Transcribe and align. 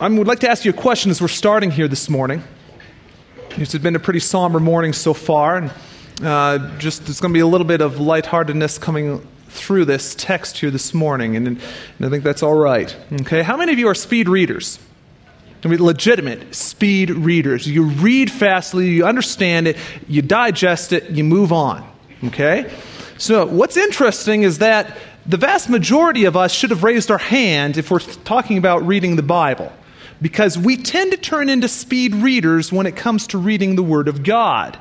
I 0.00 0.08
would 0.08 0.26
like 0.26 0.38
to 0.38 0.50
ask 0.50 0.64
you 0.64 0.70
a 0.70 0.74
question 0.74 1.10
as 1.10 1.20
we're 1.20 1.28
starting 1.28 1.70
here 1.70 1.86
this 1.86 2.08
morning. 2.08 2.42
It's 3.50 3.76
been 3.76 3.96
a 3.96 3.98
pretty 3.98 4.20
somber 4.20 4.58
morning 4.58 4.94
so 4.94 5.12
far, 5.12 5.58
and 5.58 5.70
uh, 6.22 6.78
just 6.78 7.04
there's 7.04 7.20
going 7.20 7.34
to 7.34 7.36
be 7.36 7.42
a 7.42 7.46
little 7.46 7.66
bit 7.66 7.82
of 7.82 8.00
lightheartedness 8.00 8.78
coming 8.78 9.20
through 9.48 9.84
this 9.84 10.14
text 10.14 10.56
here 10.56 10.70
this 10.70 10.94
morning, 10.94 11.36
and, 11.36 11.46
and 11.46 11.60
I 12.00 12.08
think 12.08 12.24
that's 12.24 12.42
all 12.42 12.54
right. 12.54 12.96
Okay, 13.20 13.42
how 13.42 13.58
many 13.58 13.74
of 13.74 13.78
you 13.78 13.88
are 13.88 13.94
speed 13.94 14.26
readers? 14.26 14.78
I 15.62 15.68
mean, 15.68 15.84
legitimate 15.84 16.54
speed 16.54 17.10
readers. 17.10 17.66
You 17.66 17.82
read 17.84 18.32
fastly, 18.32 18.88
you 18.88 19.04
understand 19.04 19.68
it, 19.68 19.76
you 20.08 20.22
digest 20.22 20.94
it, 20.94 21.10
you 21.10 21.24
move 21.24 21.52
on. 21.52 21.86
Okay? 22.24 22.72
So, 23.18 23.44
what's 23.44 23.76
interesting 23.76 24.44
is 24.44 24.60
that 24.60 24.96
the 25.26 25.36
vast 25.36 25.68
majority 25.68 26.24
of 26.24 26.38
us 26.38 26.52
should 26.52 26.70
have 26.70 26.84
raised 26.84 27.10
our 27.10 27.18
hand 27.18 27.76
if 27.76 27.90
we're 27.90 27.98
talking 27.98 28.56
about 28.56 28.86
reading 28.86 29.16
the 29.16 29.22
Bible 29.22 29.70
because 30.22 30.58
we 30.58 30.76
tend 30.76 31.12
to 31.12 31.16
turn 31.16 31.48
into 31.48 31.68
speed 31.68 32.14
readers 32.14 32.72
when 32.72 32.86
it 32.86 32.96
comes 32.96 33.28
to 33.28 33.38
reading 33.38 33.76
the 33.76 33.82
Word 33.82 34.08
of 34.08 34.22
God. 34.22 34.78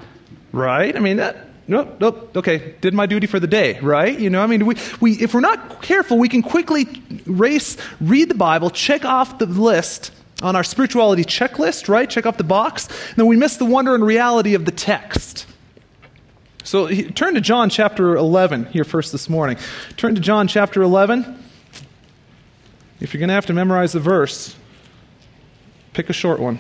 Right? 0.52 0.96
I 0.96 1.00
mean, 1.00 1.18
that, 1.18 1.48
nope, 1.68 1.98
nope, 2.00 2.36
okay, 2.36 2.76
did 2.82 2.94
my 2.94 3.06
duty 3.06 3.28
for 3.28 3.40
the 3.40 3.48
day, 3.48 3.80
right? 3.80 4.20
You 4.20 4.30
know, 4.30 4.42
I 4.42 4.48
mean, 4.48 4.66
we, 4.66 4.76
we, 5.00 5.14
if 5.14 5.34
we're 5.34 5.40
not 5.40 5.82
careful, 5.82 6.18
we 6.18 6.28
can 6.28 6.42
quickly 6.42 6.88
race, 7.26 7.78
read 8.02 8.30
the 8.30 8.36
Bible, 8.36 8.70
check 8.72 9.06
off 9.06 9.38
the 9.38 9.46
list 9.46 10.12
on 10.42 10.56
our 10.56 10.64
spirituality 10.64 11.24
checklist, 11.24 11.88
right? 11.88 12.10
Check 12.10 12.26
off 12.26 12.38
the 12.38 12.44
box, 12.44 12.88
and 12.88 13.18
then 13.18 13.28
we 13.28 13.36
miss 13.38 13.58
the 13.58 13.66
wonder 13.66 13.94
and 13.94 14.04
reality 14.04 14.56
of 14.56 14.66
the 14.66 14.72
text. 14.72 15.46
So 16.64 16.88
turn 16.88 17.34
to 17.34 17.42
John 17.42 17.70
chapter 17.70 18.16
11 18.16 18.66
here 18.66 18.84
first 18.84 19.12
this 19.12 19.30
morning. 19.30 19.58
Turn 19.98 20.16
to 20.16 20.22
John 20.22 20.48
chapter 20.48 20.82
11. 20.82 21.44
If 23.00 23.14
you're 23.14 23.20
going 23.20 23.30
to 23.30 23.34
have 23.34 23.46
to 23.48 23.54
memorize 23.54 23.94
the 23.94 24.00
verse, 24.00 24.56
Pick 26.00 26.10
a 26.10 26.14
short 26.14 26.40
one. 26.40 26.60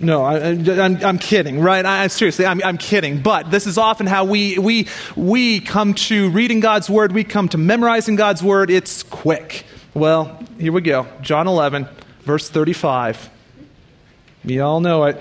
No, 0.00 0.24
I, 0.24 0.38
am 0.38 1.18
kidding, 1.18 1.60
right? 1.60 1.84
I, 1.84 2.06
seriously, 2.06 2.46
I'm, 2.46 2.62
I'm 2.64 2.78
kidding. 2.78 3.20
But 3.20 3.50
this 3.50 3.66
is 3.66 3.76
often 3.76 4.06
how 4.06 4.24
we, 4.24 4.56
we, 4.56 4.86
we 5.16 5.60
come 5.60 5.92
to 5.92 6.30
reading 6.30 6.60
God's 6.60 6.88
Word, 6.88 7.12
we 7.12 7.24
come 7.24 7.50
to 7.50 7.58
memorizing 7.58 8.16
God's 8.16 8.42
Word. 8.42 8.70
It's 8.70 9.02
quick. 9.02 9.66
Well, 9.92 10.42
here 10.58 10.72
we 10.72 10.80
go. 10.80 11.06
John 11.20 11.46
11, 11.46 11.88
verse 12.22 12.48
35. 12.48 13.28
You 14.44 14.62
all 14.62 14.80
know 14.80 15.04
it. 15.04 15.18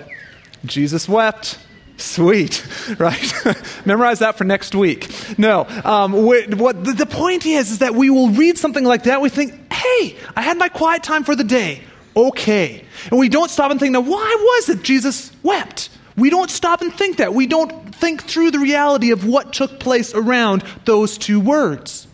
Jesus 0.64 1.10
wept. 1.10 1.60
Sweet, 1.98 2.66
right? 2.98 3.34
Memorize 3.86 4.20
that 4.20 4.38
for 4.38 4.46
next 4.46 4.74
week. 4.74 5.10
No, 5.38 5.66
um, 5.84 6.14
what 6.14 6.82
the, 6.86 6.94
the 6.94 7.06
point 7.06 7.46
is 7.46 7.72
is 7.72 7.80
that 7.80 7.94
we 7.94 8.10
will 8.10 8.30
read 8.30 8.58
something 8.58 8.86
like 8.86 9.04
that. 9.04 9.20
We 9.20 9.28
think, 9.28 9.74
"Hey, 9.74 10.16
I 10.34 10.44
had 10.44 10.58
my 10.58 10.70
quiet 10.70 11.04
time 11.04 11.26
for 11.26 11.36
the 11.36 11.44
day 11.44 11.82
okay. 12.18 12.84
And 13.10 13.20
we 13.20 13.30
don't 13.30 13.50
stop 13.50 13.72
and 13.72 13.80
think, 13.80 13.94
now, 13.94 14.02
why 14.02 14.36
was 14.40 14.70
it 14.70 14.84
Jesus 14.84 15.32
wept? 15.44 15.90
We 16.18 16.30
don't 16.30 16.50
stop 16.50 16.82
and 16.82 16.92
think 16.94 17.18
that. 17.18 17.34
We 17.34 17.46
don't 17.46 17.96
think 17.96 18.24
through 18.24 18.52
the 18.52 18.60
reality 18.60 19.12
of 19.12 19.26
what 19.26 19.54
took 19.54 19.80
place 19.80 20.14
around 20.14 20.64
those 20.86 21.18
two 21.18 21.40
words. 21.40 22.08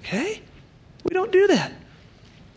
Okay? 0.00 0.42
We 1.04 1.14
don't 1.14 1.30
do 1.30 1.46
that. 1.48 1.72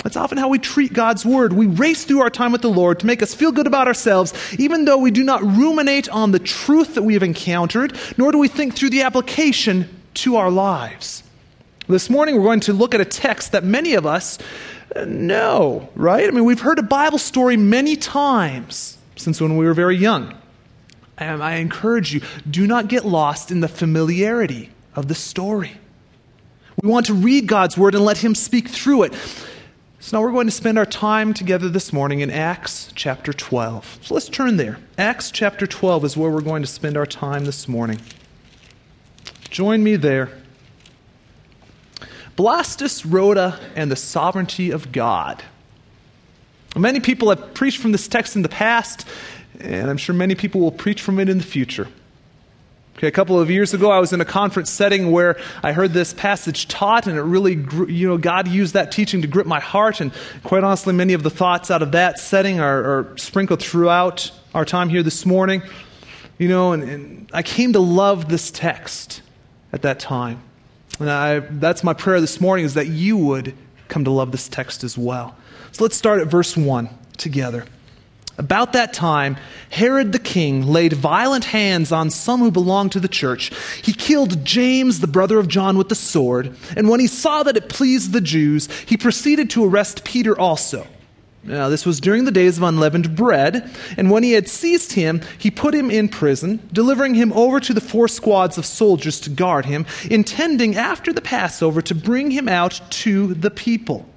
That's 0.03 0.15
often 0.15 0.37
how 0.37 0.47
we 0.47 0.59
treat 0.59 0.93
God's 0.93 1.25
Word. 1.25 1.53
We 1.53 1.67
race 1.67 2.05
through 2.05 2.21
our 2.21 2.29
time 2.29 2.51
with 2.51 2.61
the 2.61 2.69
Lord 2.69 3.01
to 3.01 3.05
make 3.05 3.21
us 3.21 3.33
feel 3.33 3.51
good 3.51 3.67
about 3.67 3.87
ourselves, 3.87 4.33
even 4.57 4.85
though 4.85 4.97
we 4.97 5.11
do 5.11 5.23
not 5.23 5.43
ruminate 5.43 6.09
on 6.09 6.31
the 6.31 6.39
truth 6.39 6.95
that 6.95 7.03
we 7.03 7.15
have 7.15 7.23
encountered, 7.23 7.97
nor 8.17 8.31
do 8.31 8.37
we 8.37 8.47
think 8.47 8.75
through 8.75 8.91
the 8.91 9.03
application 9.03 9.87
to 10.15 10.37
our 10.37 10.49
lives. 10.49 11.21
This 11.89 12.07
morning, 12.07 12.35
we're 12.35 12.43
going 12.43 12.59
to 12.61 12.73
look 12.73 12.93
at 12.93 13.01
a 13.01 13.05
text 13.05 13.53
that 13.53 13.63
many 13.63 13.95
of 13.95 14.05
us 14.05 14.37
know, 15.07 15.89
right? 15.95 16.27
I 16.27 16.29
mean, 16.29 16.45
we've 16.45 16.59
heard 16.59 16.77
a 16.77 16.83
Bible 16.83 17.17
story 17.17 17.57
many 17.57 17.95
times 17.95 18.99
since 19.15 19.41
when 19.41 19.57
we 19.57 19.65
were 19.65 19.73
very 19.73 19.97
young. 19.97 20.37
And 21.17 21.41
I 21.41 21.55
encourage 21.55 22.13
you, 22.13 22.21
do 22.47 22.67
not 22.67 22.89
get 22.89 23.05
lost 23.05 23.49
in 23.49 23.61
the 23.61 23.67
familiarity 23.67 24.69
of 24.95 25.07
the 25.07 25.15
story. 25.15 25.71
We 26.83 26.89
want 26.89 27.07
to 27.07 27.15
read 27.15 27.47
God's 27.47 27.75
word 27.75 27.95
and 27.95 28.05
let 28.05 28.19
Him 28.19 28.35
speak 28.35 28.69
through 28.69 29.03
it. 29.03 29.15
So 29.99 30.15
now 30.15 30.23
we're 30.23 30.31
going 30.31 30.45
to 30.45 30.51
spend 30.51 30.77
our 30.77 30.85
time 30.85 31.33
together 31.33 31.69
this 31.69 31.91
morning 31.91 32.19
in 32.19 32.29
Acts 32.29 32.91
chapter 32.93 33.33
12. 33.33 33.97
So 34.03 34.13
let's 34.13 34.29
turn 34.29 34.57
there. 34.57 34.77
Acts 34.99 35.31
chapter 35.31 35.65
12 35.65 36.05
is 36.05 36.15
where 36.15 36.29
we're 36.29 36.41
going 36.41 36.61
to 36.61 36.67
spend 36.67 36.97
our 36.97 37.07
time 37.07 37.45
this 37.45 37.67
morning. 37.67 37.99
Join 39.49 39.83
me 39.83 39.95
there. 39.95 40.38
Blastus 42.39 43.05
Rhoda 43.05 43.59
and 43.75 43.91
the 43.91 43.97
sovereignty 43.97 44.71
of 44.71 44.93
God. 44.93 45.43
Many 46.73 47.01
people 47.01 47.27
have 47.31 47.53
preached 47.53 47.81
from 47.81 47.91
this 47.91 48.07
text 48.07 48.37
in 48.37 48.43
the 48.43 48.47
past, 48.47 49.05
and 49.59 49.89
I'm 49.89 49.97
sure 49.97 50.15
many 50.15 50.35
people 50.35 50.61
will 50.61 50.71
preach 50.71 51.01
from 51.01 51.19
it 51.19 51.27
in 51.27 51.37
the 51.37 51.43
future. 51.43 51.89
Okay, 52.95 53.07
a 53.07 53.11
couple 53.11 53.37
of 53.37 53.51
years 53.51 53.73
ago, 53.73 53.91
I 53.91 53.99
was 53.99 54.13
in 54.13 54.21
a 54.21 54.25
conference 54.25 54.69
setting 54.69 55.11
where 55.11 55.37
I 55.63 55.73
heard 55.73 55.91
this 55.91 56.13
passage 56.13 56.69
taught, 56.69 57.07
and 57.07 57.17
it 57.17 57.23
really, 57.23 57.55
you 57.93 58.07
know, 58.07 58.17
God 58.17 58.47
used 58.47 58.73
that 58.73 58.93
teaching 58.93 59.21
to 59.21 59.27
grip 59.27 59.45
my 59.45 59.59
heart. 59.59 59.99
And 59.99 60.13
quite 60.45 60.63
honestly, 60.63 60.93
many 60.93 61.11
of 61.11 61.23
the 61.23 61.29
thoughts 61.29 61.69
out 61.69 61.81
of 61.81 61.91
that 61.91 62.19
setting 62.19 62.61
are, 62.61 62.99
are 62.99 63.17
sprinkled 63.17 63.61
throughout 63.61 64.31
our 64.55 64.63
time 64.63 64.87
here 64.87 65.03
this 65.03 65.25
morning. 65.25 65.61
You 66.37 66.47
know, 66.47 66.71
and, 66.71 66.83
and 66.83 67.29
I 67.33 67.43
came 67.43 67.73
to 67.73 67.81
love 67.81 68.29
this 68.29 68.49
text 68.49 69.23
at 69.73 69.81
that 69.81 69.99
time. 69.99 70.41
And 70.99 71.09
I, 71.09 71.39
that's 71.39 71.83
my 71.83 71.93
prayer 71.93 72.19
this 72.19 72.41
morning 72.41 72.65
is 72.65 72.73
that 72.73 72.87
you 72.87 73.17
would 73.17 73.55
come 73.87 74.03
to 74.03 74.11
love 74.11 74.31
this 74.31 74.47
text 74.47 74.83
as 74.83 74.97
well. 74.97 75.35
So 75.71 75.83
let's 75.83 75.95
start 75.95 76.21
at 76.21 76.27
verse 76.27 76.57
1 76.57 76.89
together. 77.17 77.65
About 78.37 78.71
that 78.71 78.93
time, 78.93 79.35
Herod 79.69 80.13
the 80.13 80.19
king 80.19 80.65
laid 80.65 80.93
violent 80.93 81.43
hands 81.43 81.91
on 81.91 82.09
some 82.09 82.39
who 82.39 82.51
belonged 82.51 82.93
to 82.93 82.99
the 83.01 83.09
church. 83.09 83.51
He 83.81 83.91
killed 83.91 84.45
James, 84.45 85.01
the 85.01 85.07
brother 85.07 85.39
of 85.39 85.49
John, 85.49 85.77
with 85.77 85.89
the 85.89 85.95
sword. 85.95 86.55
And 86.77 86.87
when 86.87 87.01
he 87.01 87.07
saw 87.07 87.43
that 87.43 87.57
it 87.57 87.67
pleased 87.67 88.13
the 88.13 88.21
Jews, 88.21 88.69
he 88.87 88.95
proceeded 88.95 89.49
to 89.51 89.65
arrest 89.65 90.05
Peter 90.05 90.39
also. 90.39 90.87
Now, 91.49 91.67
this 91.67 91.83
was 91.83 91.99
during 91.99 92.25
the 92.25 92.31
days 92.31 92.57
of 92.57 92.63
unleavened 92.63 93.15
bread, 93.15 93.71
and 93.97 94.11
when 94.11 94.21
he 94.21 94.33
had 94.33 94.47
seized 94.47 94.91
him, 94.91 95.21
he 95.39 95.49
put 95.49 95.73
him 95.73 95.89
in 95.89 96.07
prison, 96.07 96.59
delivering 96.71 97.15
him 97.15 97.33
over 97.33 97.59
to 97.59 97.73
the 97.73 97.81
four 97.81 98.07
squads 98.07 98.59
of 98.59 98.67
soldiers 98.67 99.19
to 99.21 99.31
guard 99.31 99.65
him, 99.65 99.87
intending 100.11 100.75
after 100.75 101.11
the 101.11 101.21
Passover 101.21 101.81
to 101.81 101.95
bring 101.95 102.29
him 102.29 102.47
out 102.47 102.79
to 102.91 103.33
the 103.33 103.49
people. 103.49 104.07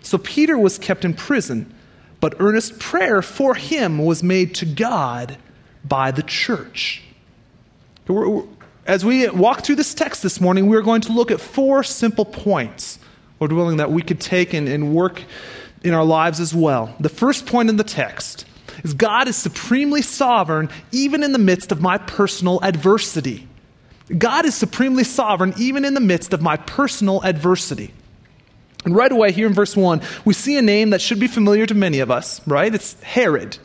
So 0.00 0.18
Peter 0.18 0.58
was 0.58 0.76
kept 0.76 1.04
in 1.04 1.14
prison, 1.14 1.72
but 2.18 2.34
earnest 2.40 2.80
prayer 2.80 3.22
for 3.22 3.54
him 3.54 4.04
was 4.04 4.24
made 4.24 4.52
to 4.56 4.66
God 4.66 5.36
by 5.84 6.10
the 6.10 6.24
church. 6.24 7.04
As 8.86 9.04
we 9.04 9.28
walk 9.28 9.62
through 9.62 9.76
this 9.76 9.94
text 9.94 10.24
this 10.24 10.40
morning, 10.40 10.66
we're 10.66 10.82
going 10.82 11.02
to 11.02 11.12
look 11.12 11.30
at 11.30 11.40
four 11.40 11.84
simple 11.84 12.24
points, 12.24 12.98
Lord 13.38 13.52
willing, 13.52 13.76
that 13.76 13.92
we 13.92 14.02
could 14.02 14.20
take 14.20 14.52
and, 14.52 14.68
and 14.68 14.92
work 14.92 15.22
in 15.84 15.94
our 15.94 16.04
lives 16.04 16.40
as 16.40 16.54
well. 16.54 16.94
The 17.00 17.08
first 17.08 17.46
point 17.46 17.68
in 17.68 17.76
the 17.76 17.84
text 17.84 18.46
is 18.84 18.94
God 18.94 19.28
is 19.28 19.36
supremely 19.36 20.02
sovereign 20.02 20.70
even 20.90 21.22
in 21.22 21.32
the 21.32 21.38
midst 21.38 21.72
of 21.72 21.80
my 21.80 21.98
personal 21.98 22.60
adversity. 22.62 23.48
God 24.16 24.44
is 24.44 24.54
supremely 24.54 25.04
sovereign 25.04 25.54
even 25.58 25.84
in 25.84 25.94
the 25.94 26.00
midst 26.00 26.32
of 26.32 26.42
my 26.42 26.56
personal 26.56 27.22
adversity. 27.22 27.92
And 28.84 28.96
right 28.96 29.12
away, 29.12 29.32
here 29.32 29.46
in 29.46 29.54
verse 29.54 29.76
1, 29.76 30.00
we 30.24 30.34
see 30.34 30.56
a 30.56 30.62
name 30.62 30.90
that 30.90 31.00
should 31.00 31.20
be 31.20 31.28
familiar 31.28 31.66
to 31.66 31.74
many 31.74 32.00
of 32.00 32.10
us, 32.10 32.46
right? 32.46 32.74
It's 32.74 33.00
Herod. 33.02 33.58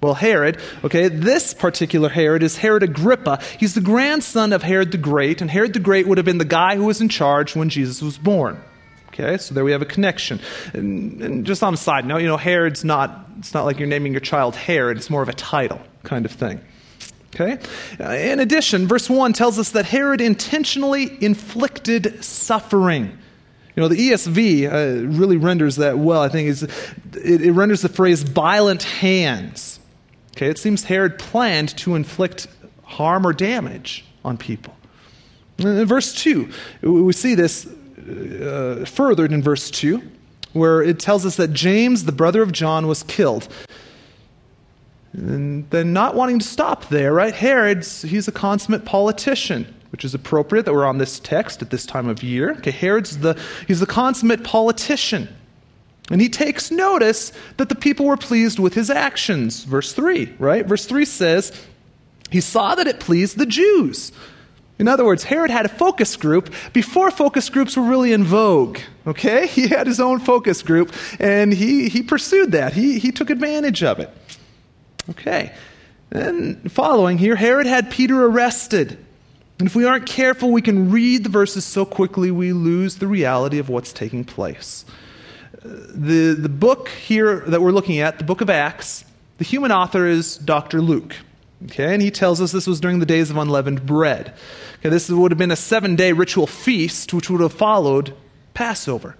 Well, 0.00 0.14
Herod, 0.14 0.58
okay, 0.84 1.08
this 1.08 1.52
particular 1.52 2.08
Herod 2.08 2.42
is 2.42 2.56
Herod 2.56 2.84
Agrippa. 2.84 3.40
He's 3.58 3.74
the 3.74 3.80
grandson 3.80 4.52
of 4.52 4.62
Herod 4.62 4.92
the 4.92 4.98
Great, 4.98 5.40
and 5.40 5.50
Herod 5.50 5.72
the 5.72 5.80
Great 5.80 6.06
would 6.06 6.18
have 6.18 6.24
been 6.24 6.38
the 6.38 6.44
guy 6.44 6.76
who 6.76 6.84
was 6.84 7.00
in 7.00 7.08
charge 7.08 7.56
when 7.56 7.68
Jesus 7.68 8.00
was 8.00 8.16
born. 8.16 8.60
Okay, 9.18 9.36
so 9.38 9.52
there 9.52 9.64
we 9.64 9.72
have 9.72 9.82
a 9.82 9.86
connection. 9.86 10.38
And, 10.74 11.20
and, 11.20 11.44
just 11.44 11.62
on 11.64 11.74
a 11.74 11.76
side 11.76 12.06
note, 12.06 12.18
you 12.18 12.28
know, 12.28 12.36
Herod's 12.36 12.84
not, 12.84 13.26
it's 13.38 13.52
not 13.52 13.64
like 13.64 13.78
you're 13.80 13.88
naming 13.88 14.12
your 14.12 14.20
child 14.20 14.54
Herod, 14.54 14.96
it's 14.96 15.10
more 15.10 15.22
of 15.22 15.28
a 15.28 15.32
title 15.32 15.80
kind 16.04 16.24
of 16.24 16.30
thing. 16.30 16.60
Okay? 17.34 17.58
Uh, 17.98 18.10
in 18.10 18.38
addition, 18.38 18.86
verse 18.86 19.10
1 19.10 19.32
tells 19.32 19.58
us 19.58 19.70
that 19.72 19.86
Herod 19.86 20.20
intentionally 20.20 21.22
inflicted 21.22 22.22
suffering. 22.24 23.18
You 23.74 23.82
know, 23.82 23.88
the 23.88 24.10
ESV 24.10 24.72
uh, 24.72 25.06
really 25.08 25.36
renders 25.36 25.76
that 25.76 25.98
well, 25.98 26.22
I 26.22 26.28
think. 26.28 26.62
It, 27.14 27.42
it 27.42 27.52
renders 27.52 27.82
the 27.82 27.88
phrase 27.88 28.22
violent 28.22 28.84
hands. 28.84 29.80
Okay, 30.36 30.48
it 30.48 30.58
seems 30.58 30.84
Herod 30.84 31.18
planned 31.18 31.76
to 31.78 31.96
inflict 31.96 32.46
harm 32.84 33.26
or 33.26 33.32
damage 33.32 34.04
on 34.24 34.36
people. 34.36 34.74
In 35.58 35.84
verse 35.86 36.14
2, 36.14 36.48
we 36.82 37.12
see 37.12 37.34
this 37.34 37.68
uh, 38.08 38.84
furthered 38.84 39.32
in 39.32 39.42
verse 39.42 39.70
2, 39.70 40.02
where 40.52 40.82
it 40.82 40.98
tells 40.98 41.26
us 41.26 41.36
that 41.36 41.52
James, 41.52 42.04
the 42.04 42.12
brother 42.12 42.42
of 42.42 42.52
John, 42.52 42.86
was 42.86 43.02
killed. 43.02 43.48
And 45.12 45.68
then, 45.70 45.92
not 45.92 46.14
wanting 46.14 46.38
to 46.38 46.44
stop 46.44 46.88
there, 46.88 47.12
right? 47.12 47.34
Herod's, 47.34 48.02
he's 48.02 48.28
a 48.28 48.32
consummate 48.32 48.84
politician, 48.84 49.74
which 49.90 50.04
is 50.04 50.14
appropriate 50.14 50.64
that 50.66 50.74
we're 50.74 50.84
on 50.84 50.98
this 50.98 51.18
text 51.20 51.62
at 51.62 51.70
this 51.70 51.86
time 51.86 52.08
of 52.08 52.22
year. 52.22 52.52
Okay, 52.52 52.70
Herod's 52.70 53.18
the, 53.18 53.40
he's 53.66 53.80
the 53.80 53.86
consummate 53.86 54.44
politician. 54.44 55.28
And 56.10 56.20
he 56.20 56.28
takes 56.28 56.70
notice 56.70 57.32
that 57.58 57.68
the 57.68 57.74
people 57.74 58.06
were 58.06 58.16
pleased 58.16 58.58
with 58.58 58.74
his 58.74 58.90
actions. 58.90 59.64
Verse 59.64 59.92
3, 59.92 60.34
right? 60.38 60.64
Verse 60.64 60.86
3 60.86 61.04
says, 61.04 61.52
He 62.30 62.40
saw 62.40 62.74
that 62.74 62.86
it 62.86 63.00
pleased 63.00 63.36
the 63.36 63.46
Jews. 63.46 64.12
In 64.78 64.86
other 64.86 65.04
words, 65.04 65.24
Herod 65.24 65.50
had 65.50 65.66
a 65.66 65.68
focus 65.68 66.16
group 66.16 66.54
before 66.72 67.10
focus 67.10 67.50
groups 67.50 67.76
were 67.76 67.82
really 67.82 68.12
in 68.12 68.24
vogue. 68.24 68.78
Okay? 69.06 69.46
He 69.58 69.68
had 69.68 69.86
his 69.86 69.98
own 69.98 70.20
focus 70.20 70.62
group 70.62 70.92
and 71.18 71.52
he, 71.52 71.88
he 71.88 72.02
pursued 72.02 72.52
that. 72.52 72.72
He, 72.74 72.98
he 72.98 73.10
took 73.10 73.30
advantage 73.30 73.82
of 73.82 73.98
it. 73.98 74.10
Okay. 75.10 75.52
And 76.10 76.70
following 76.70 77.18
here, 77.18 77.34
Herod 77.34 77.66
had 77.66 77.90
Peter 77.90 78.24
arrested. 78.24 79.04
And 79.58 79.66
if 79.66 79.74
we 79.74 79.84
aren't 79.84 80.06
careful, 80.06 80.52
we 80.52 80.62
can 80.62 80.90
read 80.90 81.24
the 81.24 81.30
verses 81.30 81.64
so 81.64 81.84
quickly 81.84 82.30
we 82.30 82.52
lose 82.52 82.96
the 82.96 83.08
reality 83.08 83.58
of 83.58 83.68
what's 83.68 83.92
taking 83.92 84.24
place. 84.24 84.84
Uh, 85.54 85.68
the, 85.92 86.36
the 86.38 86.48
book 86.48 86.88
here 86.88 87.40
that 87.40 87.60
we're 87.60 87.72
looking 87.72 87.98
at, 87.98 88.18
the 88.18 88.24
book 88.24 88.40
of 88.40 88.48
Acts, 88.48 89.04
the 89.38 89.44
human 89.44 89.72
author 89.72 90.06
is 90.06 90.36
Dr. 90.36 90.80
Luke. 90.80 91.16
Okay, 91.64 91.92
and 91.92 92.00
he 92.00 92.10
tells 92.10 92.40
us 92.40 92.52
this 92.52 92.66
was 92.66 92.80
during 92.80 93.00
the 93.00 93.06
days 93.06 93.30
of 93.30 93.36
unleavened 93.36 93.84
bread. 93.84 94.34
Okay, 94.78 94.90
this 94.90 95.08
would 95.08 95.32
have 95.32 95.38
been 95.38 95.50
a 95.50 95.56
seven 95.56 95.96
day 95.96 96.12
ritual 96.12 96.46
feast 96.46 97.12
which 97.12 97.28
would 97.30 97.40
have 97.40 97.52
followed 97.52 98.14
Passover. 98.54 99.16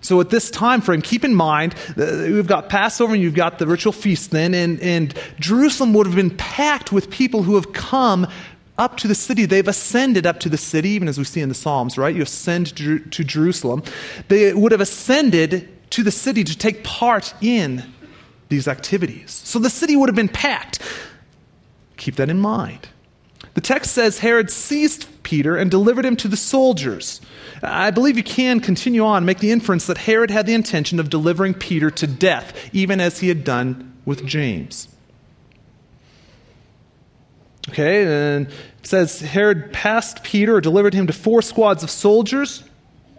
So 0.00 0.20
at 0.20 0.28
this 0.28 0.50
time 0.50 0.82
frame, 0.82 1.00
keep 1.00 1.24
in 1.24 1.34
mind, 1.34 1.74
uh, 1.96 2.28
we've 2.28 2.46
got 2.46 2.68
Passover 2.68 3.14
and 3.14 3.22
you've 3.22 3.34
got 3.34 3.58
the 3.58 3.66
ritual 3.66 3.92
feast 3.92 4.30
then, 4.30 4.52
and, 4.52 4.78
and 4.80 5.14
Jerusalem 5.40 5.94
would 5.94 6.06
have 6.06 6.16
been 6.16 6.36
packed 6.36 6.92
with 6.92 7.08
people 7.10 7.42
who 7.42 7.54
have 7.54 7.72
come 7.72 8.26
up 8.76 8.98
to 8.98 9.08
the 9.08 9.14
city. 9.14 9.46
They've 9.46 9.66
ascended 9.66 10.26
up 10.26 10.40
to 10.40 10.50
the 10.50 10.58
city, 10.58 10.90
even 10.90 11.08
as 11.08 11.16
we 11.16 11.24
see 11.24 11.40
in 11.40 11.48
the 11.48 11.54
Psalms, 11.54 11.96
right? 11.96 12.14
You 12.14 12.22
ascend 12.22 12.76
to, 12.76 12.98
to 12.98 13.24
Jerusalem. 13.24 13.82
They 14.28 14.52
would 14.52 14.72
have 14.72 14.82
ascended 14.82 15.68
to 15.90 16.02
the 16.02 16.10
city 16.10 16.44
to 16.44 16.58
take 16.58 16.84
part 16.84 17.32
in 17.40 17.84
these 18.48 18.68
activities. 18.68 19.30
So 19.30 19.58
the 19.58 19.70
city 19.70 19.96
would 19.96 20.08
have 20.08 20.16
been 20.16 20.28
packed. 20.28 20.80
Keep 21.96 22.16
that 22.16 22.28
in 22.28 22.40
mind. 22.40 22.88
The 23.54 23.60
text 23.60 23.92
says 23.92 24.18
Herod 24.18 24.50
seized 24.50 25.06
Peter 25.22 25.56
and 25.56 25.70
delivered 25.70 26.04
him 26.04 26.16
to 26.16 26.28
the 26.28 26.36
soldiers. 26.36 27.20
I 27.62 27.90
believe 27.90 28.16
you 28.16 28.22
can 28.22 28.60
continue 28.60 29.04
on, 29.04 29.24
make 29.24 29.38
the 29.38 29.52
inference 29.52 29.86
that 29.86 29.98
Herod 29.98 30.30
had 30.30 30.46
the 30.46 30.54
intention 30.54 30.98
of 30.98 31.08
delivering 31.08 31.54
Peter 31.54 31.90
to 31.92 32.06
death, 32.06 32.70
even 32.72 33.00
as 33.00 33.20
he 33.20 33.28
had 33.28 33.44
done 33.44 33.96
with 34.04 34.26
James. 34.26 34.88
Okay, 37.70 38.04
and 38.04 38.46
it 38.46 38.86
says 38.86 39.20
Herod 39.20 39.72
passed 39.72 40.22
Peter 40.22 40.56
or 40.56 40.60
delivered 40.60 40.92
him 40.92 41.06
to 41.06 41.12
four 41.12 41.40
squads 41.40 41.82
of 41.82 41.90
soldiers. 41.90 42.62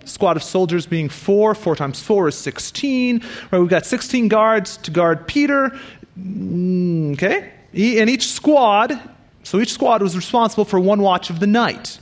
Squad 0.03 0.37
of 0.37 0.43
soldiers 0.43 0.85
being 0.85 1.09
four, 1.09 1.55
four 1.55 1.75
times 1.75 1.99
four 2.01 2.27
is 2.27 2.37
16. 2.37 3.23
Right, 3.51 3.59
we've 3.59 3.69
got 3.69 3.87
16 3.87 4.27
guards 4.27 4.77
to 4.77 4.91
guard 4.91 5.27
Peter. 5.27 5.75
Mm, 6.19 7.13
okay, 7.13 7.51
and 7.75 8.09
each 8.09 8.27
squad, 8.27 8.99
so 9.43 9.59
each 9.59 9.73
squad 9.73 10.01
was 10.01 10.15
responsible 10.15 10.65
for 10.65 10.79
one 10.79 11.01
watch 11.01 11.29
of 11.29 11.39
the 11.39 11.47
night 11.47 11.99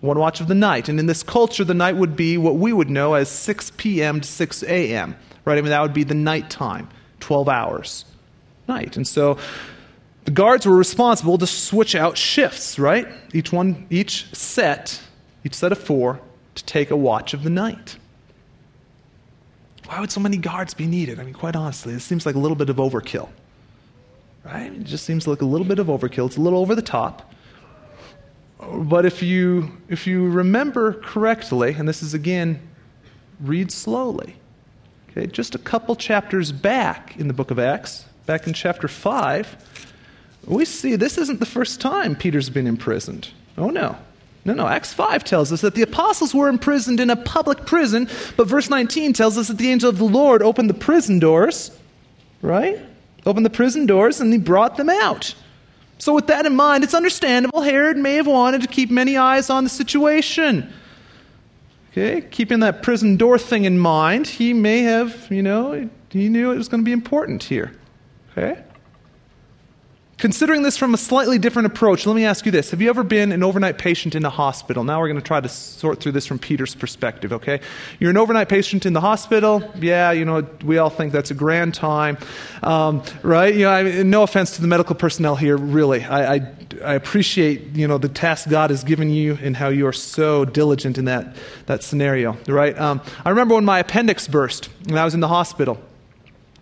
one 0.00 0.18
watch 0.18 0.40
of 0.40 0.48
the 0.48 0.54
night. 0.54 0.88
And 0.88 0.98
in 0.98 1.06
this 1.06 1.22
culture, 1.22 1.64
the 1.64 1.74
night 1.74 1.96
would 1.96 2.16
be 2.16 2.38
what 2.38 2.56
we 2.56 2.72
would 2.72 2.90
know 2.90 3.14
as 3.14 3.28
6 3.28 3.72
p.m. 3.76 4.20
to 4.20 4.28
6 4.28 4.62
a.m., 4.64 5.16
right? 5.44 5.58
I 5.58 5.60
mean, 5.60 5.70
that 5.70 5.82
would 5.82 5.94
be 5.94 6.04
the 6.04 6.14
night 6.14 6.50
time, 6.50 6.88
12 7.20 7.48
hours 7.48 8.04
night. 8.68 8.96
And 8.96 9.06
so 9.06 9.36
the 10.24 10.30
guards 10.30 10.66
were 10.66 10.76
responsible 10.76 11.38
to 11.38 11.46
switch 11.46 11.94
out 11.94 12.16
shifts, 12.16 12.78
right? 12.78 13.08
Each 13.34 13.52
one, 13.52 13.86
each 13.90 14.32
set, 14.34 15.00
each 15.44 15.54
set 15.54 15.72
of 15.72 15.78
four, 15.78 16.20
to 16.54 16.64
take 16.64 16.90
a 16.90 16.96
watch 16.96 17.34
of 17.34 17.42
the 17.42 17.50
night. 17.50 17.96
Why 19.86 20.00
would 20.00 20.12
so 20.12 20.20
many 20.20 20.36
guards 20.36 20.72
be 20.72 20.86
needed? 20.86 21.18
I 21.18 21.24
mean, 21.24 21.34
quite 21.34 21.56
honestly, 21.56 21.94
it 21.94 22.00
seems 22.00 22.24
like 22.24 22.36
a 22.36 22.38
little 22.38 22.56
bit 22.56 22.70
of 22.70 22.76
overkill, 22.76 23.28
right? 24.44 24.72
It 24.72 24.84
just 24.84 25.04
seems 25.04 25.26
like 25.26 25.42
a 25.42 25.46
little 25.46 25.66
bit 25.66 25.78
of 25.78 25.88
overkill. 25.88 26.26
It's 26.26 26.36
a 26.36 26.40
little 26.40 26.60
over 26.60 26.74
the 26.74 26.82
top. 26.82 27.32
But 28.60 29.06
if 29.06 29.22
you, 29.22 29.72
if 29.88 30.06
you 30.06 30.28
remember 30.28 30.94
correctly, 30.94 31.74
and 31.74 31.88
this 31.88 32.02
is 32.02 32.14
again, 32.14 32.60
read 33.40 33.72
slowly. 33.72 34.36
Okay, 35.10 35.26
just 35.26 35.54
a 35.54 35.58
couple 35.58 35.96
chapters 35.96 36.52
back 36.52 37.16
in 37.16 37.26
the 37.26 37.34
book 37.34 37.50
of 37.50 37.58
Acts, 37.58 38.04
back 38.26 38.46
in 38.46 38.52
chapter 38.52 38.86
5, 38.86 39.56
we 40.46 40.64
see 40.64 40.96
this 40.96 41.18
isn't 41.18 41.40
the 41.40 41.46
first 41.46 41.80
time 41.80 42.14
Peter's 42.14 42.50
been 42.50 42.66
imprisoned. 42.66 43.30
Oh, 43.58 43.70
no. 43.70 43.96
No, 44.44 44.54
no. 44.54 44.66
Acts 44.66 44.92
5 44.92 45.24
tells 45.24 45.52
us 45.52 45.60
that 45.62 45.74
the 45.74 45.82
apostles 45.82 46.34
were 46.34 46.48
imprisoned 46.48 47.00
in 47.00 47.10
a 47.10 47.16
public 47.16 47.66
prison, 47.66 48.08
but 48.36 48.46
verse 48.46 48.70
19 48.70 49.12
tells 49.12 49.36
us 49.36 49.48
that 49.48 49.58
the 49.58 49.70
angel 49.70 49.90
of 49.90 49.98
the 49.98 50.04
Lord 50.04 50.42
opened 50.42 50.70
the 50.70 50.74
prison 50.74 51.18
doors, 51.18 51.76
right? 52.40 52.78
Opened 53.26 53.44
the 53.44 53.50
prison 53.50 53.86
doors 53.86 54.20
and 54.20 54.32
he 54.32 54.38
brought 54.38 54.76
them 54.76 54.88
out. 54.88 55.34
So, 55.98 56.14
with 56.14 56.28
that 56.28 56.46
in 56.46 56.56
mind, 56.56 56.82
it's 56.82 56.94
understandable 56.94 57.60
Herod 57.60 57.98
may 57.98 58.14
have 58.14 58.26
wanted 58.26 58.62
to 58.62 58.68
keep 58.68 58.90
many 58.90 59.18
eyes 59.18 59.50
on 59.50 59.64
the 59.64 59.70
situation. 59.70 60.72
Okay, 61.92 62.22
keeping 62.22 62.60
that 62.60 62.82
prison 62.82 63.16
door 63.16 63.38
thing 63.38 63.64
in 63.64 63.78
mind, 63.78 64.26
he 64.26 64.54
may 64.54 64.82
have, 64.82 65.30
you 65.30 65.42
know, 65.42 65.90
he 66.08 66.28
knew 66.28 66.52
it 66.52 66.56
was 66.56 66.68
going 66.68 66.80
to 66.80 66.84
be 66.84 66.92
important 66.92 67.42
here. 67.42 67.72
Okay? 68.32 68.62
Considering 70.20 70.62
this 70.62 70.76
from 70.76 70.92
a 70.92 70.98
slightly 70.98 71.38
different 71.38 71.64
approach, 71.64 72.04
let 72.04 72.14
me 72.14 72.26
ask 72.26 72.44
you 72.44 72.52
this. 72.52 72.72
Have 72.72 72.82
you 72.82 72.90
ever 72.90 73.02
been 73.02 73.32
an 73.32 73.42
overnight 73.42 73.78
patient 73.78 74.14
in 74.14 74.22
a 74.22 74.28
hospital? 74.28 74.84
Now 74.84 75.00
we're 75.00 75.08
going 75.08 75.18
to 75.18 75.26
try 75.26 75.40
to 75.40 75.48
sort 75.48 75.98
through 76.00 76.12
this 76.12 76.26
from 76.26 76.38
Peter's 76.38 76.74
perspective, 76.74 77.32
okay? 77.32 77.62
You're 77.98 78.10
an 78.10 78.18
overnight 78.18 78.50
patient 78.50 78.84
in 78.84 78.92
the 78.92 79.00
hospital. 79.00 79.62
Yeah, 79.80 80.12
you 80.12 80.26
know, 80.26 80.46
we 80.62 80.76
all 80.76 80.90
think 80.90 81.14
that's 81.14 81.30
a 81.30 81.34
grand 81.34 81.72
time, 81.72 82.18
um, 82.62 83.02
right? 83.22 83.54
You 83.54 83.62
know, 83.62 83.70
I 83.70 83.82
mean, 83.82 84.10
no 84.10 84.22
offense 84.22 84.56
to 84.56 84.60
the 84.60 84.68
medical 84.68 84.94
personnel 84.94 85.36
here, 85.36 85.56
really. 85.56 86.04
I, 86.04 86.34
I, 86.34 86.52
I 86.84 86.94
appreciate, 86.96 87.74
you 87.74 87.88
know, 87.88 87.96
the 87.96 88.10
task 88.10 88.50
God 88.50 88.68
has 88.68 88.84
given 88.84 89.08
you 89.08 89.38
and 89.40 89.56
how 89.56 89.68
you 89.68 89.86
are 89.86 89.92
so 89.94 90.44
diligent 90.44 90.98
in 90.98 91.06
that, 91.06 91.34
that 91.64 91.82
scenario, 91.82 92.36
right? 92.46 92.78
Um, 92.78 93.00
I 93.24 93.30
remember 93.30 93.54
when 93.54 93.64
my 93.64 93.78
appendix 93.78 94.28
burst 94.28 94.68
and 94.86 94.98
I 94.98 95.04
was 95.06 95.14
in 95.14 95.20
the 95.20 95.28
hospital. 95.28 95.80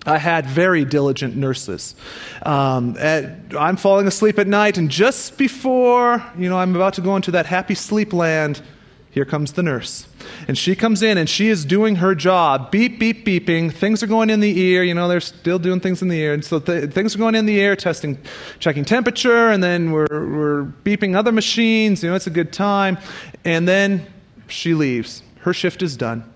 I 0.08 0.19
had 0.19 0.46
very 0.46 0.84
diligent 0.84 1.37
nurses. 1.37 1.94
Um, 2.43 2.96
at, 2.99 3.55
I'm 3.56 3.76
falling 3.76 4.06
asleep 4.06 4.38
at 4.38 4.46
night, 4.46 4.78
and 4.78 4.90
just 4.90 5.37
before 5.37 6.25
you 6.37 6.49
know 6.49 6.58
I'm 6.58 6.75
about 6.75 6.94
to 6.94 7.00
go 7.00 7.16
into 7.16 7.31
that 7.32 7.46
happy 7.46 7.75
sleep 7.75 8.12
land, 8.12 8.62
here 9.10 9.25
comes 9.25 9.52
the 9.52 9.62
nurse. 9.62 10.06
And 10.46 10.56
she 10.56 10.76
comes 10.76 11.02
in 11.02 11.19
and 11.19 11.28
she 11.28 11.49
is 11.49 11.64
doing 11.64 11.96
her 11.96 12.14
job. 12.14 12.70
Beep, 12.70 12.99
beep, 12.99 13.26
beeping. 13.26 13.72
Things 13.72 14.02
are 14.02 14.06
going 14.06 14.31
in 14.31 14.40
the 14.40 14.58
ear. 14.60 14.84
You 14.84 14.94
know, 14.94 15.08
they're 15.08 15.20
still 15.20 15.58
doing 15.58 15.81
things 15.81 16.02
in 16.02 16.08
the 16.08 16.19
ear. 16.19 16.34
And 16.34 16.44
so 16.44 16.61
th- 16.61 16.90
things 16.93 17.14
are 17.14 17.19
going 17.19 17.34
in 17.34 17.47
the 17.47 17.56
ear, 17.56 17.75
testing, 17.75 18.18
checking 18.59 18.85
temperature, 18.85 19.50
and 19.50 19.62
then 19.62 19.90
we're, 19.90 20.06
we're 20.09 20.64
beeping 20.85 21.16
other 21.16 21.33
machines. 21.33 22.02
You 22.02 22.11
know, 22.11 22.16
it's 22.16 22.26
a 22.26 22.30
good 22.30 22.52
time. 22.52 22.99
And 23.44 23.66
then 23.66 24.06
she 24.47 24.75
leaves. 24.75 25.23
Her 25.40 25.52
shift 25.52 25.83
is 25.83 25.97
done. 25.97 26.30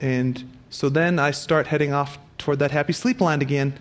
And 0.00 0.44
so 0.70 0.88
then 0.88 1.18
I 1.18 1.32
start 1.32 1.66
heading 1.66 1.92
off 1.92 2.18
toward 2.38 2.58
that 2.58 2.70
happy 2.70 2.92
sleep 2.92 3.20
land 3.20 3.42
again, 3.42 3.78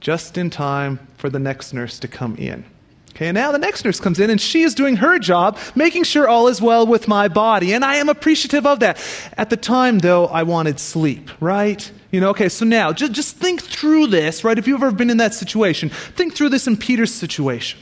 just 0.00 0.36
in 0.36 0.50
time 0.50 0.98
for 1.16 1.30
the 1.30 1.38
next 1.38 1.72
nurse 1.72 1.98
to 2.00 2.08
come 2.08 2.36
in. 2.36 2.64
Okay, 3.10 3.28
and 3.28 3.36
now 3.36 3.52
the 3.52 3.58
next 3.58 3.84
nurse 3.84 4.00
comes 4.00 4.18
in 4.18 4.28
and 4.28 4.40
she 4.40 4.62
is 4.62 4.74
doing 4.74 4.96
her 4.96 5.20
job, 5.20 5.56
making 5.76 6.02
sure 6.02 6.26
all 6.26 6.48
is 6.48 6.60
well 6.60 6.84
with 6.84 7.06
my 7.06 7.28
body. 7.28 7.72
And 7.72 7.84
I 7.84 7.96
am 7.96 8.08
appreciative 8.08 8.66
of 8.66 8.80
that. 8.80 9.00
At 9.36 9.50
the 9.50 9.56
time, 9.56 10.00
though, 10.00 10.26
I 10.26 10.42
wanted 10.42 10.80
sleep, 10.80 11.30
right? 11.40 11.90
You 12.10 12.20
know, 12.20 12.30
okay, 12.30 12.48
so 12.48 12.64
now 12.64 12.92
just, 12.92 13.12
just 13.12 13.36
think 13.36 13.62
through 13.62 14.08
this, 14.08 14.42
right? 14.42 14.58
If 14.58 14.66
you've 14.66 14.82
ever 14.82 14.90
been 14.90 15.10
in 15.10 15.18
that 15.18 15.32
situation, 15.32 15.90
think 15.90 16.34
through 16.34 16.48
this 16.48 16.66
in 16.66 16.76
Peter's 16.76 17.14
situation. 17.14 17.78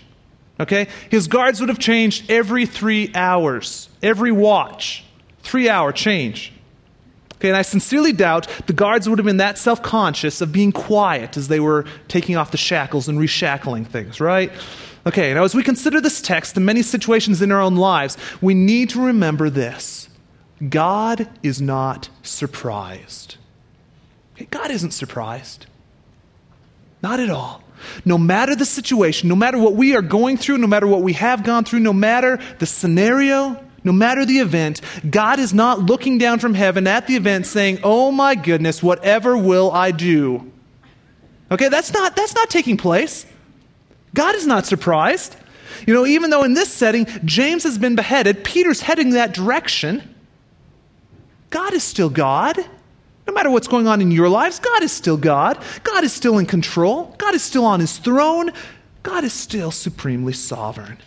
Okay? 0.61 0.89
His 1.11 1.29
guards 1.29 1.61
would 1.61 1.71
have 1.71 1.79
changed 1.79 2.31
every 2.31 2.67
three 2.67 3.11
hours, 3.15 3.89
every 4.03 4.33
watch, 4.33 5.03
three 5.43 5.69
hour 5.69 5.93
change. 5.93 6.53
Okay, 7.43 7.49
and 7.49 7.57
I 7.57 7.63
sincerely 7.63 8.13
doubt 8.13 8.47
the 8.69 8.73
guards 8.73 9.09
would 9.09 9.19
have 9.19 9.27
been 9.27 9.39
that 9.39 9.59
self 9.59 9.83
conscious 9.83 10.41
of 10.41 10.53
being 10.53 10.71
quiet 10.71 11.37
as 11.37 11.49
they 11.49 11.59
were 11.59 11.85
taking 12.07 12.37
off 12.37 12.53
the 12.53 12.57
shackles 12.57 13.09
and 13.09 13.19
reshackling 13.19 13.85
things, 13.85 14.21
right? 14.21 14.53
Okay, 15.07 15.35
now 15.35 15.43
as 15.43 15.53
we 15.53 15.65
consider 15.65 16.01
this 16.01 16.23
text 16.23 16.57
and 16.57 16.65
many 16.65 16.83
situations 16.83 17.43
in 17.43 17.51
our 17.51 17.61
own 17.61 17.75
lives, 17.75 18.17
we 18.41 18.55
need 18.55 18.91
to 18.91 19.05
remember 19.05 19.51
this 19.51 20.09
God 20.69 21.29
is 21.43 21.61
not 21.61 22.09
surprised. 22.23 23.39
Okay, 24.37 24.47
God 24.49 24.71
isn't 24.71 24.93
surprised. 24.93 25.67
Not 27.03 27.19
at 27.19 27.29
all. 27.29 27.65
No 28.05 28.19
matter 28.19 28.55
the 28.55 28.65
situation, 28.65 29.29
no 29.29 29.35
matter 29.35 29.59
what 29.59 29.75
we 29.75 29.97
are 29.97 30.03
going 30.03 30.37
through, 30.37 30.59
no 30.59 30.69
matter 30.69 30.87
what 30.87 31.03
we 31.03 31.15
have 31.15 31.43
gone 31.43 31.65
through, 31.65 31.81
no 31.81 31.93
matter 31.93 32.39
the 32.61 32.67
scenario, 32.67 33.61
no 33.85 33.93
matter 33.93 34.25
the 34.25 34.39
event, 34.39 34.81
God 35.09 35.39
is 35.39 35.53
not 35.53 35.81
looking 35.81 36.19
down 36.19 36.39
from 36.39 36.55
heaven 36.55 36.87
at 36.87 37.07
the 37.07 37.17
event 37.17 37.47
saying, 37.47 37.81
Oh 37.83 38.13
my 38.13 38.35
goodness, 38.35 38.83
whatever 38.83 39.37
will 39.37 39.71
I 39.73 39.91
do? 39.91 40.51
Okay, 41.51 41.69
that's 41.69 41.93
not, 41.93 42.17
that's 42.17 42.35
not 42.35 42.49
taking 42.49 42.77
place. 42.77 43.27
God 44.15 44.35
is 44.35 44.47
not 44.47 44.67
surprised. 44.67 45.37
You 45.87 45.95
know, 45.95 46.07
even 46.07 46.31
though 46.31 46.45
in 46.45 46.55
this 46.55 46.73
setting, 46.73 47.07
James 47.25 47.65
has 47.65 47.79
been 47.79 47.97
beheaded, 47.97 48.45
Peter's 48.45 48.81
heading 48.81 49.11
that 49.11 49.35
direction. 49.35 50.15
God 51.51 51.75
is 51.75 51.83
still 51.83 52.09
God. 52.09 52.59
No 53.27 53.35
matter 53.35 53.51
what's 53.51 53.69
going 53.69 53.87
on 53.87 54.01
in 54.01 54.11
your 54.11 54.29
lives, 54.29 54.59
God 54.59 54.83
is 54.83 54.93
still 54.93 55.17
God. 55.17 55.63
God 55.85 56.05
is 56.05 56.13
still 56.13 56.39
in 56.39 56.47
control. 56.47 57.15
God 57.19 57.35
is 57.35 57.43
still 57.43 57.65
on 57.65 57.81
his 57.81 57.99
throne. 57.99 58.53
God 59.03 59.25
is 59.25 59.33
still 59.33 59.71
supremely 59.71 60.33
sovereign. 60.33 60.99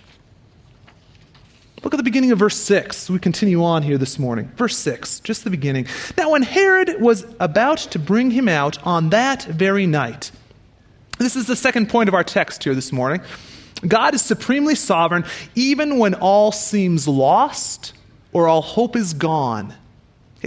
Look 1.86 1.94
at 1.94 1.98
the 1.98 2.04
beginning 2.04 2.32
of 2.32 2.40
verse 2.40 2.58
6. 2.58 3.12
We 3.12 3.20
continue 3.20 3.64
on 3.64 3.84
here 3.84 4.00
this 4.00 4.18
morning. 4.18 4.52
Verse 4.56 4.76
6, 4.76 5.20
just 5.20 5.44
the 5.44 5.52
beginning. 5.52 5.86
Now, 6.18 6.32
when 6.32 6.42
Herod 6.42 7.00
was 7.00 7.28
about 7.40 7.78
to 7.78 8.00
bring 8.00 8.32
him 8.32 8.50
out 8.50 8.84
on 8.88 9.12
that 9.12 9.44
very 9.44 9.86
night, 9.86 10.32
this 11.20 11.36
is 11.36 11.46
the 11.46 11.56
second 11.56 11.88
point 11.90 12.10
of 12.10 12.16
our 12.16 12.24
text 12.24 12.64
here 12.64 12.74
this 12.74 12.92
morning. 12.92 13.22
God 13.88 14.16
is 14.16 14.24
supremely 14.24 14.74
sovereign 14.74 15.26
even 15.54 16.00
when 16.00 16.16
all 16.16 16.52
seems 16.52 17.08
lost 17.08 17.94
or 18.34 18.48
all 18.48 18.64
hope 18.64 18.96
is 18.96 19.14
gone. 19.14 19.72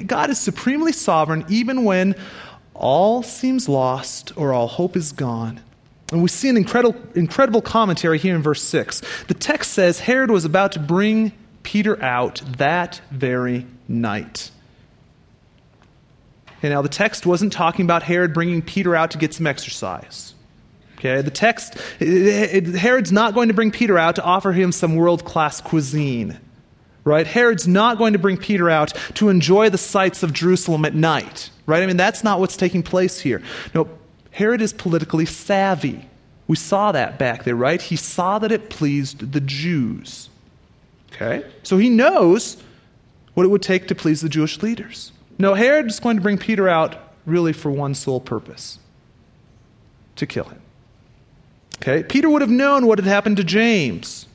God 0.07 0.31
is 0.31 0.41
supremely 0.41 0.93
sovereign 0.93 1.45
even 1.49 1.85
when 1.85 2.17
all 2.75 3.23
seems 3.23 3.69
lost 3.69 4.33
or 4.35 4.53
all 4.53 4.67
hope 4.67 4.97
is 4.97 5.13
gone. 5.13 5.61
And 6.11 6.23
we 6.23 6.29
see 6.29 6.49
an 6.49 6.57
incredible, 6.57 6.97
incredible 7.15 7.61
commentary 7.61 8.19
here 8.19 8.35
in 8.35 8.43
verse 8.43 8.63
6. 8.63 9.03
The 9.27 9.35
text 9.35 9.73
says 9.73 10.01
Herod 10.01 10.31
was 10.31 10.45
about 10.45 10.73
to 10.73 10.81
bring 10.81 11.33
Peter 11.63 12.03
out 12.03 12.41
that 12.57 13.01
very 13.11 13.67
night. 13.89 14.51
Okay, 16.59 16.71
now 16.71 16.83
the 16.83 16.89
text 16.89 17.27
wasn't 17.27 17.53
talking 17.53 17.85
about 17.85 18.03
Herod 18.03 18.33
bringing 18.33 18.63
Peter 18.63 18.97
out 18.97 19.11
to 19.13 19.19
get 19.19 19.35
some 19.35 19.47
exercise. 19.47 20.35
Okay, 20.97 21.23
the 21.23 21.31
text, 21.31 21.77
it, 22.01 22.67
it, 22.67 22.75
Herod's 22.75 23.13
not 23.13 23.35
going 23.35 23.49
to 23.49 23.55
bring 23.55 23.71
Peter 23.71 23.97
out 23.97 24.17
to 24.17 24.23
offer 24.25 24.51
him 24.51 24.73
some 24.73 24.97
world 24.97 25.25
class 25.25 25.61
cuisine. 25.61 26.39
Right? 27.05 27.27
Herod's 27.27 27.69
not 27.69 27.97
going 27.97 28.15
to 28.15 28.19
bring 28.19 28.37
Peter 28.37 28.69
out 28.69 28.93
to 29.15 29.29
enjoy 29.29 29.71
the 29.71 29.79
sights 29.79 30.23
of 30.23 30.33
Jerusalem 30.33 30.85
at 30.85 30.95
night. 30.95 31.51
Right? 31.67 31.83
I 31.83 31.87
mean, 31.87 31.97
that's 31.97 32.25
not 32.25 32.41
what's 32.41 32.57
taking 32.57 32.83
place 32.83 33.21
here. 33.21 33.41
No, 33.75 33.89
Herod 34.39 34.63
is 34.63 34.73
politically 34.73 35.27
savvy. 35.27 36.09
We 36.47 36.55
saw 36.55 36.93
that 36.93 37.19
back 37.19 37.43
there, 37.43 37.57
right? 37.57 37.83
He 37.83 37.97
saw 37.97 38.39
that 38.39 38.53
it 38.53 38.71
pleased 38.71 39.33
the 39.33 39.41
Jews. 39.41 40.31
Okay? 41.13 41.45
So 41.65 41.77
he 41.77 41.91
knows 41.91 42.57
what 43.35 43.43
it 43.43 43.49
would 43.49 43.63
take 43.63 43.89
to 43.89 43.97
please 43.97 44.21
the 44.21 44.29
Jewish 44.29 44.63
leaders. 44.63 45.11
No, 45.41 45.55
Herod 45.55 45.87
is 45.87 45.99
going 45.99 46.19
to 46.19 46.23
bring 46.23 46.39
Peter 46.39 46.69
out 46.69 47.15
really 47.27 47.53
for 47.53 47.73
one 47.73 47.97
sole 47.97 48.21
purpose 48.21 48.79
to 50.15 50.25
kill 50.25 50.45
him. 50.45 50.63
Okay? 51.83 52.05
Peter 52.05 52.31
would 52.31 52.41
have 52.41 52.49
known 52.49 52.87
what 52.87 53.01
had 53.01 53.09
happened 53.09 53.39
to 53.39 53.45
James. 53.45 54.29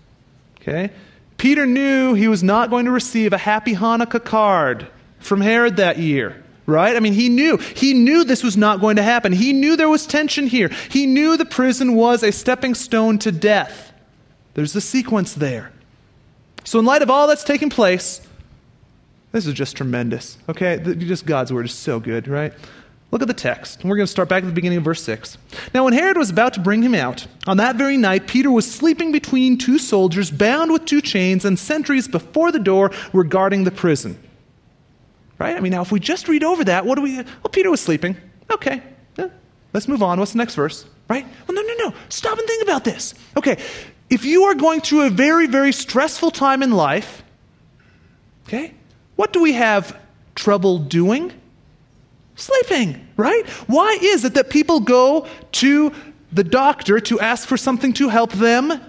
Okay? 0.59 0.91
Peter 1.37 1.65
knew 1.65 2.13
he 2.13 2.27
was 2.27 2.43
not 2.43 2.69
going 2.69 2.83
to 2.83 2.91
receive 2.91 3.31
a 3.31 3.37
happy 3.37 3.73
Hanukkah 3.73 4.25
card 4.25 4.85
from 5.19 5.39
Herod 5.39 5.77
that 5.77 5.97
year 5.97 6.42
right? 6.65 6.95
I 6.95 6.99
mean, 6.99 7.13
he 7.13 7.29
knew. 7.29 7.57
He 7.57 7.93
knew 7.93 8.23
this 8.23 8.43
was 8.43 8.57
not 8.57 8.81
going 8.81 8.95
to 8.95 9.03
happen. 9.03 9.31
He 9.31 9.53
knew 9.53 9.75
there 9.75 9.89
was 9.89 10.05
tension 10.05 10.47
here. 10.47 10.69
He 10.89 11.05
knew 11.05 11.37
the 11.37 11.45
prison 11.45 11.95
was 11.95 12.23
a 12.23 12.31
stepping 12.31 12.75
stone 12.75 13.19
to 13.19 13.31
death. 13.31 13.93
There's 14.53 14.75
a 14.75 14.81
sequence 14.81 15.33
there. 15.33 15.71
So, 16.63 16.79
in 16.79 16.85
light 16.85 17.01
of 17.01 17.09
all 17.09 17.27
that's 17.27 17.43
taking 17.43 17.69
place, 17.69 18.25
this 19.31 19.47
is 19.47 19.53
just 19.53 19.75
tremendous. 19.75 20.37
Okay? 20.47 20.79
Just 20.95 21.25
God's 21.25 21.51
word 21.51 21.65
is 21.65 21.73
so 21.73 21.99
good, 21.99 22.27
right? 22.27 22.53
Look 23.11 23.21
at 23.21 23.27
the 23.27 23.33
text. 23.33 23.83
We're 23.83 23.95
going 23.95 24.07
to 24.07 24.11
start 24.11 24.27
back 24.27 24.43
at 24.43 24.47
the 24.47 24.53
beginning 24.53 24.79
of 24.79 24.83
verse 24.83 25.03
6. 25.03 25.37
Now, 25.73 25.83
when 25.83 25.93
Herod 25.93 26.17
was 26.17 26.31
about 26.31 26.53
to 26.53 26.59
bring 26.59 26.81
him 26.81 26.95
out, 26.95 27.27
on 27.45 27.57
that 27.57 27.75
very 27.75 27.97
night, 27.97 28.27
Peter 28.27 28.49
was 28.49 28.71
sleeping 28.71 29.11
between 29.11 29.57
two 29.57 29.77
soldiers, 29.77 30.31
bound 30.31 30.71
with 30.71 30.85
two 30.85 31.01
chains, 31.01 31.45
and 31.45 31.59
sentries 31.59 32.07
before 32.07 32.51
the 32.51 32.59
door 32.59 32.91
were 33.11 33.23
guarding 33.23 33.65
the 33.65 33.71
prison. 33.71 34.17
Right? 35.43 35.57
I 35.57 35.59
mean, 35.59 35.73
now 35.73 35.81
if 35.81 35.91
we 35.91 35.99
just 35.99 36.29
read 36.29 36.41
over 36.41 36.63
that, 36.63 36.85
what 36.85 36.95
do 36.95 37.01
we. 37.01 37.17
Well, 37.17 37.51
Peter 37.51 37.69
was 37.69 37.81
sleeping. 37.81 38.15
Okay. 38.49 38.81
Yeah. 39.17 39.27
Let's 39.73 39.89
move 39.89 40.01
on. 40.01 40.17
What's 40.17 40.31
the 40.31 40.37
next 40.37 40.55
verse? 40.55 40.85
Right? 41.09 41.25
Well, 41.45 41.55
no, 41.55 41.61
no, 41.61 41.89
no. 41.89 41.93
Stop 42.07 42.37
and 42.37 42.47
think 42.47 42.63
about 42.63 42.85
this. 42.85 43.13
Okay. 43.35 43.61
If 44.09 44.23
you 44.23 44.43
are 44.43 44.55
going 44.55 44.79
through 44.79 45.01
a 45.01 45.09
very, 45.09 45.47
very 45.47 45.73
stressful 45.73 46.31
time 46.31 46.63
in 46.63 46.71
life, 46.71 47.23
okay, 48.47 48.73
what 49.17 49.33
do 49.33 49.41
we 49.41 49.51
have 49.51 49.99
trouble 50.33 50.79
doing? 50.79 51.33
Sleeping, 52.35 53.05
right? 53.17 53.45
Why 53.67 53.97
is 54.01 54.23
it 54.23 54.35
that 54.35 54.49
people 54.49 54.79
go 54.79 55.27
to 55.63 55.91
the 56.31 56.45
doctor 56.45 57.01
to 57.01 57.19
ask 57.19 57.49
for 57.49 57.57
something 57.57 57.91
to 57.93 58.07
help 58.07 58.31
them 58.31 58.79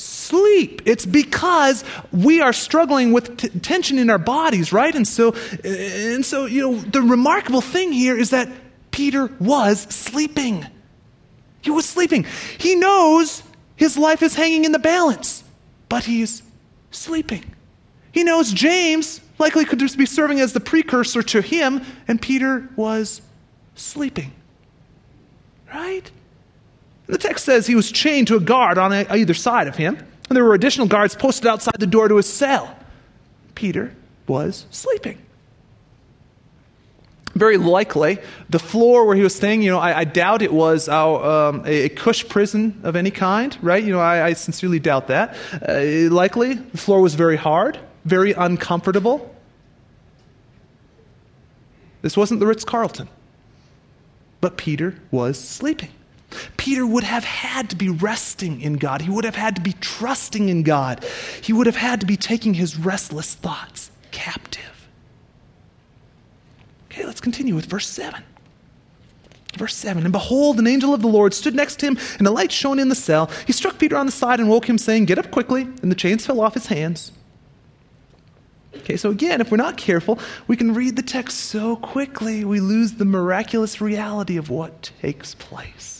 sleep. 0.00 0.82
It's 0.86 1.06
because 1.06 1.84
we 2.12 2.40
are 2.40 2.52
struggling 2.52 3.12
with 3.12 3.36
t- 3.36 3.48
tension 3.60 3.98
in 3.98 4.10
our 4.10 4.18
bodies, 4.18 4.72
right? 4.72 4.94
And 4.94 5.06
so, 5.06 5.34
and 5.64 6.24
so, 6.24 6.46
you 6.46 6.62
know, 6.62 6.80
the 6.80 7.02
remarkable 7.02 7.60
thing 7.60 7.92
here 7.92 8.16
is 8.16 8.30
that 8.30 8.48
Peter 8.90 9.26
was 9.38 9.82
sleeping. 9.82 10.66
He 11.62 11.70
was 11.70 11.86
sleeping. 11.86 12.26
He 12.58 12.74
knows 12.74 13.42
his 13.76 13.98
life 13.98 14.22
is 14.22 14.34
hanging 14.34 14.64
in 14.64 14.72
the 14.72 14.78
balance, 14.78 15.44
but 15.88 16.04
he's 16.04 16.42
sleeping. 16.90 17.44
He 18.12 18.24
knows 18.24 18.52
James 18.52 19.20
likely 19.38 19.64
could 19.64 19.78
just 19.78 19.96
be 19.96 20.06
serving 20.06 20.40
as 20.40 20.52
the 20.52 20.60
precursor 20.60 21.22
to 21.22 21.40
him, 21.40 21.82
and 22.08 22.20
Peter 22.20 22.68
was 22.76 23.22
sleeping. 23.74 24.32
Right? 25.72 26.10
The 27.10 27.18
text 27.18 27.44
says 27.44 27.66
he 27.66 27.74
was 27.74 27.90
chained 27.90 28.28
to 28.28 28.36
a 28.36 28.40
guard 28.40 28.78
on 28.78 28.92
either 28.92 29.34
side 29.34 29.66
of 29.66 29.74
him, 29.74 29.96
and 29.96 30.36
there 30.36 30.44
were 30.44 30.54
additional 30.54 30.86
guards 30.86 31.16
posted 31.16 31.48
outside 31.48 31.74
the 31.78 31.86
door 31.86 32.06
to 32.06 32.16
his 32.16 32.26
cell. 32.26 32.76
Peter 33.56 33.92
was 34.28 34.66
sleeping. 34.70 35.18
Very 37.34 37.56
likely, 37.56 38.18
the 38.48 38.60
floor 38.60 39.06
where 39.06 39.16
he 39.16 39.22
was 39.22 39.34
staying, 39.34 39.62
you 39.62 39.70
know, 39.70 39.78
I, 39.78 40.00
I 40.00 40.04
doubt 40.04 40.42
it 40.42 40.52
was 40.52 40.88
um, 40.88 41.64
a, 41.66 41.84
a 41.84 41.88
cush 41.88 42.28
prison 42.28 42.80
of 42.84 42.94
any 42.94 43.10
kind, 43.10 43.58
right? 43.60 43.82
You 43.82 43.92
know, 43.92 44.00
I, 44.00 44.26
I 44.26 44.32
sincerely 44.34 44.78
doubt 44.78 45.08
that. 45.08 45.36
Uh, 45.68 46.14
likely, 46.14 46.54
the 46.54 46.78
floor 46.78 47.00
was 47.00 47.14
very 47.14 47.36
hard, 47.36 47.78
very 48.04 48.32
uncomfortable. 48.34 49.34
This 52.02 52.16
wasn't 52.16 52.38
the 52.38 52.46
Ritz 52.46 52.64
Carlton. 52.64 53.08
But 54.40 54.56
Peter 54.56 55.00
was 55.10 55.38
sleeping. 55.38 55.90
Peter 56.56 56.86
would 56.86 57.04
have 57.04 57.24
had 57.24 57.70
to 57.70 57.76
be 57.76 57.88
resting 57.88 58.60
in 58.60 58.74
God. 58.74 59.02
He 59.02 59.10
would 59.10 59.24
have 59.24 59.36
had 59.36 59.56
to 59.56 59.62
be 59.62 59.72
trusting 59.74 60.48
in 60.48 60.62
God. 60.62 61.04
He 61.42 61.52
would 61.52 61.66
have 61.66 61.76
had 61.76 62.00
to 62.00 62.06
be 62.06 62.16
taking 62.16 62.54
his 62.54 62.76
restless 62.76 63.34
thoughts 63.34 63.90
captive. 64.10 64.88
Okay, 66.90 67.04
let's 67.04 67.20
continue 67.20 67.54
with 67.54 67.66
verse 67.66 67.88
7. 67.88 68.22
Verse 69.56 69.74
7 69.76 70.04
And 70.04 70.12
behold, 70.12 70.58
an 70.58 70.66
angel 70.66 70.94
of 70.94 71.02
the 71.02 71.08
Lord 71.08 71.34
stood 71.34 71.54
next 71.54 71.80
to 71.80 71.86
him, 71.86 71.98
and 72.18 72.26
a 72.26 72.30
light 72.30 72.52
shone 72.52 72.78
in 72.78 72.88
the 72.88 72.94
cell. 72.94 73.30
He 73.46 73.52
struck 73.52 73.78
Peter 73.78 73.96
on 73.96 74.06
the 74.06 74.12
side 74.12 74.40
and 74.40 74.48
woke 74.48 74.68
him, 74.68 74.78
saying, 74.78 75.06
Get 75.06 75.18
up 75.18 75.30
quickly. 75.30 75.62
And 75.62 75.90
the 75.90 75.96
chains 75.96 76.26
fell 76.26 76.40
off 76.40 76.54
his 76.54 76.66
hands. 76.66 77.12
Okay, 78.76 78.96
so 78.96 79.10
again, 79.10 79.40
if 79.40 79.50
we're 79.50 79.56
not 79.56 79.76
careful, 79.76 80.18
we 80.46 80.56
can 80.56 80.74
read 80.74 80.96
the 80.96 81.02
text 81.02 81.38
so 81.38 81.76
quickly 81.76 82.44
we 82.44 82.60
lose 82.60 82.92
the 82.92 83.04
miraculous 83.04 83.80
reality 83.80 84.36
of 84.36 84.48
what 84.48 84.92
takes 85.00 85.34
place. 85.34 85.99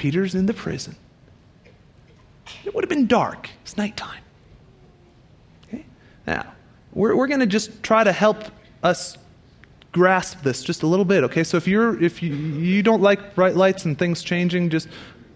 Peter's 0.00 0.34
in 0.34 0.46
the 0.46 0.54
prison. 0.54 0.96
It 2.64 2.74
would 2.74 2.82
have 2.82 2.88
been 2.88 3.06
dark. 3.06 3.50
It's 3.60 3.76
nighttime. 3.76 4.22
Okay? 5.68 5.84
Now, 6.26 6.54
we're, 6.94 7.14
we're 7.14 7.26
going 7.26 7.40
to 7.40 7.46
just 7.46 7.82
try 7.82 8.02
to 8.02 8.10
help 8.10 8.44
us 8.82 9.18
grasp 9.92 10.42
this 10.42 10.62
just 10.62 10.84
a 10.84 10.86
little 10.86 11.04
bit. 11.04 11.22
Okay, 11.24 11.44
so 11.44 11.58
if 11.58 11.68
you're 11.68 12.02
if 12.02 12.22
you, 12.22 12.34
you 12.34 12.82
don't 12.82 13.02
like 13.02 13.34
bright 13.34 13.56
lights 13.56 13.84
and 13.84 13.98
things 13.98 14.22
changing, 14.22 14.70
just 14.70 14.88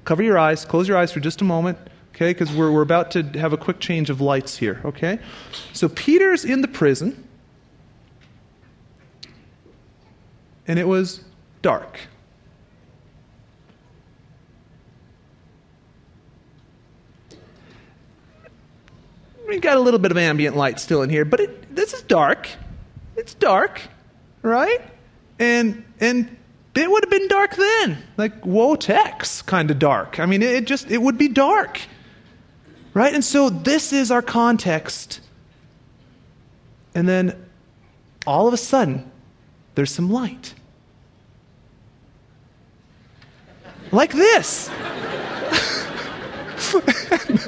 cover 0.07 0.23
your 0.23 0.39
eyes, 0.39 0.65
close 0.65 0.89
your 0.89 0.97
eyes 0.97 1.13
for 1.13 1.21
just 1.21 1.43
a 1.43 1.45
moment. 1.45 1.77
Okay, 2.15 2.31
because 2.31 2.51
we're 2.51 2.73
we're 2.73 2.81
about 2.81 3.11
to 3.11 3.23
have 3.39 3.53
a 3.53 3.59
quick 3.59 3.81
change 3.81 4.09
of 4.09 4.23
lights 4.23 4.57
here. 4.57 4.81
Okay, 4.83 5.19
so 5.75 5.91
Peter's 5.91 6.47
in 6.47 6.63
the 6.63 6.69
prison, 6.69 7.23
and 10.67 10.79
it 10.79 10.89
was 10.89 11.23
dark. 11.61 12.01
We 19.55 19.61
got 19.61 19.77
a 19.77 19.81
little 19.81 20.01
bit 20.01 20.11
of 20.11 20.19
ambient 20.19 20.57
light 20.57 20.81
still 20.81 21.03
in 21.03 21.11
here, 21.11 21.25
but 21.25 21.41
it, 21.41 21.75
this 21.75 21.93
is 21.93 22.03
dark. 22.03 22.49
It's 23.17 23.35
dark, 23.35 23.81
right? 24.43 24.81
And 25.39 25.85
and 26.01 26.37
it 26.75 26.91
would 26.91 27.05
have 27.05 27.11
been 27.11 27.29
dark 27.29 27.55
then, 27.55 28.03
like 28.17 28.43
Wotex 28.43 29.47
kind 29.47 29.71
of 29.71 29.79
dark. 29.79 30.19
I 30.19 30.27
mean, 30.27 30.43
it, 30.43 30.55
it 30.55 30.65
just 30.67 30.91
it 30.91 30.99
would 31.01 31.17
be 31.17 31.29
dark, 31.29 31.81
right? 32.95 33.15
And 33.15 33.25
so 33.25 33.49
this 33.49 33.93
is 33.93 34.11
our 34.11 34.23
context. 34.23 35.21
And 36.97 37.09
then 37.09 37.47
all 38.27 38.49
of 38.49 38.55
a 38.55 38.59
sudden, 38.59 39.11
there's 39.77 39.93
some 39.93 40.11
light. 40.11 40.55
Like 43.93 44.13
this. 44.13 44.69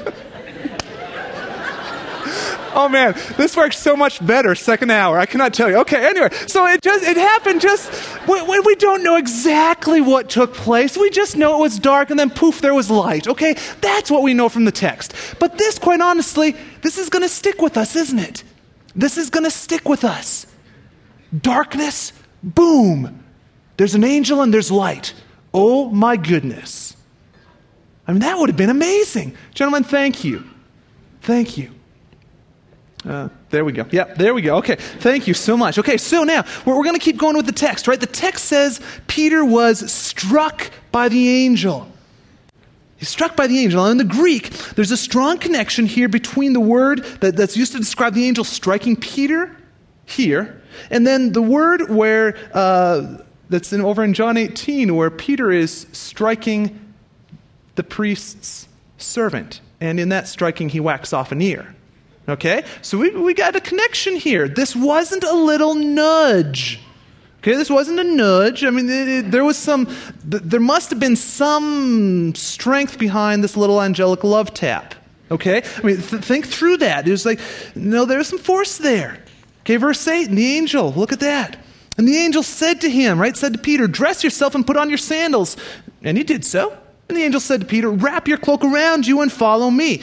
oh 2.77 2.87
man, 2.87 3.13
this 3.37 3.57
works 3.57 3.77
so 3.77 3.97
much 3.97 4.25
better. 4.25 4.55
Second 4.55 4.91
hour, 4.91 5.19
I 5.19 5.25
cannot 5.25 5.53
tell 5.53 5.69
you. 5.69 5.77
Okay, 5.79 6.07
anyway, 6.07 6.29
so 6.45 6.65
it 6.67 6.81
just 6.81 7.03
it 7.03 7.17
happened. 7.17 7.59
Just 7.59 7.91
we, 8.27 8.59
we 8.59 8.75
don't 8.75 9.03
know 9.03 9.17
exactly 9.17 9.99
what 9.99 10.29
took 10.29 10.53
place. 10.53 10.95
We 10.95 11.09
just 11.09 11.35
know 11.35 11.57
it 11.57 11.61
was 11.61 11.79
dark, 11.79 12.11
and 12.11 12.19
then 12.19 12.29
poof, 12.29 12.61
there 12.61 12.73
was 12.73 12.89
light. 12.89 13.27
Okay, 13.27 13.55
that's 13.81 14.09
what 14.09 14.23
we 14.23 14.33
know 14.33 14.47
from 14.47 14.63
the 14.65 14.71
text. 14.71 15.13
But 15.39 15.57
this, 15.57 15.77
quite 15.79 15.99
honestly, 15.99 16.55
this 16.81 16.97
is 16.97 17.09
going 17.09 17.23
to 17.23 17.29
stick 17.29 17.61
with 17.61 17.75
us, 17.75 17.95
isn't 17.95 18.19
it? 18.19 18.43
This 18.95 19.17
is 19.17 19.29
going 19.29 19.43
to 19.43 19.51
stick 19.51 19.89
with 19.89 20.03
us. 20.03 20.45
Darkness, 21.41 22.13
boom. 22.43 23.23
There's 23.77 23.95
an 23.95 24.03
angel 24.03 24.41
and 24.41 24.53
there's 24.53 24.71
light. 24.71 25.13
Oh 25.53 25.89
my 25.89 26.15
goodness. 26.15 26.95
I 28.07 28.13
mean, 28.13 28.21
that 28.21 28.37
would 28.37 28.49
have 28.49 28.57
been 28.57 28.69
amazing. 28.69 29.35
Gentlemen, 29.53 29.83
thank 29.83 30.23
you. 30.23 30.43
Thank 31.21 31.57
you. 31.57 31.76
Uh, 33.05 33.29
there 33.49 33.63
we 33.63 33.71
go. 33.71 33.85
Yeah, 33.91 34.05
there 34.05 34.33
we 34.33 34.41
go. 34.41 34.57
Okay, 34.57 34.75
thank 34.75 35.27
you 35.27 35.33
so 35.33 35.55
much. 35.55 35.77
Okay, 35.77 35.97
so 35.97 36.23
now 36.23 36.43
we're, 36.65 36.75
we're 36.75 36.83
going 36.83 36.95
to 36.95 37.03
keep 37.03 37.17
going 37.17 37.35
with 37.35 37.45
the 37.45 37.51
text, 37.51 37.87
right? 37.87 37.99
The 37.99 38.07
text 38.07 38.45
says 38.45 38.81
Peter 39.07 39.45
was 39.45 39.91
struck 39.91 40.71
by 40.91 41.07
the 41.07 41.29
angel. 41.29 41.91
He's 42.97 43.09
struck 43.09 43.35
by 43.35 43.45
the 43.45 43.59
angel. 43.59 43.83
Now, 43.83 43.91
in 43.91 43.97
the 43.97 44.03
Greek, 44.03 44.49
there's 44.75 44.91
a 44.91 44.97
strong 44.97 45.37
connection 45.37 45.85
here 45.85 46.09
between 46.09 46.53
the 46.53 46.59
word 46.59 47.03
that, 47.21 47.35
that's 47.35 47.55
used 47.55 47.73
to 47.73 47.77
describe 47.77 48.15
the 48.15 48.25
angel 48.25 48.43
striking 48.43 48.95
Peter 48.95 49.55
here, 50.05 50.61
and 50.89 51.05
then 51.05 51.33
the 51.33 51.41
word 51.41 51.89
where 51.89 52.35
uh, 52.53 53.19
that's 53.49 53.71
in, 53.73 53.81
over 53.81 54.03
in 54.03 54.13
John 54.13 54.37
18, 54.37 54.95
where 54.95 55.11
Peter 55.11 55.51
is 55.51 55.85
striking 55.91 56.93
the 57.75 57.83
priest's 57.83 58.67
servant. 58.97 59.61
And 59.79 59.99
in 59.99 60.09
that 60.09 60.27
striking, 60.27 60.69
he 60.69 60.79
whacks 60.79 61.13
off 61.13 61.31
an 61.31 61.41
ear. 61.41 61.75
Okay? 62.27 62.63
So 62.81 62.97
we, 62.97 63.11
we 63.11 63.33
got 63.33 63.55
a 63.55 63.61
connection 63.61 64.15
here. 64.15 64.47
This 64.47 64.75
wasn't 64.75 65.23
a 65.23 65.33
little 65.33 65.75
nudge. 65.75 66.79
Okay, 67.39 67.55
this 67.55 67.69
wasn't 67.69 67.99
a 67.99 68.03
nudge. 68.03 68.65
I 68.65 68.71
mean, 68.71 68.89
it, 68.89 69.07
it, 69.07 69.31
there 69.31 69.45
was 69.45 69.57
some, 69.57 69.85
th- 69.85 70.43
there 70.43 70.59
must 70.59 70.89
have 70.89 70.99
been 70.99 71.15
some 71.15 72.33
strength 72.35 72.97
behind 72.97 73.43
this 73.43 73.55
little 73.55 73.81
angelic 73.81 74.23
love 74.23 74.53
tap. 74.53 74.95
Okay? 75.31 75.61
I 75.77 75.81
mean, 75.81 76.01
th- 76.01 76.23
think 76.23 76.47
through 76.47 76.77
that. 76.77 77.07
It 77.07 77.11
was 77.11 77.25
like, 77.25 77.39
no, 77.75 78.05
there's 78.05 78.27
some 78.27 78.39
force 78.39 78.77
there. 78.77 79.23
Okay, 79.61 79.77
verse 79.77 80.05
8, 80.07 80.29
and 80.29 80.37
the 80.37 80.57
angel, 80.57 80.91
look 80.93 81.13
at 81.13 81.19
that. 81.19 81.57
And 81.97 82.07
the 82.07 82.17
angel 82.17 82.43
said 82.43 82.81
to 82.81 82.89
him, 82.89 83.19
right, 83.19 83.35
said 83.35 83.53
to 83.53 83.59
Peter, 83.59 83.87
Dress 83.87 84.23
yourself 84.23 84.53
and 84.55 84.65
put 84.65 84.77
on 84.77 84.89
your 84.89 84.97
sandals. 84.97 85.57
And 86.03 86.17
he 86.17 86.23
did 86.23 86.45
so. 86.45 86.77
And 87.09 87.17
the 87.17 87.23
angel 87.23 87.39
said 87.39 87.61
to 87.61 87.65
Peter, 87.65 87.89
Wrap 87.89 88.27
your 88.27 88.37
cloak 88.37 88.63
around 88.63 89.07
you 89.07 89.21
and 89.21 89.31
follow 89.31 89.69
me. 89.69 90.01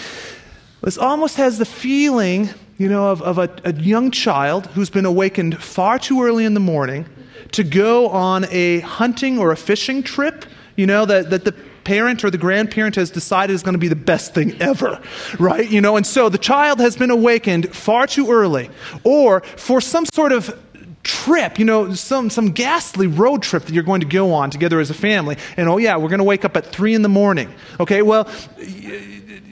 This 0.84 0.98
almost 0.98 1.36
has 1.38 1.56
the 1.56 1.64
feeling, 1.64 2.50
you 2.76 2.90
know, 2.90 3.10
of, 3.10 3.22
of 3.22 3.38
a, 3.38 3.48
a 3.64 3.72
young 3.72 4.10
child 4.10 4.66
who's 4.68 4.90
been 4.90 5.06
awakened 5.06 5.62
far 5.62 5.98
too 5.98 6.22
early 6.22 6.44
in 6.44 6.52
the 6.52 6.60
morning 6.60 7.06
to 7.52 7.64
go 7.64 8.08
on 8.08 8.44
a 8.50 8.80
hunting 8.80 9.38
or 9.38 9.50
a 9.50 9.56
fishing 9.56 10.02
trip, 10.02 10.44
you 10.76 10.86
know, 10.86 11.06
that, 11.06 11.30
that 11.30 11.46
the 11.46 11.52
parent 11.84 12.22
or 12.22 12.30
the 12.30 12.36
grandparent 12.36 12.96
has 12.96 13.10
decided 13.10 13.54
is 13.54 13.62
going 13.62 13.74
to 13.74 13.78
be 13.78 13.88
the 13.88 13.96
best 13.96 14.34
thing 14.34 14.60
ever, 14.60 15.00
right? 15.38 15.70
You 15.70 15.80
know, 15.80 15.96
and 15.96 16.06
so 16.06 16.28
the 16.28 16.38
child 16.38 16.80
has 16.80 16.96
been 16.96 17.10
awakened 17.10 17.74
far 17.74 18.06
too 18.06 18.30
early, 18.30 18.70
or 19.04 19.40
for 19.40 19.80
some 19.80 20.04
sort 20.04 20.32
of 20.32 20.58
trip, 21.02 21.58
you 21.58 21.64
know, 21.64 21.94
some, 21.94 22.28
some 22.30 22.52
ghastly 22.52 23.06
road 23.06 23.42
trip 23.42 23.64
that 23.64 23.74
you're 23.74 23.84
going 23.84 24.00
to 24.00 24.06
go 24.06 24.32
on 24.32 24.50
together 24.50 24.80
as 24.80 24.90
a 24.90 24.94
family. 24.94 25.36
And 25.56 25.68
oh, 25.68 25.76
yeah, 25.76 25.96
we're 25.96 26.08
going 26.08 26.18
to 26.18 26.24
wake 26.24 26.44
up 26.44 26.56
at 26.56 26.66
three 26.66 26.94
in 26.94 27.02
the 27.02 27.08
morning. 27.08 27.54
Okay, 27.78 28.02
well, 28.02 28.28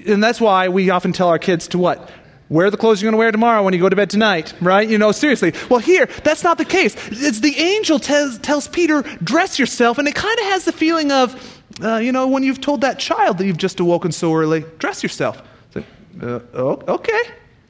and 0.06 0.22
that's 0.22 0.40
why 0.40 0.68
we 0.68 0.90
often 0.90 1.12
tell 1.12 1.28
our 1.28 1.38
kids 1.38 1.68
to 1.68 1.78
what? 1.78 2.10
Wear 2.48 2.70
the 2.70 2.76
clothes 2.76 3.00
you're 3.00 3.10
going 3.10 3.18
to 3.18 3.18
wear 3.18 3.32
tomorrow 3.32 3.62
when 3.62 3.72
you 3.72 3.80
go 3.80 3.88
to 3.88 3.96
bed 3.96 4.10
tonight, 4.10 4.52
right? 4.60 4.86
You 4.86 4.98
know, 4.98 5.10
seriously. 5.12 5.54
Well, 5.70 5.80
here, 5.80 6.06
that's 6.22 6.44
not 6.44 6.58
the 6.58 6.66
case. 6.66 6.94
It's 7.10 7.40
the 7.40 7.56
angel 7.56 7.98
tells, 7.98 8.38
tells 8.38 8.68
Peter, 8.68 9.02
dress 9.24 9.58
yourself, 9.58 9.96
and 9.96 10.06
it 10.06 10.14
kind 10.14 10.38
of 10.38 10.44
has 10.46 10.66
the 10.66 10.72
feeling 10.72 11.10
of, 11.10 11.62
uh, 11.82 11.96
you 11.96 12.12
know, 12.12 12.28
when 12.28 12.42
you've 12.42 12.60
told 12.60 12.82
that 12.82 12.98
child 12.98 13.38
that 13.38 13.46
you've 13.46 13.56
just 13.56 13.80
awoken 13.80 14.12
so 14.12 14.34
early, 14.34 14.66
dress 14.78 15.02
yourself. 15.02 15.42
Like, 15.74 15.86
uh, 16.22 16.40
okay, 16.54 17.22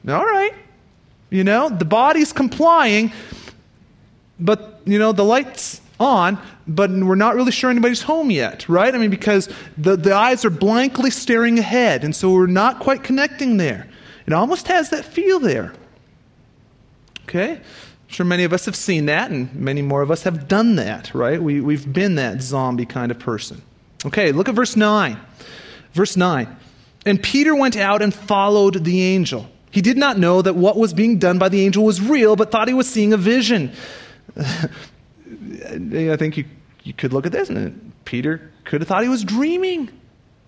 all 0.09 0.25
right. 0.25 0.53
You 1.29 1.45
know, 1.45 1.69
the 1.69 1.85
body's 1.85 2.33
complying, 2.33 3.13
but, 4.37 4.81
you 4.83 4.99
know, 4.99 5.13
the 5.13 5.23
light's 5.23 5.79
on, 6.03 6.37
but 6.67 6.91
we're 6.91 7.15
not 7.15 7.35
really 7.35 7.51
sure 7.51 7.69
anybody's 7.69 8.01
home 8.01 8.29
yet, 8.29 8.67
right? 8.69 8.93
I 8.93 8.97
mean, 8.97 9.09
because 9.09 9.49
the, 9.77 9.95
the 9.95 10.13
eyes 10.13 10.45
are 10.45 10.49
blankly 10.49 11.09
staring 11.09 11.59
ahead, 11.59 12.03
and 12.03 12.15
so 12.15 12.31
we're 12.31 12.47
not 12.47 12.79
quite 12.79 13.03
connecting 13.03 13.57
there. 13.57 13.87
It 14.25 14.33
almost 14.33 14.67
has 14.67 14.89
that 14.91 15.05
feel 15.05 15.39
there. 15.39 15.73
Okay? 17.23 17.51
I'm 17.53 17.61
sure 18.07 18.25
many 18.25 18.43
of 18.43 18.53
us 18.53 18.65
have 18.65 18.75
seen 18.75 19.07
that, 19.07 19.31
and 19.31 19.53
many 19.55 19.81
more 19.81 20.01
of 20.01 20.11
us 20.11 20.23
have 20.23 20.47
done 20.47 20.75
that, 20.75 21.13
right? 21.13 21.41
We, 21.41 21.61
we've 21.61 21.91
been 21.91 22.15
that 22.15 22.41
zombie 22.41 22.85
kind 22.85 23.11
of 23.11 23.19
person. 23.19 23.61
Okay, 24.05 24.31
look 24.31 24.49
at 24.49 24.55
verse 24.55 24.75
9. 24.75 25.17
Verse 25.93 26.17
9. 26.17 26.55
And 27.05 27.21
Peter 27.21 27.55
went 27.55 27.75
out 27.77 28.01
and 28.01 28.13
followed 28.13 28.83
the 28.83 29.01
angel. 29.01 29.49
He 29.71 29.81
did 29.81 29.97
not 29.97 30.19
know 30.19 30.41
that 30.41 30.55
what 30.55 30.77
was 30.77 30.93
being 30.93 31.17
done 31.17 31.39
by 31.39 31.49
the 31.49 31.65
angel 31.65 31.83
was 31.83 31.99
real, 31.99 32.35
but 32.35 32.51
thought 32.51 32.67
he 32.67 32.73
was 32.73 32.87
seeing 32.87 33.11
a 33.11 33.17
vision. 33.17 33.71
I 35.65 36.17
think 36.17 36.37
you, 36.37 36.45
you 36.83 36.93
could 36.93 37.13
look 37.13 37.25
at 37.25 37.31
this, 37.31 37.49
and 37.49 37.91
Peter 38.05 38.51
could 38.65 38.81
have 38.81 38.87
thought 38.87 39.03
he 39.03 39.09
was 39.09 39.23
dreaming, 39.23 39.89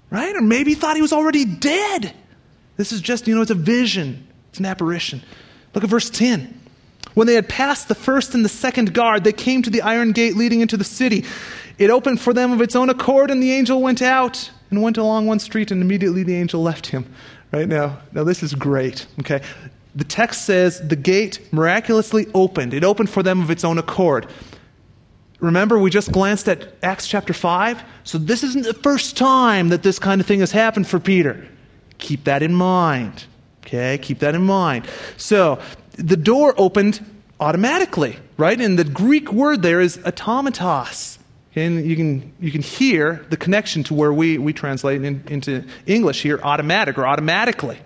right? 0.10 0.36
Or 0.36 0.42
maybe 0.42 0.74
thought 0.74 0.96
he 0.96 1.02
was 1.02 1.14
already 1.14 1.46
dead. 1.46 2.14
This 2.78 2.92
is 2.92 3.02
just, 3.02 3.28
you 3.28 3.36
know, 3.36 3.42
it's 3.42 3.52
a 3.52 3.56
vision, 3.56 4.28
it's 4.50 4.60
an 4.60 4.66
apparition. 4.66 5.22
Look 5.74 5.84
at 5.84 5.90
verse 5.90 6.10
10. 6.10 6.62
When 7.14 7.28
they 7.28 7.36
had 7.36 7.48
passed 7.48 7.88
the 7.88 7.96
first 7.96 8.34
and 8.34 8.44
the 8.44 8.50
second 8.50 8.94
guard, 8.94 9.24
they 9.24 9.32
came 9.32 9.62
to 9.62 9.70
the 9.70 9.82
iron 9.82 10.12
gate 10.12 10.36
leading 10.36 10.62
into 10.62 10.76
the 10.76 10.84
city. 10.84 11.24
It 11.78 11.90
opened 11.90 12.20
for 12.20 12.34
them 12.34 12.52
of 12.52 12.62
its 12.62 12.76
own 12.76 12.90
accord, 12.90 13.32
and 13.32 13.42
the 13.42 13.52
angel 13.52 13.82
went 13.82 14.02
out 14.02 14.52
and 14.70 14.82
went 14.82 14.98
along 14.98 15.28
one 15.28 15.40
street, 15.40 15.72
and 15.72 15.82
immediately 15.82 16.24
the 16.24 16.36
angel 16.36 16.62
left 16.62 16.88
him. 16.88 17.06
Right 17.52 17.68
now, 17.68 18.00
now 18.12 18.24
this 18.24 18.44
is 18.44 18.54
great. 18.54 19.06
Okay, 19.20 19.42
the 19.96 20.04
text 20.04 20.46
says 20.46 20.86
the 20.86 20.96
gate 20.96 21.40
miraculously 21.54 22.28
opened. 22.34 22.74
It 22.74 22.84
opened 22.84 23.10
for 23.10 23.24
them 23.24 23.42
of 23.42 23.50
its 23.50 23.64
own 23.64 23.78
accord. 23.78 24.28
Remember, 25.46 25.78
we 25.78 25.90
just 25.90 26.12
glanced 26.12 26.50
at 26.50 26.74
Acts 26.82 27.08
chapter 27.08 27.34
5? 27.34 27.84
So, 28.04 28.18
this 28.18 28.44
isn't 28.44 28.66
the 28.66 28.74
first 28.74 29.16
time 29.16 29.70
that 29.70 29.84
this 29.84 30.00
kind 30.00 30.20
of 30.20 30.28
thing 30.28 30.40
has 30.40 30.52
happened 30.52 30.88
for 30.88 31.00
Peter. 31.00 31.48
Keep 32.00 32.26
that 32.26 32.42
in 32.42 32.54
mind. 32.54 33.26
Okay? 33.66 33.98
Keep 34.00 34.20
that 34.20 34.36
in 34.36 34.44
mind. 34.44 34.88
So, 35.18 35.60
the 35.94 36.18
door 36.18 36.54
opened 36.58 37.04
automatically, 37.40 38.18
right? 38.38 38.60
And 38.60 38.78
the 38.78 38.84
Greek 38.84 39.32
word 39.32 39.62
there 39.62 39.82
is 39.82 39.98
automatos. 40.00 41.20
And 41.56 41.86
you 41.86 41.96
can, 41.96 42.34
you 42.40 42.52
can 42.52 42.62
hear 42.62 43.26
the 43.30 43.38
connection 43.38 43.84
to 43.86 43.94
where 43.94 44.12
we, 44.12 44.38
we 44.38 44.52
translate 44.52 45.04
in, 45.04 45.24
into 45.28 45.64
English 45.86 46.22
here 46.22 46.40
automatic 46.44 46.98
or 46.98 47.08
automatically. 47.08 47.78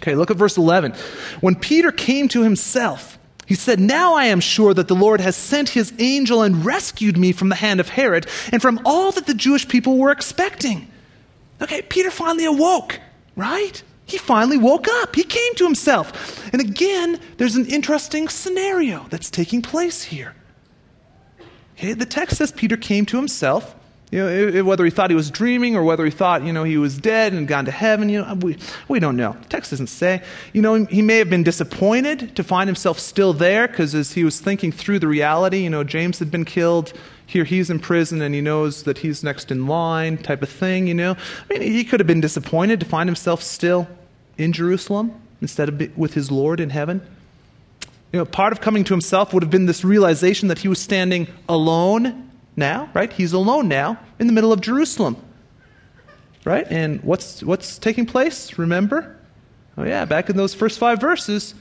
Okay, 0.00 0.14
look 0.14 0.30
at 0.30 0.36
verse 0.36 0.56
11. 0.56 0.94
When 1.40 1.54
Peter 1.54 1.90
came 1.90 2.28
to 2.28 2.42
himself, 2.42 3.18
he 3.52 3.56
said, 3.56 3.78
Now 3.78 4.14
I 4.14 4.24
am 4.24 4.40
sure 4.40 4.72
that 4.72 4.88
the 4.88 4.94
Lord 4.94 5.20
has 5.20 5.36
sent 5.36 5.68
his 5.68 5.92
angel 5.98 6.40
and 6.40 6.64
rescued 6.64 7.18
me 7.18 7.32
from 7.32 7.50
the 7.50 7.54
hand 7.54 7.80
of 7.80 7.90
Herod 7.90 8.26
and 8.50 8.62
from 8.62 8.80
all 8.86 9.12
that 9.12 9.26
the 9.26 9.34
Jewish 9.34 9.68
people 9.68 9.98
were 9.98 10.10
expecting. 10.10 10.90
Okay, 11.60 11.82
Peter 11.82 12.10
finally 12.10 12.46
awoke, 12.46 12.98
right? 13.36 13.82
He 14.06 14.16
finally 14.16 14.56
woke 14.56 14.88
up. 14.88 15.14
He 15.14 15.22
came 15.22 15.54
to 15.56 15.64
himself. 15.64 16.50
And 16.54 16.62
again, 16.62 17.20
there's 17.36 17.56
an 17.56 17.66
interesting 17.66 18.30
scenario 18.30 19.04
that's 19.10 19.28
taking 19.28 19.60
place 19.60 20.02
here. 20.02 20.34
Okay, 21.76 21.92
the 21.92 22.06
text 22.06 22.38
says 22.38 22.52
Peter 22.52 22.78
came 22.78 23.04
to 23.04 23.18
himself. 23.18 23.76
You 24.12 24.52
know, 24.52 24.64
whether 24.64 24.84
he 24.84 24.90
thought 24.90 25.08
he 25.08 25.16
was 25.16 25.30
dreaming 25.30 25.74
or 25.74 25.82
whether 25.82 26.04
he 26.04 26.10
thought, 26.10 26.42
you 26.42 26.52
know, 26.52 26.64
he 26.64 26.76
was 26.76 26.98
dead 26.98 27.32
and 27.32 27.48
gone 27.48 27.64
to 27.64 27.70
heaven, 27.70 28.10
you 28.10 28.20
know, 28.20 28.34
we, 28.34 28.58
we 28.86 29.00
don't 29.00 29.16
know. 29.16 29.32
The 29.32 29.48
text 29.48 29.70
doesn't 29.70 29.86
say. 29.86 30.22
You 30.52 30.60
know, 30.60 30.84
he 30.84 31.00
may 31.00 31.16
have 31.16 31.30
been 31.30 31.42
disappointed 31.42 32.36
to 32.36 32.44
find 32.44 32.68
himself 32.68 32.98
still 32.98 33.32
there 33.32 33.66
because 33.66 33.94
as 33.94 34.12
he 34.12 34.22
was 34.22 34.38
thinking 34.38 34.70
through 34.70 34.98
the 34.98 35.08
reality, 35.08 35.64
you 35.64 35.70
know, 35.70 35.82
James 35.82 36.18
had 36.18 36.30
been 36.30 36.44
killed. 36.44 36.92
Here 37.24 37.44
he's 37.44 37.70
in 37.70 37.78
prison 37.78 38.20
and 38.20 38.34
he 38.34 38.42
knows 38.42 38.82
that 38.82 38.98
he's 38.98 39.24
next 39.24 39.50
in 39.50 39.66
line, 39.66 40.18
type 40.18 40.42
of 40.42 40.50
thing, 40.50 40.86
you 40.86 40.94
know. 40.94 41.12
I 41.12 41.58
mean, 41.58 41.62
he 41.62 41.82
could 41.82 41.98
have 41.98 42.06
been 42.06 42.20
disappointed 42.20 42.80
to 42.80 42.86
find 42.86 43.08
himself 43.08 43.42
still 43.42 43.88
in 44.36 44.52
Jerusalem 44.52 45.14
instead 45.40 45.70
of 45.70 45.96
with 45.96 46.12
his 46.12 46.30
Lord 46.30 46.60
in 46.60 46.68
heaven. 46.68 47.00
You 48.12 48.18
know, 48.18 48.24
part 48.26 48.52
of 48.52 48.60
coming 48.60 48.84
to 48.84 48.92
himself 48.92 49.32
would 49.32 49.42
have 49.42 49.50
been 49.50 49.64
this 49.64 49.84
realization 49.84 50.48
that 50.48 50.58
he 50.58 50.68
was 50.68 50.78
standing 50.78 51.28
alone 51.48 52.28
now, 52.56 52.90
right? 52.94 53.12
He's 53.12 53.32
alone 53.32 53.68
now 53.68 53.98
in 54.18 54.26
the 54.26 54.32
middle 54.32 54.52
of 54.52 54.60
Jerusalem. 54.60 55.16
Right? 56.44 56.66
And 56.68 57.02
what's 57.04 57.42
what's 57.42 57.78
taking 57.78 58.04
place? 58.04 58.58
Remember? 58.58 59.16
Oh 59.76 59.84
yeah, 59.84 60.04
back 60.04 60.28
in 60.28 60.36
those 60.36 60.54
first 60.54 60.78
5 60.78 61.00
verses, 61.00 61.54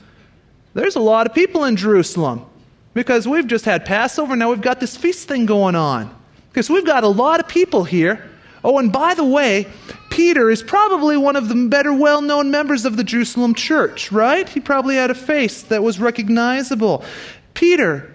there's 0.74 0.96
a 0.96 1.00
lot 1.00 1.28
of 1.28 1.34
people 1.34 1.66
in 1.66 1.76
Jerusalem 1.76 2.46
because 2.94 3.28
we've 3.28 3.48
just 3.48 3.64
had 3.64 3.86
Passover, 3.86 4.36
now 4.36 4.50
we've 4.50 4.62
got 4.62 4.80
this 4.80 4.98
feast 4.98 5.28
thing 5.28 5.46
going 5.46 5.76
on. 5.76 6.14
Because 6.50 6.70
we've 6.70 6.86
got 6.86 7.04
a 7.04 7.08
lot 7.08 7.40
of 7.40 7.48
people 7.48 7.86
here. 7.86 8.30
Oh, 8.64 8.78
and 8.78 8.92
by 8.92 9.14
the 9.14 9.24
way, 9.24 9.68
Peter 10.10 10.50
is 10.50 10.62
probably 10.62 11.16
one 11.16 11.36
of 11.38 11.48
the 11.48 11.56
better 11.68 11.94
well 11.94 12.22
known 12.22 12.52
members 12.52 12.84
of 12.84 12.98
the 12.98 13.04
Jerusalem 13.04 13.54
church, 13.54 14.12
right? 14.12 14.48
He 14.48 14.60
probably 14.60 14.96
had 14.96 15.10
a 15.10 15.16
face 15.16 15.62
that 15.64 15.82
was 15.82 16.00
recognizable. 16.00 17.06
Peter, 17.54 18.14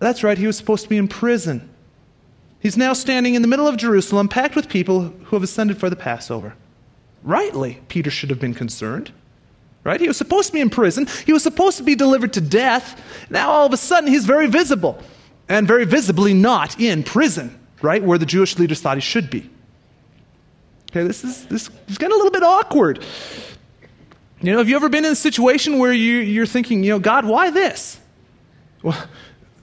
that's 0.00 0.24
right, 0.24 0.36
he 0.36 0.46
was 0.46 0.56
supposed 0.56 0.82
to 0.82 0.88
be 0.88 0.96
in 0.96 1.06
prison. 1.06 1.68
He's 2.62 2.76
now 2.76 2.92
standing 2.92 3.34
in 3.34 3.42
the 3.42 3.48
middle 3.48 3.66
of 3.66 3.76
Jerusalem, 3.76 4.28
packed 4.28 4.54
with 4.54 4.68
people 4.68 5.12
who 5.24 5.36
have 5.36 5.42
ascended 5.42 5.78
for 5.78 5.90
the 5.90 5.96
Passover. 5.96 6.54
Rightly, 7.24 7.80
Peter 7.88 8.08
should 8.08 8.30
have 8.30 8.38
been 8.38 8.54
concerned. 8.54 9.10
Right? 9.82 10.00
He 10.00 10.06
was 10.06 10.16
supposed 10.16 10.46
to 10.46 10.52
be 10.52 10.60
in 10.60 10.70
prison. 10.70 11.08
He 11.26 11.32
was 11.32 11.42
supposed 11.42 11.76
to 11.78 11.82
be 11.82 11.96
delivered 11.96 12.34
to 12.34 12.40
death. 12.40 13.02
Now, 13.30 13.50
all 13.50 13.66
of 13.66 13.72
a 13.72 13.76
sudden, 13.76 14.08
he's 14.08 14.24
very 14.24 14.46
visible 14.46 15.02
and 15.48 15.66
very 15.66 15.84
visibly 15.84 16.34
not 16.34 16.78
in 16.78 17.02
prison, 17.02 17.58
right? 17.82 18.00
Where 18.00 18.16
the 18.16 18.26
Jewish 18.26 18.56
leaders 18.60 18.80
thought 18.80 18.96
he 18.96 19.00
should 19.00 19.28
be. 19.28 19.50
Okay, 20.92 21.02
this 21.02 21.24
is, 21.24 21.46
this 21.46 21.68
is 21.88 21.98
getting 21.98 22.14
a 22.14 22.16
little 22.16 22.30
bit 22.30 22.44
awkward. 22.44 23.04
You 24.40 24.52
know, 24.52 24.58
have 24.58 24.68
you 24.68 24.76
ever 24.76 24.88
been 24.88 25.04
in 25.04 25.12
a 25.12 25.16
situation 25.16 25.80
where 25.80 25.92
you, 25.92 26.18
you're 26.18 26.46
thinking, 26.46 26.84
you 26.84 26.90
know, 26.90 27.00
God, 27.00 27.24
why 27.24 27.50
this? 27.50 27.98
Well, 28.84 29.04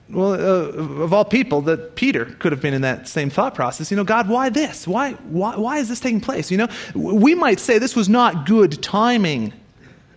well 0.09 0.33
uh, 0.33 1.03
of 1.03 1.13
all 1.13 1.25
people, 1.25 1.61
that 1.61 1.95
Peter 1.95 2.25
could 2.25 2.51
have 2.51 2.61
been 2.61 2.73
in 2.73 2.81
that 2.81 3.07
same 3.07 3.29
thought 3.29 3.55
process. 3.55 3.91
You 3.91 3.97
know, 3.97 4.03
God, 4.03 4.27
why 4.27 4.49
this? 4.49 4.87
Why, 4.87 5.13
why, 5.13 5.55
why 5.55 5.77
is 5.77 5.89
this 5.89 5.99
taking 5.99 6.21
place? 6.21 6.49
You 6.49 6.57
know, 6.57 6.67
we 6.95 7.35
might 7.35 7.59
say 7.59 7.77
this 7.77 7.95
was 7.95 8.09
not 8.09 8.45
good 8.45 8.81
timing. 8.81 9.53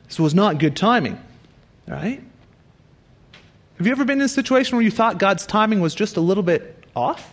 This 0.09 0.19
was 0.19 0.35
not 0.35 0.59
good 0.59 0.77
timing, 0.77 1.19
right? 1.87 2.23
Have 3.79 3.87
you 3.87 3.93
ever 3.93 4.05
been 4.05 4.21
in 4.21 4.25
a 4.25 4.29
situation 4.29 4.77
where 4.77 4.85
you 4.85 4.91
thought 4.91 5.19
God's 5.19 5.47
timing 5.47 5.81
was 5.81 5.95
just 5.95 6.17
a 6.17 6.21
little 6.21 6.43
bit 6.43 6.85
off? 6.95 7.31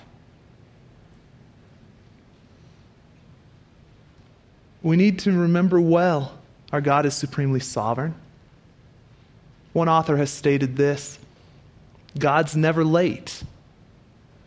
We 4.81 4.95
need 4.95 5.19
to 5.19 5.31
remember 5.31 5.79
well 5.79 6.39
our 6.71 6.81
God 6.81 7.05
is 7.05 7.13
supremely 7.13 7.59
sovereign. 7.59 8.15
One 9.73 9.89
author 9.89 10.17
has 10.17 10.31
stated 10.31 10.75
this 10.75 11.19
God's 12.19 12.55
never 12.55 12.83
late, 12.83 13.43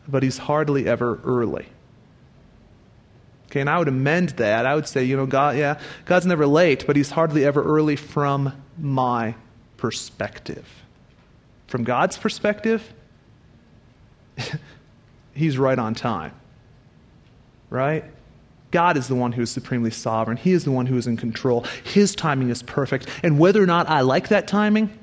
but 0.07 0.23
he's 0.23 0.39
hardly 0.39 0.87
ever 0.87 1.21
early. 1.25 1.67
Okay, 3.47 3.61
and 3.61 3.69
I 3.69 3.79
would 3.79 3.89
amend 3.89 4.31
that. 4.31 4.65
I 4.65 4.75
would 4.75 4.89
say, 4.89 5.05
you 5.05 5.17
know, 5.17 5.27
God, 5.27 5.57
yeah, 5.57 5.79
God's 6.07 6.25
never 6.25 6.47
late, 6.47 6.87
but 6.87 6.97
he's 6.97 7.11
hardly 7.11 7.45
ever 7.45 7.63
early 7.63 7.97
from 7.97 8.53
my 8.79 9.35
perspective. 9.77 10.67
From 11.67 11.85
God's 11.85 12.17
perspective, 12.17 12.83
he's 15.35 15.59
right 15.59 15.79
on 15.79 15.95
time. 15.95 16.33
Right? 17.69 18.05
God 18.71 18.97
is 18.97 19.07
the 19.07 19.15
one 19.15 19.33
who 19.33 19.43
is 19.43 19.51
supremely 19.51 19.91
sovereign. 19.91 20.39
He 20.39 20.53
is 20.53 20.65
the 20.65 20.71
one 20.71 20.87
who 20.87 20.97
is 20.97 21.07
in 21.07 21.19
control. 21.19 21.67
His 21.85 22.15
timing 22.15 22.49
is 22.49 22.63
perfect. 22.63 23.07
And 23.23 23.39
whether 23.39 23.63
or 23.63 23.67
not 23.67 23.89
I 23.89 24.01
like 24.01 24.29
that 24.29 24.49
timing, 24.49 24.99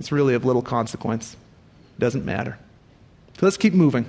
it's 0.00 0.12
really 0.12 0.34
of 0.34 0.44
little 0.44 0.62
consequence. 0.62 1.36
Doesn't 1.98 2.24
matter. 2.24 2.58
So 3.38 3.46
let's 3.46 3.56
keep 3.56 3.74
moving. 3.74 4.06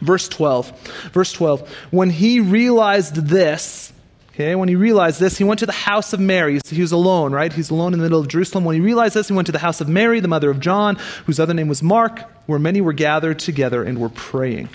Verse 0.00 0.28
12. 0.28 1.10
Verse 1.12 1.32
12. 1.32 1.68
When 1.90 2.10
he 2.10 2.40
realized 2.40 3.16
this, 3.16 3.92
okay, 4.30 4.54
when 4.54 4.68
he 4.68 4.76
realized 4.76 5.20
this, 5.20 5.38
he 5.38 5.44
went 5.44 5.60
to 5.60 5.66
the 5.66 5.72
house 5.72 6.12
of 6.12 6.20
Mary. 6.20 6.60
He 6.68 6.80
was 6.80 6.92
alone, 6.92 7.32
right? 7.32 7.52
He's 7.52 7.70
alone 7.70 7.92
in 7.92 7.98
the 7.98 8.04
middle 8.04 8.20
of 8.20 8.28
Jerusalem. 8.28 8.64
When 8.64 8.74
he 8.74 8.80
realized 8.80 9.14
this, 9.14 9.28
he 9.28 9.34
went 9.34 9.46
to 9.46 9.52
the 9.52 9.58
house 9.58 9.80
of 9.80 9.88
Mary, 9.88 10.20
the 10.20 10.28
mother 10.28 10.50
of 10.50 10.60
John, 10.60 10.96
whose 11.26 11.40
other 11.40 11.54
name 11.54 11.68
was 11.68 11.82
Mark, 11.82 12.20
where 12.46 12.58
many 12.58 12.80
were 12.80 12.92
gathered 12.92 13.38
together 13.38 13.82
and 13.82 14.00
were 14.00 14.08
praying. 14.08 14.68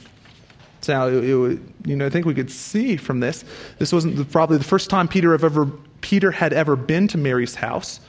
Now, 0.87 1.07
it, 1.07 1.23
it, 1.23 1.59
you 1.85 1.95
know, 1.95 2.05
I 2.05 2.09
think 2.09 2.25
we 2.25 2.33
could 2.33 2.51
see 2.51 2.97
from 2.97 3.21
this, 3.21 3.45
this 3.79 3.93
wasn't 3.93 4.17
the, 4.17 4.25
probably 4.25 4.57
the 4.57 4.65
first 4.65 4.89
time 4.89 5.07
Peter, 5.07 5.31
have 5.31 5.45
ever, 5.45 5.67
Peter 6.01 6.31
had 6.31 6.51
ever 6.51 6.75
been 6.75 7.07
to 7.09 7.17
Mary's 7.17 7.55
house. 7.55 8.01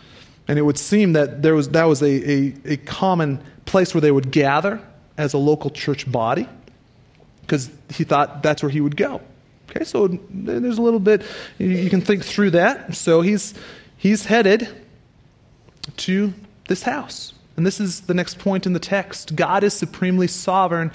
And 0.46 0.58
it 0.58 0.62
would 0.62 0.78
seem 0.78 1.14
that 1.14 1.42
there 1.42 1.54
was, 1.54 1.70
that 1.70 1.84
was 1.84 2.02
a, 2.02 2.30
a, 2.30 2.54
a 2.64 2.76
common 2.78 3.42
place 3.64 3.94
where 3.94 4.00
they 4.00 4.10
would 4.10 4.30
gather 4.30 4.80
as 5.16 5.32
a 5.32 5.38
local 5.38 5.70
church 5.70 6.10
body 6.10 6.48
because 7.42 7.70
he 7.90 8.04
thought 8.04 8.42
that's 8.42 8.62
where 8.62 8.70
he 8.70 8.80
would 8.80 8.96
go. 8.96 9.20
Okay, 9.70 9.84
so 9.84 10.08
there's 10.30 10.78
a 10.78 10.82
little 10.82 11.00
bit, 11.00 11.22
you 11.58 11.88
can 11.88 12.00
think 12.00 12.24
through 12.24 12.50
that. 12.50 12.94
So 12.94 13.22
he's, 13.22 13.54
he's 13.96 14.26
headed 14.26 14.68
to 15.98 16.32
this 16.68 16.82
house. 16.82 17.32
And 17.56 17.66
this 17.66 17.80
is 17.80 18.02
the 18.02 18.14
next 18.14 18.38
point 18.38 18.66
in 18.66 18.72
the 18.72 18.80
text 18.80 19.36
God 19.36 19.64
is 19.64 19.74
supremely 19.74 20.26
sovereign 20.26 20.90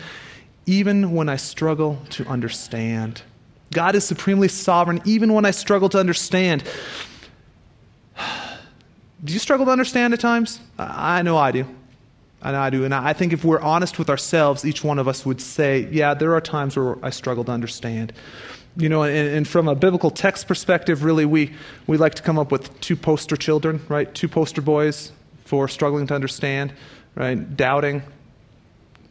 even 0.66 1.14
when 1.14 1.30
I 1.30 1.38
struggle 1.38 2.00
to 2.12 2.28
understand. 2.28 3.24
God 3.72 3.96
is 3.96 4.04
supremely 4.04 4.48
sovereign, 4.48 5.02
even 5.06 5.34
when 5.34 5.46
I 5.46 5.52
struggle 5.52 5.90
to 5.90 6.00
understand. 6.00 6.64
Do 9.24 9.34
you 9.34 9.40
struggle 9.40 9.66
to 9.66 9.72
understand 9.72 10.14
at 10.14 10.20
times? 10.20 10.60
I 10.78 11.22
know 11.24 11.38
I 11.38 11.52
do. 11.52 11.66
I 12.42 12.54
know 12.54 12.62
I 12.62 12.70
do. 12.70 12.86
And 12.86 12.94
I 12.94 13.12
think 13.12 13.34
if 13.34 13.44
we're 13.44 13.60
honest 13.60 14.00
with 14.00 14.10
ourselves, 14.10 14.64
each 14.64 14.82
one 14.84 14.98
of 14.98 15.08
us 15.08 15.26
would 15.26 15.42
say, 15.42 15.90
yeah, 15.92 16.14
there 16.14 16.34
are 16.36 16.42
times 16.42 16.78
where 16.78 17.04
I 17.04 17.10
struggle 17.10 17.44
to 17.44 17.52
understand. 17.52 18.14
You 18.78 18.88
know, 18.88 19.04
and, 19.04 19.30
and, 19.30 19.48
from 19.48 19.68
a 19.68 19.76
biblical 19.76 20.10
text 20.10 20.48
perspective, 20.48 21.04
really, 21.04 21.26
we, 21.26 21.54
we 21.88 21.98
like 21.98 22.16
to 22.16 22.24
come 22.24 22.40
up 22.40 22.50
with 22.50 22.80
two 22.80 22.96
poster 22.96 23.36
children, 23.36 23.82
right? 23.90 24.14
Two 24.14 24.30
poster 24.30 24.62
boys 24.62 25.12
for 25.44 25.68
struggling 25.68 26.08
to 26.08 26.16
understand, 26.16 26.72
right? 27.16 27.58
Doubting, 27.58 28.04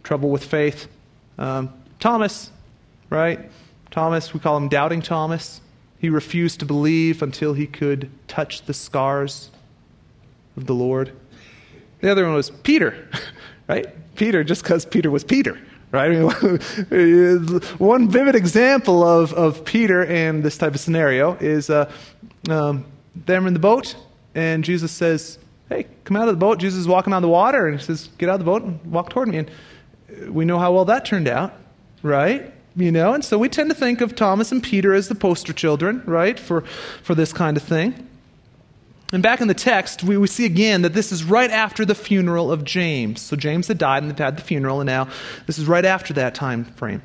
trouble 0.04 0.30
with 0.30 0.44
faith. 0.44 0.88
Um, 1.36 1.70
Thomas, 2.00 2.50
right? 3.10 3.50
Thomas, 3.90 4.32
we 4.32 4.40
call 4.40 4.56
him 4.56 4.68
Doubting 4.68 5.02
Thomas. 5.02 5.60
He 5.98 6.08
refused 6.08 6.60
to 6.60 6.64
believe 6.64 7.20
until 7.20 7.52
he 7.52 7.66
could 7.66 8.10
touch 8.26 8.62
the 8.62 8.72
scars 8.72 9.50
of 10.58 10.66
the 10.66 10.74
Lord. 10.74 11.12
The 12.00 12.10
other 12.10 12.24
one 12.26 12.34
was 12.34 12.50
Peter, 12.50 13.08
right? 13.68 13.86
Peter, 14.16 14.44
just 14.44 14.62
because 14.62 14.84
Peter 14.84 15.10
was 15.10 15.24
Peter, 15.24 15.58
right? 15.90 16.12
one 17.78 18.08
vivid 18.08 18.34
example 18.34 19.02
of, 19.02 19.32
of 19.32 19.64
Peter 19.64 20.04
and 20.04 20.42
this 20.42 20.58
type 20.58 20.74
of 20.74 20.80
scenario 20.80 21.34
is 21.34 21.70
uh, 21.70 21.90
um, 22.50 22.84
them 23.14 23.46
in 23.46 23.54
the 23.54 23.60
boat, 23.60 23.96
and 24.34 24.62
Jesus 24.62 24.92
says, 24.92 25.38
Hey, 25.68 25.86
come 26.04 26.16
out 26.16 26.28
of 26.28 26.34
the 26.34 26.40
boat. 26.40 26.58
Jesus 26.58 26.80
is 26.80 26.88
walking 26.88 27.12
on 27.12 27.22
the 27.22 27.28
water, 27.28 27.66
and 27.66 27.78
he 27.78 27.84
says, 27.84 28.08
Get 28.18 28.28
out 28.28 28.34
of 28.34 28.40
the 28.40 28.44
boat 28.46 28.62
and 28.62 28.84
walk 28.90 29.10
toward 29.10 29.28
me. 29.28 29.38
And 29.38 29.50
we 30.28 30.44
know 30.44 30.58
how 30.58 30.72
well 30.72 30.84
that 30.86 31.04
turned 31.04 31.28
out, 31.28 31.54
right? 32.02 32.52
You 32.74 32.92
know, 32.92 33.12
and 33.12 33.24
so 33.24 33.38
we 33.38 33.48
tend 33.48 33.70
to 33.70 33.74
think 33.74 34.00
of 34.00 34.14
Thomas 34.14 34.52
and 34.52 34.62
Peter 34.62 34.94
as 34.94 35.08
the 35.08 35.14
poster 35.14 35.52
children, 35.52 36.02
right, 36.06 36.38
for, 36.38 36.62
for 37.02 37.14
this 37.14 37.32
kind 37.32 37.56
of 37.56 37.62
thing. 37.62 38.08
And 39.12 39.22
back 39.22 39.40
in 39.40 39.48
the 39.48 39.54
text, 39.54 40.02
we, 40.02 40.18
we 40.18 40.26
see 40.26 40.44
again 40.44 40.82
that 40.82 40.92
this 40.92 41.12
is 41.12 41.24
right 41.24 41.50
after 41.50 41.84
the 41.84 41.94
funeral 41.94 42.52
of 42.52 42.62
James. 42.64 43.22
So 43.22 43.36
James 43.36 43.68
had 43.68 43.78
died 43.78 44.02
and 44.02 44.10
they've 44.10 44.18
had 44.18 44.36
the 44.36 44.42
funeral, 44.42 44.80
and 44.80 44.86
now 44.86 45.08
this 45.46 45.58
is 45.58 45.66
right 45.66 45.84
after 45.84 46.12
that 46.14 46.34
time 46.34 46.64
frame. 46.64 47.02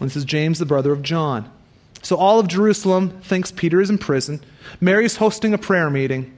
And 0.00 0.10
this 0.10 0.16
is 0.16 0.24
James, 0.24 0.58
the 0.58 0.66
brother 0.66 0.92
of 0.92 1.02
John. 1.02 1.50
So 2.02 2.16
all 2.16 2.38
of 2.38 2.48
Jerusalem 2.48 3.10
thinks 3.22 3.50
Peter 3.50 3.80
is 3.80 3.88
in 3.88 3.96
prison. 3.96 4.42
Mary's 4.80 5.16
hosting 5.16 5.54
a 5.54 5.58
prayer 5.58 5.88
meeting. 5.88 6.36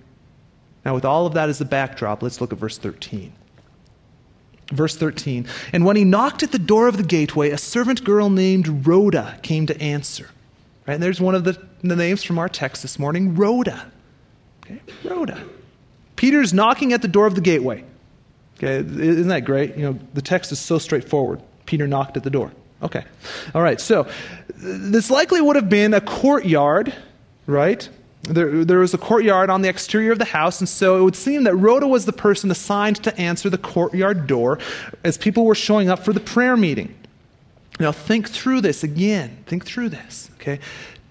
Now, 0.84 0.94
with 0.94 1.04
all 1.04 1.26
of 1.26 1.34
that 1.34 1.48
as 1.48 1.58
the 1.58 1.64
backdrop, 1.64 2.22
let's 2.22 2.40
look 2.40 2.52
at 2.52 2.58
verse 2.58 2.76
13. 2.78 3.32
Verse 4.70 4.96
13 4.96 5.46
And 5.72 5.84
when 5.84 5.96
he 5.96 6.04
knocked 6.04 6.42
at 6.42 6.52
the 6.52 6.58
door 6.58 6.86
of 6.86 6.98
the 6.98 7.02
gateway, 7.02 7.50
a 7.50 7.58
servant 7.58 8.04
girl 8.04 8.30
named 8.30 8.86
Rhoda 8.86 9.38
came 9.42 9.66
to 9.66 9.80
answer. 9.80 10.30
Right? 10.86 10.94
And 10.94 11.02
there's 11.02 11.20
one 11.20 11.34
of 11.34 11.44
the, 11.44 11.60
the 11.82 11.96
names 11.96 12.22
from 12.22 12.38
our 12.38 12.48
text 12.48 12.82
this 12.82 12.98
morning 12.98 13.34
Rhoda. 13.34 13.90
Okay? 14.64 14.80
Rhoda. 15.04 15.44
Peter's 16.16 16.54
knocking 16.54 16.92
at 16.92 17.02
the 17.02 17.08
door 17.08 17.26
of 17.26 17.34
the 17.34 17.40
gateway. 17.40 17.84
Okay, 18.56 18.76
isn't 18.76 19.28
that 19.28 19.44
great? 19.44 19.76
You 19.76 19.92
know, 19.92 19.98
the 20.14 20.22
text 20.22 20.52
is 20.52 20.58
so 20.58 20.78
straightforward. 20.78 21.42
Peter 21.66 21.86
knocked 21.86 22.16
at 22.16 22.22
the 22.22 22.30
door. 22.30 22.52
Okay. 22.82 23.04
All 23.54 23.62
right. 23.62 23.80
So 23.80 24.06
this 24.56 25.10
likely 25.10 25.40
would 25.40 25.56
have 25.56 25.68
been 25.68 25.94
a 25.94 26.00
courtyard, 26.00 26.94
right? 27.46 27.88
There, 28.22 28.64
there, 28.64 28.78
was 28.78 28.94
a 28.94 28.98
courtyard 28.98 29.50
on 29.50 29.62
the 29.62 29.68
exterior 29.68 30.12
of 30.12 30.18
the 30.18 30.24
house, 30.24 30.60
and 30.60 30.68
so 30.68 30.98
it 30.98 31.02
would 31.02 31.16
seem 31.16 31.44
that 31.44 31.54
Rhoda 31.54 31.86
was 31.86 32.06
the 32.06 32.12
person 32.12 32.50
assigned 32.50 33.02
to 33.04 33.18
answer 33.20 33.50
the 33.50 33.58
courtyard 33.58 34.26
door 34.26 34.58
as 35.02 35.18
people 35.18 35.44
were 35.44 35.54
showing 35.54 35.90
up 35.90 36.04
for 36.04 36.14
the 36.14 36.20
prayer 36.20 36.56
meeting. 36.56 36.94
Now, 37.80 37.92
think 37.92 38.30
through 38.30 38.62
this 38.62 38.82
again. 38.82 39.44
Think 39.46 39.66
through 39.66 39.90
this, 39.90 40.30
okay? 40.36 40.60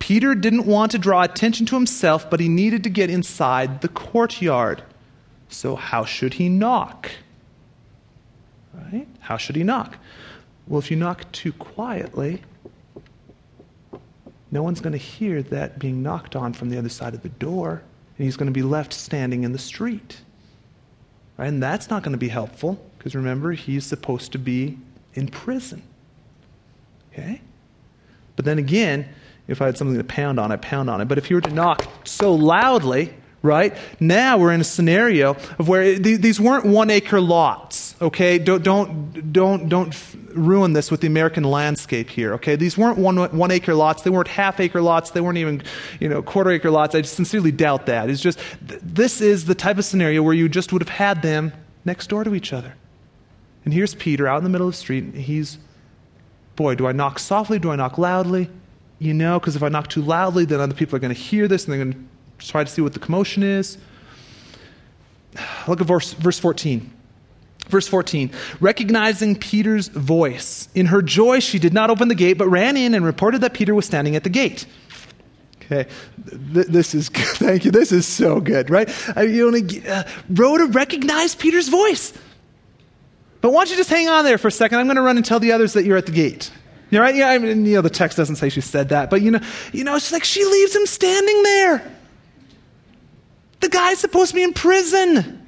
Peter 0.03 0.35
didn't 0.35 0.65
want 0.65 0.91
to 0.91 0.97
draw 0.97 1.21
attention 1.21 1.65
to 1.65 1.75
himself, 1.75 2.29
but 2.29 2.41
he 2.41 2.49
needed 2.49 2.83
to 2.83 2.89
get 2.89 3.09
inside 3.09 3.79
the 3.79 3.87
courtyard. 3.87 4.83
So, 5.47 5.77
how 5.77 6.03
should 6.03 6.33
he 6.33 6.49
knock? 6.49 7.09
Right? 8.73 9.07
How 9.21 9.37
should 9.37 9.55
he 9.55 9.63
knock? 9.63 9.95
Well, 10.67 10.79
if 10.79 10.91
you 10.91 10.97
knock 10.97 11.31
too 11.31 11.53
quietly, 11.53 12.41
no 14.51 14.61
one's 14.61 14.81
going 14.81 14.91
to 14.91 14.97
hear 14.97 15.41
that 15.41 15.79
being 15.79 16.03
knocked 16.03 16.35
on 16.35 16.51
from 16.51 16.69
the 16.69 16.77
other 16.77 16.89
side 16.89 17.13
of 17.13 17.21
the 17.21 17.29
door, 17.29 17.81
and 18.17 18.25
he's 18.25 18.35
going 18.35 18.47
to 18.47 18.51
be 18.51 18.61
left 18.61 18.91
standing 18.91 19.45
in 19.45 19.53
the 19.53 19.57
street. 19.57 20.19
Right? 21.37 21.47
And 21.47 21.63
that's 21.63 21.89
not 21.89 22.03
going 22.03 22.11
to 22.11 22.17
be 22.17 22.27
helpful, 22.27 22.77
because 22.97 23.15
remember, 23.15 23.53
he's 23.53 23.85
supposed 23.85 24.33
to 24.33 24.37
be 24.37 24.77
in 25.13 25.29
prison. 25.29 25.81
Okay? 27.13 27.39
But 28.35 28.43
then 28.43 28.59
again, 28.59 29.07
If 29.47 29.62
I 29.62 29.65
had 29.65 29.77
something 29.77 29.97
to 29.97 30.03
pound 30.03 30.39
on, 30.39 30.51
I 30.51 30.56
pound 30.56 30.89
on 30.89 31.01
it. 31.01 31.06
But 31.06 31.17
if 31.17 31.29
you 31.29 31.36
were 31.36 31.41
to 31.41 31.53
knock 31.53 31.86
so 32.06 32.34
loudly, 32.34 33.13
right? 33.41 33.75
Now 33.99 34.38
we're 34.38 34.53
in 34.53 34.62
a 34.62 34.63
scenario 34.63 35.32
of 35.60 35.67
where 35.67 35.99
these 35.99 36.39
weren't 36.39 36.65
one 36.65 36.89
acre 36.89 37.19
lots, 37.19 37.93
okay? 38.01 38.39
Don't, 38.39 38.63
don't, 38.63 39.34
don't, 39.34 39.67
don't 39.67 40.15
ruin 40.29 40.71
this 40.71 40.89
with 40.89 41.01
the 41.01 41.08
American 41.08 41.43
landscape 41.43 42.10
here, 42.10 42.34
okay? 42.36 42.56
These 42.56 42.77
weren't 42.77 42.97
one, 42.97 43.17
one 43.38 43.51
acre 43.51 43.75
lots. 43.75 44.03
They 44.03 44.10
weren't 44.10 44.29
half 44.29 44.62
acre 44.62 44.82
lots. 44.82 45.12
They 45.12 45.19
weren't 45.19 45.38
even, 45.38 45.62
you 45.99 46.08
know, 46.08 46.23
quarter 46.23 46.51
acre 46.51 46.71
lots. 46.71 46.95
I 46.95 47.01
sincerely 47.01 47.51
doubt 47.51 47.86
that. 47.88 48.10
It's 48.10 48.21
just, 48.21 48.39
this 48.62 49.19
is 49.19 49.45
the 49.45 49.56
type 49.56 49.77
of 49.77 49.84
scenario 49.84 50.23
where 50.23 50.34
you 50.34 50.47
just 50.47 50.71
would 50.71 50.82
have 50.82 50.89
had 50.89 51.21
them 51.21 51.51
next 51.84 52.08
door 52.08 52.23
to 52.23 52.34
each 52.34 52.53
other. 52.53 52.75
And 53.65 53.73
here's 53.73 53.93
Peter 53.93 54.25
out 54.25 54.38
in 54.38 54.45
the 54.45 54.49
middle 54.49 54.67
of 54.67 54.73
the 54.73 54.79
street. 54.79 55.15
He's, 55.15 55.58
boy, 56.56 56.75
do 56.75 56.88
I 56.88 56.93
knock 56.93 57.19
softly? 57.19 57.60
Do 57.60 57.71
I 57.71 57.75
knock 57.75 57.97
loudly? 57.97 58.49
You 59.03 59.13
know, 59.13 59.37
because 59.37 59.57
if 59.57 59.63
I 59.63 59.67
knock 59.67 59.89
too 59.89 60.01
loudly, 60.01 60.45
then 60.45 60.61
other 60.61 60.73
people 60.73 60.95
are 60.95 60.99
going 60.99 61.13
to 61.13 61.19
hear 61.19 61.49
this 61.49 61.65
and 61.65 61.73
they're 61.73 61.83
going 61.83 62.07
to 62.39 62.47
try 62.47 62.63
to 62.63 62.69
see 62.69 62.81
what 62.81 62.93
the 62.93 62.99
commotion 62.99 63.43
is. 63.43 63.77
Look 65.67 65.81
at 65.81 65.87
verse, 65.87 66.13
verse 66.13 66.39
14. 66.39 66.89
Verse 67.67 67.85
14, 67.89 68.31
recognizing 68.61 69.37
Peter's 69.37 69.89
voice. 69.89 70.69
In 70.73 70.85
her 70.85 71.01
joy, 71.01 71.41
she 71.41 71.59
did 71.59 71.73
not 71.73 71.89
open 71.89 72.07
the 72.07 72.15
gate, 72.15 72.37
but 72.37 72.47
ran 72.47 72.77
in 72.77 72.93
and 72.93 73.03
reported 73.03 73.41
that 73.41 73.53
Peter 73.53 73.75
was 73.75 73.85
standing 73.85 74.15
at 74.15 74.23
the 74.23 74.29
gate. 74.29 74.65
Okay, 75.57 75.89
this 76.17 76.95
is 76.95 77.09
thank 77.13 77.65
you. 77.65 77.71
This 77.71 77.91
is 77.91 78.05
so 78.05 78.39
good, 78.39 78.69
right? 78.69 78.89
Uh, 79.17 79.21
you 79.21 79.47
only 79.47 79.85
uh, 79.85 80.03
Rhoda 80.29 80.67
recognized 80.67 81.39
Peter's 81.39 81.67
voice. 81.67 82.13
But 83.41 83.51
why 83.51 83.65
don't 83.65 83.71
you 83.71 83.77
just 83.77 83.89
hang 83.89 84.07
on 84.07 84.23
there 84.23 84.37
for 84.37 84.47
a 84.47 84.51
second? 84.51 84.79
I'm 84.79 84.85
going 84.85 84.95
to 84.95 85.01
run 85.01 85.17
and 85.17 85.25
tell 85.25 85.41
the 85.41 85.51
others 85.51 85.73
that 85.73 85.83
you're 85.83 85.97
at 85.97 86.05
the 86.05 86.13
gate. 86.13 86.51
You 86.93 86.99
know, 86.99 87.06
right? 87.06 87.15
Yeah, 87.15 87.29
I 87.29 87.39
mean, 87.39 87.65
you 87.65 87.73
know, 87.73 87.82
the 87.82 87.89
text 87.89 88.17
doesn't 88.17 88.36
say 88.36 88.49
she 88.49 88.62
said 88.62 88.89
that, 88.89 89.10
but 89.10 89.23
you 89.23 89.32
know, 89.32 89.39
you 89.71 89.84
know, 89.84 89.95
it's 89.95 90.12
like 90.12 90.23
she 90.23 90.45
leaves 90.45 90.75
him 90.75 90.86
standing 90.86 91.41
there. 91.41 91.91
The 93.62 93.69
guy's 93.69 93.97
supposed 93.97 94.29
to 94.29 94.36
be 94.36 94.43
in 94.43 94.53
prison. 94.53 95.43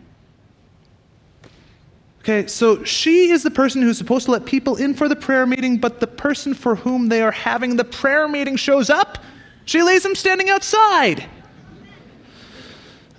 Okay, 2.21 2.47
so 2.47 2.84
she 2.84 3.29
is 3.29 3.43
the 3.43 3.51
person 3.51 3.84
who's 3.84 3.95
supposed 3.95 4.25
to 4.25 4.31
let 4.31 4.45
people 4.45 4.75
in 4.77 4.95
for 4.95 5.08
the 5.08 5.15
prayer 5.15 5.45
meeting, 5.45 5.77
but 5.77 5.99
the 5.99 6.08
person 6.08 6.55
for 6.55 6.73
whom 6.77 7.10
they 7.10 7.21
are 7.21 7.31
having 7.31 7.75
the 7.75 7.86
prayer 7.86 8.27
meeting 8.27 8.55
shows 8.55 8.89
up. 8.89 9.19
She 9.65 9.84
leaves 9.84 10.03
him 10.03 10.15
standing 10.15 10.49
outside. 10.49 11.29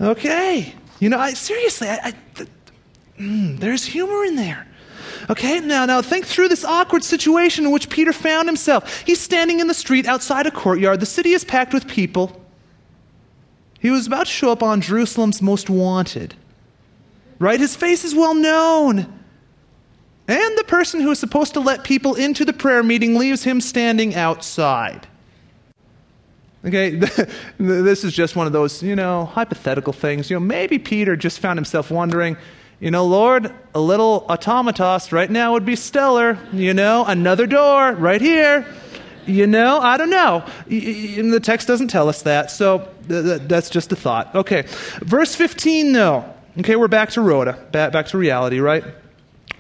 Okay, 0.01 0.75
you 0.99 1.11
know, 1.11 1.19
I, 1.21 1.33
seriously, 1.33 1.87
I, 1.87 1.99
I 2.03 2.47
mm, 3.21 3.61
there's 3.61 3.85
humor 3.85 4.25
in 4.25 4.35
there. 4.35 4.67
Okay, 5.29 5.61
now, 5.61 5.87
now 5.87 6.03
think 6.03 6.25
through 6.25 6.49
this 6.49 6.65
awkward 6.65 7.03
situation 7.03 7.65
in 7.65 7.71
which 7.73 7.89
Peter 7.89 8.13
found 8.13 8.49
himself. 8.49 9.03
He's 9.03 9.21
standing 9.21 9.61
in 9.61 9.67
the 9.67 9.75
street 9.75 10.07
outside 10.07 10.47
a 10.47 10.51
courtyard. 10.51 11.01
The 11.01 11.07
city 11.07 11.33
is 11.33 11.45
packed 11.45 11.75
with 11.75 11.89
people. 11.89 12.41
He 13.81 13.91
was 13.91 14.07
about 14.07 14.27
to 14.27 14.33
show 14.33 14.53
up 14.53 14.63
on 14.63 14.81
Jerusalem's 14.81 15.43
most 15.43 15.69
wanted. 15.69 16.35
Right? 17.39 17.61
His 17.61 17.77
face 17.77 18.05
is 18.05 18.15
well 18.15 18.35
known. 18.35 19.13
And 20.29 20.59
the 20.59 20.65
person 20.65 21.01
who 21.01 21.11
is 21.11 21.19
supposed 21.19 21.55
to 21.55 21.61
let 21.61 21.85
people 21.85 22.15
into 22.15 22.45
the 22.45 22.53
prayer 22.53 22.83
meeting 22.83 23.17
leaves 23.17 23.45
him 23.45 23.61
standing 23.61 24.15
outside. 24.15 25.07
Okay, 26.65 26.91
this 27.59 28.03
is 28.03 28.13
just 28.13 28.35
one 28.35 28.47
of 28.47 28.53
those, 28.53 28.83
you 28.83 28.97
know, 28.97 29.27
hypothetical 29.27 29.93
things. 29.93 30.31
You 30.31 30.37
know, 30.37 30.41
maybe 30.41 30.79
Peter 30.79 31.15
just 31.15 31.39
found 31.39 31.59
himself 31.59 31.91
wondering, 31.93 32.37
you 32.81 32.91
know, 32.91 33.07
Lord, 33.07 33.53
a 33.75 33.81
little 33.81 34.27
automatos 34.29 35.13
right 35.13 35.31
now 35.31 35.53
would 35.53 35.65
be 35.65 35.77
stellar. 35.77 36.39
You 36.53 36.75
know, 36.75 37.05
another 37.05 37.47
door 37.47 37.93
right 37.93 38.21
here. 38.21 38.67
You 39.27 39.47
know, 39.47 39.81
I 39.81 39.97
don't 39.97 40.11
know. 40.11 40.45
The 40.69 41.41
text 41.43 41.67
doesn't 41.67 41.89
tell 41.89 42.09
us 42.09 42.23
that, 42.23 42.51
so 42.51 42.89
that's 43.09 43.71
just 43.71 43.91
a 43.93 43.97
thought. 43.97 44.35
Okay, 44.35 44.67
verse 45.01 45.35
15, 45.35 45.93
though. 45.93 46.33
Okay, 46.59 46.77
we're 46.77 46.89
back 46.89 47.11
to 47.11 47.21
Rhoda, 47.21 47.55
back, 47.73 47.93
back 47.93 48.07
to 48.09 48.19
reality, 48.19 48.61
right? 48.61 48.85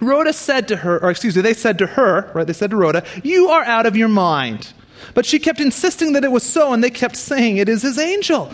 Rhoda 0.00 0.33
said 0.33 0.68
to 0.68 0.76
her, 0.76 1.02
or 1.02 1.11
excuse 1.11 1.37
me, 1.37 1.42
they 1.42 1.55
said 1.55 1.79
to 1.79 1.87
her, 1.87 2.31
right? 2.35 2.46
They 2.46 2.52
said 2.52 2.70
to 2.70 2.76
Rhoda, 2.76 3.05
You 3.24 3.48
are 3.48 3.64
out 3.64 3.87
of 3.87 3.96
your 3.96 4.09
mind. 4.09 4.72
But 5.14 5.26
she 5.26 5.38
kept 5.38 5.61
insisting 5.61 6.12
that 6.12 6.24
it 6.24 6.31
was 6.31 6.42
so, 6.42 6.72
and 6.72 6.83
they 6.83 6.90
kept 6.90 7.16
saying, 7.16 7.57
It 7.57 7.68
is 7.68 7.83
his 7.83 7.98
angel. 7.98 8.52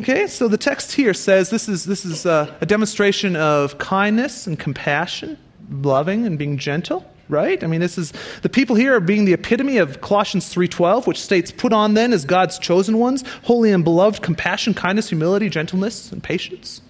Okay, 0.00 0.28
so 0.28 0.46
the 0.46 0.58
text 0.58 0.92
here 0.92 1.12
says 1.12 1.50
this 1.50 1.68
is, 1.68 1.84
this 1.84 2.04
is 2.04 2.24
a, 2.24 2.56
a 2.60 2.66
demonstration 2.66 3.34
of 3.34 3.78
kindness 3.78 4.46
and 4.46 4.58
compassion, 4.58 5.36
loving 5.70 6.24
and 6.24 6.38
being 6.38 6.56
gentle 6.56 7.04
right? 7.28 7.62
I 7.62 7.66
mean, 7.66 7.80
this 7.80 7.98
is 7.98 8.12
the 8.42 8.48
people 8.48 8.74
here 8.74 8.94
are 8.96 9.00
being 9.00 9.24
the 9.24 9.34
epitome 9.34 9.76
of 9.76 10.00
Colossians 10.00 10.52
3:12, 10.52 11.06
which 11.06 11.20
states, 11.20 11.52
"Put 11.52 11.72
on 11.72 11.94
then 11.94 12.12
as 12.12 12.24
God's 12.24 12.58
chosen 12.58 12.98
ones, 12.98 13.22
holy 13.42 13.70
and 13.70 13.84
beloved, 13.84 14.22
compassion, 14.22 14.74
kindness, 14.74 15.10
humility, 15.10 15.48
gentleness, 15.48 16.10
and 16.10 16.22
patience." 16.22 16.80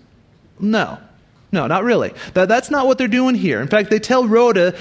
No. 0.61 0.99
No, 1.51 1.67
not 1.67 1.83
really. 1.83 2.13
That, 2.35 2.49
that's 2.49 2.71
not 2.71 2.87
what 2.87 2.99
they're 2.99 3.09
doing 3.09 3.35
here. 3.35 3.61
In 3.61 3.69
fact, 3.69 3.91
they 3.91 3.99
tell 3.99 4.29
Rhoda 4.29 4.75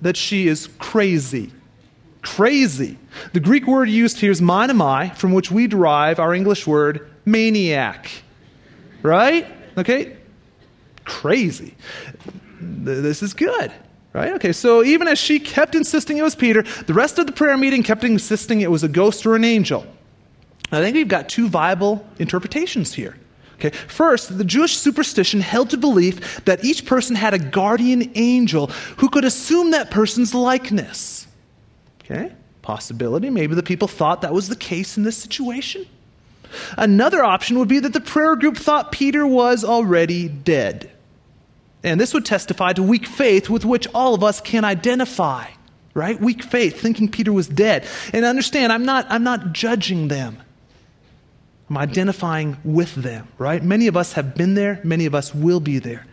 that 0.00 0.16
she 0.16 0.48
is 0.48 0.68
crazy. 0.78 1.52
Crazy. 2.22 2.96
The 3.34 3.40
Greek 3.40 3.66
word 3.66 3.90
used 3.90 4.18
here 4.18 4.30
is 4.30 4.40
mainomai, 4.40 5.14
from 5.16 5.32
which 5.32 5.50
we 5.50 5.66
derive 5.66 6.18
our 6.18 6.34
English 6.34 6.66
word 6.66 7.10
maniac. 7.24 8.10
Right? 9.02 9.46
Okay? 9.76 10.16
Crazy. 11.04 11.74
This 12.60 13.22
is 13.22 13.34
good. 13.34 13.72
Right? 14.12 14.32
Okay, 14.34 14.52
so 14.52 14.84
even 14.84 15.08
as 15.08 15.18
she 15.18 15.40
kept 15.40 15.74
insisting 15.74 16.18
it 16.18 16.22
was 16.22 16.36
Peter, 16.36 16.62
the 16.86 16.94
rest 16.94 17.18
of 17.18 17.26
the 17.26 17.32
prayer 17.32 17.56
meeting 17.56 17.82
kept 17.82 18.04
insisting 18.04 18.60
it 18.60 18.70
was 18.70 18.84
a 18.84 18.88
ghost 18.88 19.26
or 19.26 19.34
an 19.34 19.44
angel. 19.44 19.84
I 20.70 20.80
think 20.80 20.94
we've 20.94 21.08
got 21.08 21.28
two 21.28 21.48
viable 21.48 22.06
interpretations 22.18 22.94
here. 22.94 23.16
Okay, 23.54 23.70
first, 23.70 24.36
the 24.36 24.44
Jewish 24.44 24.76
superstition 24.76 25.40
held 25.40 25.70
to 25.70 25.76
belief 25.76 26.44
that 26.44 26.64
each 26.64 26.86
person 26.86 27.16
had 27.16 27.34
a 27.34 27.38
guardian 27.38 28.10
angel 28.14 28.68
who 28.98 29.08
could 29.08 29.24
assume 29.24 29.70
that 29.72 29.90
person's 29.90 30.34
likeness. 30.34 31.26
Okay, 32.04 32.32
possibility. 32.62 33.30
Maybe 33.30 33.54
the 33.54 33.62
people 33.62 33.88
thought 33.88 34.22
that 34.22 34.32
was 34.32 34.48
the 34.48 34.56
case 34.56 34.96
in 34.96 35.02
this 35.02 35.16
situation. 35.16 35.86
Another 36.76 37.24
option 37.24 37.58
would 37.58 37.68
be 37.68 37.78
that 37.78 37.92
the 37.92 38.00
prayer 38.00 38.36
group 38.36 38.56
thought 38.56 38.92
Peter 38.92 39.26
was 39.26 39.64
already 39.64 40.28
dead. 40.28 40.90
And 41.82 42.00
this 42.00 42.14
would 42.14 42.24
testify 42.24 42.72
to 42.72 42.82
weak 42.82 43.06
faith 43.06 43.50
with 43.50 43.64
which 43.64 43.86
all 43.94 44.14
of 44.14 44.24
us 44.24 44.40
can 44.40 44.64
identify, 44.64 45.46
right? 45.92 46.18
Weak 46.18 46.42
faith, 46.42 46.80
thinking 46.80 47.10
Peter 47.10 47.32
was 47.32 47.46
dead. 47.46 47.86
And 48.12 48.24
understand, 48.24 48.72
I'm 48.72 48.84
not, 48.84 49.06
I'm 49.10 49.22
not 49.22 49.52
judging 49.52 50.08
them. 50.08 50.38
I'm 51.68 51.78
identifying 51.78 52.56
with 52.64 52.94
them, 52.94 53.28
right? 53.38 53.62
Many 53.62 53.86
of 53.86 53.96
us 53.96 54.14
have 54.14 54.34
been 54.34 54.54
there, 54.54 54.80
many 54.84 55.06
of 55.06 55.14
us 55.14 55.34
will 55.34 55.60
be 55.60 55.78
there. 55.78 56.06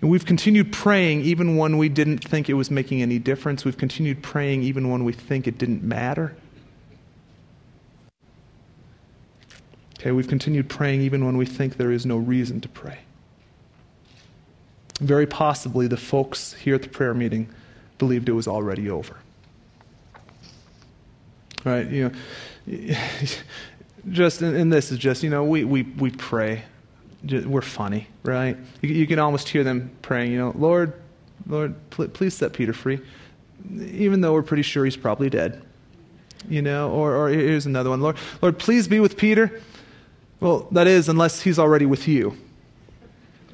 And 0.00 0.10
we've 0.10 0.26
continued 0.26 0.70
praying 0.70 1.22
even 1.22 1.56
when 1.56 1.78
we 1.78 1.88
didn't 1.88 2.18
think 2.18 2.50
it 2.50 2.54
was 2.54 2.70
making 2.70 3.00
any 3.00 3.18
difference. 3.18 3.64
We've 3.64 3.78
continued 3.78 4.22
praying 4.22 4.62
even 4.62 4.90
when 4.90 5.04
we 5.04 5.14
think 5.14 5.46
it 5.46 5.56
didn't 5.56 5.82
matter. 5.82 6.36
Okay, 10.04 10.12
we've 10.12 10.28
continued 10.28 10.68
praying 10.68 11.00
even 11.00 11.24
when 11.24 11.38
we 11.38 11.46
think 11.46 11.78
there 11.78 11.90
is 11.90 12.04
no 12.04 12.18
reason 12.18 12.60
to 12.60 12.68
pray. 12.68 12.98
Very 15.00 15.26
possibly 15.26 15.86
the 15.86 15.96
folks 15.96 16.52
here 16.52 16.74
at 16.74 16.82
the 16.82 16.90
prayer 16.90 17.14
meeting 17.14 17.48
believed 17.96 18.28
it 18.28 18.32
was 18.32 18.46
already 18.46 18.90
over. 18.90 19.16
Right? 21.64 21.88
You 21.88 22.12
know, 22.66 22.96
just, 24.10 24.42
and 24.42 24.70
this 24.70 24.92
is 24.92 24.98
just, 24.98 25.22
you 25.22 25.30
know, 25.30 25.42
we, 25.42 25.64
we, 25.64 25.84
we 25.84 26.10
pray. 26.10 26.64
We're 27.26 27.62
funny, 27.62 28.06
right? 28.24 28.58
You, 28.82 28.90
you 28.90 29.06
can 29.06 29.18
almost 29.18 29.48
hear 29.48 29.64
them 29.64 29.90
praying, 30.02 30.32
you 30.32 30.38
know, 30.38 30.52
Lord, 30.54 31.00
Lord, 31.46 31.76
pl- 31.88 32.08
please 32.08 32.34
set 32.34 32.52
Peter 32.52 32.74
free. 32.74 33.00
Even 33.74 34.20
though 34.20 34.34
we're 34.34 34.42
pretty 34.42 34.64
sure 34.64 34.84
he's 34.84 34.98
probably 34.98 35.30
dead. 35.30 35.62
You 36.46 36.60
know, 36.60 36.90
or, 36.90 37.16
or 37.16 37.30
here's 37.30 37.64
another 37.64 37.88
one. 37.88 38.02
Lord, 38.02 38.18
Lord, 38.42 38.58
please 38.58 38.86
be 38.86 39.00
with 39.00 39.16
Peter. 39.16 39.62
Well, 40.44 40.68
that 40.72 40.86
is, 40.86 41.08
unless 41.08 41.40
he's 41.40 41.58
already 41.58 41.86
with 41.86 42.06
you. 42.06 42.36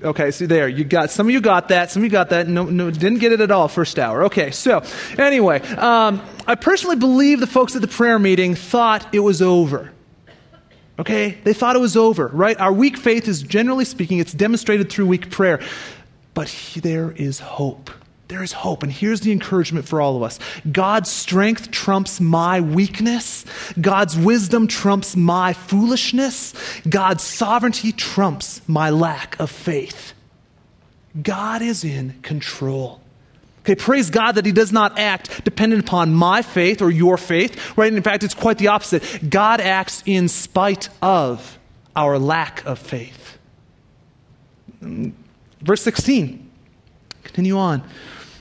Okay, 0.03 0.33
see 0.33 0.47
there, 0.47 0.67
you 0.67 0.83
got 0.83 1.13
some 1.13 1.29
of 1.29 1.33
you 1.33 1.41
got 1.41 1.69
that, 1.69 1.93
some 1.93 2.01
of 2.01 2.05
you 2.05 2.11
got 2.11 2.31
that. 2.31 2.49
No, 2.49 2.65
no, 2.65 2.91
didn't 2.91 3.21
get 3.21 3.31
it 3.31 3.41
at 3.41 3.53
all 3.53 3.69
first 3.69 3.97
hour. 3.97 4.25
Okay, 4.25 4.51
so 4.51 4.83
anyway, 5.17 5.61
um, 5.77 6.21
I 6.49 6.57
personally 6.57 6.97
believe 6.97 7.39
the 7.39 7.47
folks 7.47 7.77
at 7.77 7.83
the 7.83 7.87
prayer 7.87 8.19
meeting 8.19 8.57
thought 8.57 9.15
it 9.15 9.21
was 9.21 9.41
over. 9.41 9.93
Okay, 10.99 11.39
they 11.45 11.53
thought 11.53 11.77
it 11.77 11.81
was 11.81 11.97
over, 11.97 12.27
right? 12.27 12.59
Our 12.59 12.73
weak 12.73 12.97
faith 12.97 13.29
is 13.29 13.41
generally 13.41 13.85
speaking, 13.85 14.19
it's 14.19 14.33
demonstrated 14.33 14.91
through 14.91 15.07
weak 15.07 15.31
prayer, 15.31 15.61
but 16.35 16.53
there 16.75 17.13
is 17.13 17.39
hope. 17.39 17.93
There 18.31 18.45
is 18.45 18.53
hope. 18.53 18.85
And 18.85 18.93
here's 18.93 19.23
the 19.23 19.33
encouragement 19.33 19.89
for 19.89 20.01
all 20.01 20.15
of 20.17 20.23
us 20.23 20.39
God's 20.71 21.11
strength 21.11 21.73
trumps 21.73 22.21
my 22.21 22.61
weakness. 22.61 23.45
God's 23.81 24.17
wisdom 24.17 24.69
trumps 24.69 25.17
my 25.17 25.53
foolishness. 25.53 26.55
God's 26.89 27.25
sovereignty 27.25 27.91
trumps 27.91 28.63
my 28.69 28.89
lack 28.89 29.39
of 29.41 29.51
faith. 29.51 30.13
God 31.21 31.61
is 31.61 31.83
in 31.83 32.21
control. 32.23 33.01
Okay, 33.63 33.75
praise 33.75 34.11
God 34.11 34.37
that 34.37 34.47
he 34.47 34.53
does 34.53 34.71
not 34.71 34.97
act 34.97 35.43
dependent 35.45 35.83
upon 35.83 36.15
my 36.15 36.43
faith 36.43 36.81
or 36.81 36.91
your 36.93 37.17
faith, 37.17 37.77
right? 37.77 37.93
In 37.93 38.01
fact, 38.01 38.23
it's 38.23 38.33
quite 38.33 38.59
the 38.59 38.69
opposite. 38.69 39.29
God 39.29 39.61
acts 39.61 40.05
in 40.07 40.29
spite 40.29 40.89
of 41.03 41.59
our 41.97 42.17
lack 42.17 42.65
of 42.65 42.79
faith. 42.79 43.39
Verse 44.81 45.83
16. 45.83 46.49
Continue 47.25 47.59
on. 47.59 47.83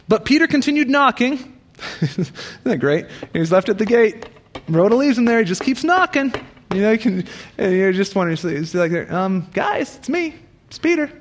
But 0.09 0.25
Peter 0.25 0.47
continued 0.47 0.89
knocking. 0.89 1.61
Isn't 2.01 2.31
that 2.63 2.77
great? 2.77 3.05
He's 3.31 3.51
left 3.51 3.69
at 3.69 3.77
the 3.77 3.85
gate. 3.85 4.27
Rhoda 4.67 4.95
leaves 4.95 5.17
him 5.17 5.25
there. 5.25 5.39
He 5.39 5.45
just 5.45 5.61
keeps 5.61 5.83
knocking. 5.83 6.33
You 6.73 6.81
know, 6.81 6.91
you 6.91 6.97
can, 6.97 7.27
you're 7.57 7.93
just 7.93 8.15
wondering, 8.15 8.37
it's 8.57 8.73
like, 8.73 9.11
um, 9.11 9.47
guys, 9.53 9.97
it's 9.97 10.09
me. 10.09 10.35
It's 10.67 10.79
Peter. 10.79 11.11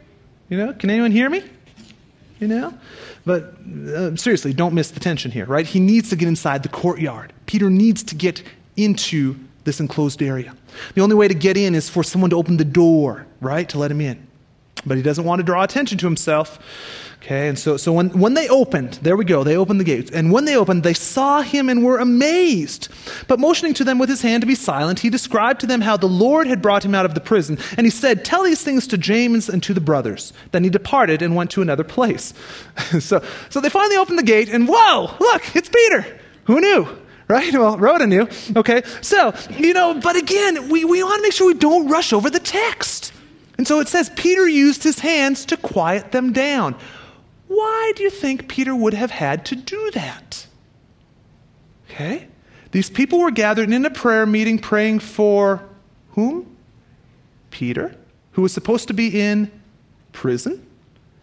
You 0.49 0.57
know, 0.57 0.73
can 0.73 0.89
anyone 0.89 1.11
hear 1.11 1.29
me? 1.29 1.45
You 2.41 2.49
know? 2.49 2.75
But 3.27 3.55
uh, 3.95 4.17
seriously, 4.17 4.55
don't 4.55 4.73
miss 4.75 4.91
the 4.91 5.01
tension 5.01 5.31
here, 5.31 5.45
right? 5.45 5.67
He 5.67 5.81
needs 5.81 6.09
to 6.11 6.17
get 6.17 6.29
inside 6.29 6.63
the 6.63 6.69
courtyard. 6.71 7.35
Peter 7.45 7.69
needs 7.69 8.03
to 8.05 8.15
get 8.15 8.43
into 8.77 9.37
this 9.65 9.81
enclosed 9.81 10.23
area. 10.23 10.55
The 10.95 11.03
only 11.03 11.15
way 11.15 11.29
to 11.29 11.35
get 11.35 11.59
in 11.59 11.75
is 11.75 11.91
for 11.91 12.03
someone 12.03 12.31
to 12.31 12.37
open 12.37 12.57
the 12.57 12.65
door, 12.65 13.27
right? 13.41 13.69
To 13.69 13.79
let 13.79 13.91
him 13.91 14.01
in. 14.01 14.28
But 14.87 14.97
he 14.97 15.03
doesn't 15.03 15.25
want 15.25 15.41
to 15.41 15.43
draw 15.43 15.63
attention 15.63 15.99
to 15.99 16.07
himself. 16.07 16.59
Okay, 17.23 17.49
and 17.49 17.59
so, 17.59 17.77
so 17.77 17.93
when, 17.93 18.11
when 18.11 18.35
they 18.35 18.49
opened, 18.49 18.95
there 19.03 19.17
we 19.17 19.25
go, 19.25 19.43
they 19.43 19.57
opened 19.57 19.81
the 19.81 19.85
gates. 19.85 20.11
And 20.13 20.31
when 20.31 20.45
they 20.45 20.57
opened, 20.57 20.85
they 20.85 20.95
saw 20.95 21.43
him 21.43 21.69
and 21.69 21.85
were 21.85 21.99
amazed. 21.99 22.89
But 23.27 23.41
motioning 23.41 23.75
to 23.75 23.85
them 23.85 23.99
with 23.99 24.09
his 24.09 24.23
hand 24.23 24.43
to 24.43 24.47
be 24.47 24.55
silent, 24.55 25.01
he 25.01 25.11
described 25.11 25.61
to 25.61 25.67
them 25.67 25.81
how 25.81 25.97
the 25.97 26.07
Lord 26.07 26.47
had 26.47 26.63
brought 26.63 26.85
him 26.85 26.95
out 26.95 27.05
of 27.05 27.15
the 27.15 27.21
prison. 27.21 27.59
And 27.77 27.85
he 27.85 27.91
said, 27.91 28.25
Tell 28.25 28.45
these 28.45 28.63
things 28.63 28.87
to 28.89 28.99
James 28.99 29.49
and 29.49 29.63
to 29.65 29.75
the 29.75 29.81
brothers. 29.81 30.33
Then 30.53 30.63
he 30.63 30.71
departed 30.71 31.21
and 31.21 31.35
went 31.35 31.51
to 31.53 31.63
another 31.63 31.85
place. 31.85 32.35
so, 33.01 33.23
so 33.51 33.61
they 33.61 33.69
finally 33.69 33.97
opened 33.97 34.19
the 34.19 34.23
gate, 34.23 34.49
and 34.49 34.69
whoa, 34.69 35.15
look, 35.19 35.57
it's 35.57 35.69
Peter. 35.69 36.07
Who 36.45 36.61
knew? 36.61 36.89
right? 37.27 37.53
Well, 37.53 37.77
Rhoda 37.77 38.07
knew. 38.07 38.27
Okay, 38.57 38.83
so, 39.03 39.35
you 39.51 39.75
know, 39.75 40.01
but 40.01 40.17
again, 40.17 40.71
we, 40.71 40.87
we 40.87 41.03
want 41.03 41.19
to 41.19 41.23
make 41.23 41.33
sure 41.33 41.47
we 41.47 41.53
don't 41.53 41.89
rush 41.89 42.15
over 42.15 42.31
the 42.31 42.41
text. 42.41 43.13
And 43.59 43.67
so 43.67 43.81
it 43.81 43.89
says 43.89 44.11
Peter 44.17 44.49
used 44.49 44.85
his 44.85 45.01
hands 45.01 45.45
to 45.47 45.57
quiet 45.57 46.13
them 46.13 46.33
down. 46.33 46.77
Why 47.49 47.93
do 47.97 48.05
you 48.05 48.11
think 48.11 48.49
Peter 48.49 48.75
would 48.75 48.95
have 48.95 49.11
had 49.11 49.45
to 49.47 49.57
do 49.57 49.91
that? 49.93 50.47
Okay? 51.91 52.29
These 52.71 52.91
people 52.91 53.19
were 53.19 53.31
gathered 53.31 53.73
in 53.73 53.85
a 53.85 53.91
prayer 53.91 54.27
meeting 54.27 54.59
praying 54.59 55.01
for 55.01 55.65
whom? 56.13 56.57
Peter, 57.51 57.97
who 58.33 58.43
was 58.43 58.53
supposed 58.53 58.89
to 58.89 58.95
be 58.95 59.21
in 59.21 59.51
prison. 60.13 60.65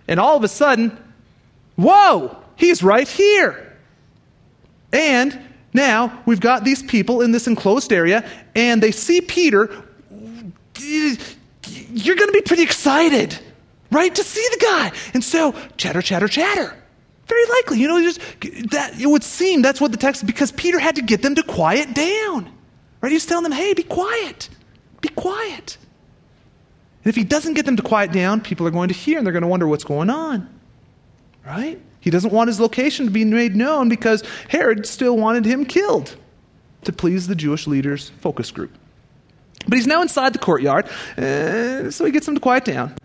And 0.08 0.20
all 0.20 0.36
of 0.36 0.44
a 0.44 0.48
sudden, 0.48 0.98
whoa, 1.76 2.38
he's 2.56 2.84
right 2.84 3.08
here. 3.08 3.78
And 4.92 5.40
now 5.74 6.22
we've 6.26 6.40
got 6.40 6.64
these 6.64 6.82
people 6.82 7.22
in 7.22 7.32
this 7.32 7.48
enclosed 7.48 7.94
area, 7.94 8.28
and 8.56 8.82
they 8.82 8.92
see 8.92 9.22
Peter. 9.22 9.84
You're 11.68 12.16
going 12.16 12.30
to 12.30 12.34
be 12.34 12.42
pretty 12.42 12.64
excited 12.64 13.38
right? 13.96 14.14
To 14.14 14.24
see 14.24 14.46
the 14.52 14.58
guy. 14.58 14.92
And 15.14 15.24
so, 15.24 15.56
chatter, 15.78 16.02
chatter, 16.02 16.28
chatter. 16.28 16.76
Very 17.28 17.46
likely, 17.48 17.80
you 17.80 17.88
know, 17.88 18.02
just 18.02 18.20
that 18.72 19.00
it 19.00 19.08
would 19.08 19.24
seem 19.24 19.64
that's 19.64 19.82
what 19.82 19.92
the 19.92 19.98
text 19.98 20.26
because 20.28 20.52
Peter 20.52 20.78
had 20.78 20.98
to 20.98 21.02
get 21.02 21.24
them 21.24 21.34
to 21.36 21.44
quiet 21.44 21.96
down. 21.96 22.52
Right? 23.02 23.12
He's 23.12 23.26
telling 23.26 23.44
them, 23.44 23.52
"Hey, 23.52 23.74
be 23.74 23.82
quiet. 23.84 24.50
Be 25.02 25.10
quiet." 25.10 25.78
And 27.04 27.10
if 27.10 27.16
he 27.16 27.24
doesn't 27.24 27.56
get 27.56 27.66
them 27.66 27.78
to 27.78 27.84
quiet 27.84 28.12
down, 28.12 28.42
people 28.42 28.68
are 28.68 28.72
going 28.72 28.90
to 28.90 28.94
hear 28.94 29.18
and 29.18 29.26
they're 29.26 29.34
going 29.34 29.42
to 29.42 29.48
wonder 29.48 29.68
what's 29.68 29.84
going 29.84 30.10
on. 30.10 30.48
Right? 31.44 31.80
He 32.00 32.12
doesn't 32.12 32.32
want 32.32 32.48
his 32.48 32.60
location 32.60 33.06
to 33.06 33.12
be 33.12 33.26
made 33.26 33.56
known 33.56 33.90
because 33.90 34.24
Herod 34.50 34.86
still 34.86 35.18
wanted 35.18 35.46
him 35.46 35.66
killed 35.66 36.16
to 36.84 36.94
please 36.94 37.26
the 37.26 37.36
Jewish 37.36 37.66
leaders' 37.66 38.12
focus 38.20 38.52
group. 38.52 38.72
But 39.68 39.78
he's 39.78 39.88
now 39.88 40.02
inside 40.02 40.34
the 40.34 40.40
courtyard, 40.40 40.86
uh, 41.18 41.92
so 41.92 42.06
he 42.06 42.12
gets 42.12 42.26
them 42.26 42.36
to 42.36 42.42
quiet 42.42 42.66
down. 42.66 42.96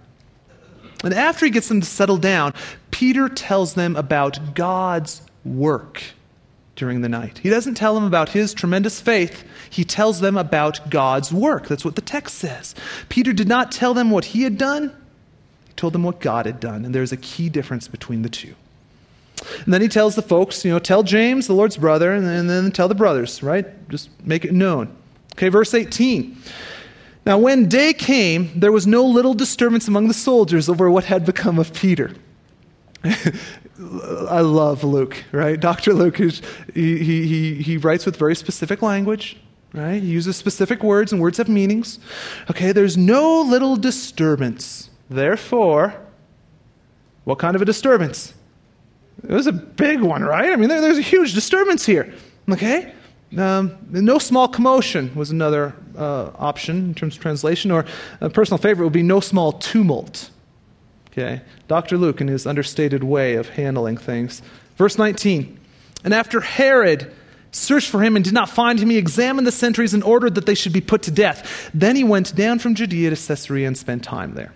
And 1.02 1.14
after 1.14 1.46
he 1.46 1.50
gets 1.50 1.68
them 1.68 1.80
to 1.80 1.86
settle 1.86 2.18
down, 2.18 2.52
Peter 2.90 3.28
tells 3.28 3.74
them 3.74 3.96
about 3.96 4.54
God's 4.54 5.22
work 5.44 6.02
during 6.76 7.00
the 7.00 7.08
night. 7.08 7.38
He 7.38 7.50
doesn't 7.50 7.74
tell 7.74 7.94
them 7.94 8.04
about 8.04 8.30
his 8.30 8.54
tremendous 8.54 9.00
faith, 9.00 9.44
he 9.68 9.84
tells 9.84 10.20
them 10.20 10.36
about 10.36 10.90
God's 10.90 11.32
work. 11.32 11.68
That's 11.68 11.84
what 11.84 11.94
the 11.94 12.02
text 12.02 12.36
says. 12.36 12.74
Peter 13.08 13.32
did 13.32 13.48
not 13.48 13.72
tell 13.72 13.94
them 13.94 14.10
what 14.10 14.26
he 14.26 14.42
had 14.42 14.58
done, 14.58 14.88
he 15.66 15.72
told 15.74 15.92
them 15.92 16.02
what 16.02 16.20
God 16.20 16.46
had 16.46 16.60
done. 16.60 16.84
And 16.84 16.94
there's 16.94 17.12
a 17.12 17.16
key 17.16 17.48
difference 17.48 17.88
between 17.88 18.22
the 18.22 18.28
two. 18.28 18.54
And 19.64 19.72
then 19.72 19.80
he 19.80 19.88
tells 19.88 20.14
the 20.14 20.22
folks, 20.22 20.64
you 20.64 20.70
know, 20.70 20.78
tell 20.78 21.02
James, 21.02 21.46
the 21.46 21.54
Lord's 21.54 21.76
brother, 21.76 22.12
and 22.12 22.26
then, 22.26 22.40
and 22.40 22.50
then 22.50 22.72
tell 22.72 22.88
the 22.88 22.94
brothers, 22.94 23.42
right? 23.42 23.66
Just 23.88 24.10
make 24.24 24.44
it 24.44 24.52
known. 24.52 24.94
Okay, 25.40 25.48
verse 25.48 25.72
18. 25.72 26.36
Now, 27.24 27.38
when 27.38 27.66
day 27.66 27.94
came, 27.94 28.50
there 28.54 28.72
was 28.72 28.86
no 28.86 29.06
little 29.06 29.32
disturbance 29.32 29.88
among 29.88 30.08
the 30.08 30.12
soldiers 30.12 30.68
over 30.68 30.90
what 30.90 31.04
had 31.04 31.24
become 31.24 31.58
of 31.58 31.72
Peter. 31.72 32.12
I 33.04 34.42
love 34.42 34.84
Luke, 34.84 35.24
right? 35.32 35.58
Dr. 35.58 35.94
Luke, 35.94 36.20
is, 36.20 36.42
he, 36.74 36.98
he, 36.98 37.54
he 37.54 37.78
writes 37.78 38.04
with 38.04 38.18
very 38.18 38.36
specific 38.36 38.82
language, 38.82 39.38
right? 39.72 40.02
He 40.02 40.08
uses 40.08 40.36
specific 40.36 40.82
words 40.82 41.10
and 41.10 41.22
words 41.22 41.38
have 41.38 41.48
meanings. 41.48 42.00
Okay, 42.50 42.72
there's 42.72 42.98
no 42.98 43.40
little 43.40 43.76
disturbance. 43.76 44.90
Therefore, 45.08 45.94
what 47.24 47.38
kind 47.38 47.56
of 47.56 47.62
a 47.62 47.64
disturbance? 47.64 48.34
It 49.22 49.30
was 49.30 49.46
a 49.46 49.52
big 49.52 50.02
one, 50.02 50.22
right? 50.22 50.52
I 50.52 50.56
mean, 50.56 50.68
there, 50.68 50.82
there's 50.82 50.98
a 50.98 51.00
huge 51.00 51.32
disturbance 51.32 51.86
here. 51.86 52.12
Okay? 52.50 52.92
Um, 53.36 53.78
no 53.90 54.18
small 54.18 54.48
commotion 54.48 55.14
was 55.14 55.30
another 55.30 55.74
uh, 55.96 56.30
option 56.36 56.76
in 56.76 56.94
terms 56.94 57.16
of 57.16 57.22
translation, 57.22 57.70
or 57.70 57.84
a 58.20 58.28
personal 58.28 58.58
favorite 58.58 58.86
would 58.86 58.92
be 58.92 59.02
no 59.02 59.20
small 59.20 59.52
tumult. 59.52 60.30
Okay, 61.12 61.42
Dr. 61.68 61.96
Luke 61.96 62.20
in 62.20 62.28
his 62.28 62.46
understated 62.46 63.04
way 63.04 63.34
of 63.34 63.48
handling 63.48 63.96
things. 63.96 64.42
Verse 64.76 64.96
19. 64.98 65.58
And 66.04 66.14
after 66.14 66.40
Herod 66.40 67.12
searched 67.52 67.88
for 67.88 68.02
him 68.02 68.16
and 68.16 68.24
did 68.24 68.34
not 68.34 68.48
find 68.48 68.78
him, 68.78 68.90
he 68.90 68.96
examined 68.96 69.46
the 69.46 69.52
sentries 69.52 69.92
and 69.92 70.02
ordered 70.02 70.36
that 70.36 70.46
they 70.46 70.54
should 70.54 70.72
be 70.72 70.80
put 70.80 71.02
to 71.02 71.10
death. 71.10 71.70
Then 71.74 71.96
he 71.96 72.04
went 72.04 72.34
down 72.34 72.58
from 72.58 72.74
Judea 72.74 73.10
to 73.10 73.16
Caesarea 73.16 73.66
and 73.66 73.76
spent 73.76 74.04
time 74.04 74.34
there. 74.34 74.52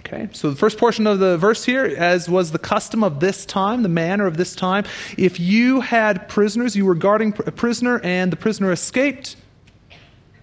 Okay, 0.00 0.28
so 0.32 0.50
the 0.50 0.56
first 0.56 0.78
portion 0.78 1.06
of 1.06 1.18
the 1.18 1.36
verse 1.36 1.64
here, 1.64 1.84
as 1.84 2.28
was 2.28 2.52
the 2.52 2.58
custom 2.58 3.04
of 3.04 3.20
this 3.20 3.44
time, 3.44 3.82
the 3.82 3.88
manner 3.88 4.26
of 4.26 4.36
this 4.36 4.54
time, 4.54 4.84
if 5.16 5.38
you 5.38 5.80
had 5.80 6.28
prisoners, 6.28 6.74
you 6.74 6.86
were 6.86 6.94
guarding 6.94 7.34
a 7.46 7.52
prisoner, 7.52 8.00
and 8.02 8.32
the 8.32 8.36
prisoner 8.36 8.72
escaped, 8.72 9.36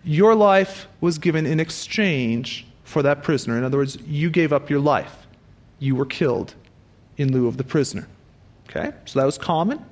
your 0.04 0.36
life 0.36 0.88
was 1.02 1.17
given 1.17 1.46
in 1.46 1.60
exchange 1.60 2.65
for 2.84 3.02
that 3.02 3.24
prisoner. 3.24 3.58
In 3.58 3.63
other 3.63 3.78
words, 3.78 3.98
you 4.06 4.30
gave 4.30 4.54
up 4.54 4.70
your 4.70 4.80
life. 4.80 5.28
You 5.80 5.96
were 5.96 6.06
killed 6.06 6.54
in 7.17 7.34
lieu 7.34 7.48
of 7.48 7.58
the 7.58 7.63
prisoner. 7.63 8.08
Okay, 8.70 8.91
so 9.06 9.20
that 9.20 9.26
was 9.26 9.38
common. 9.38 9.84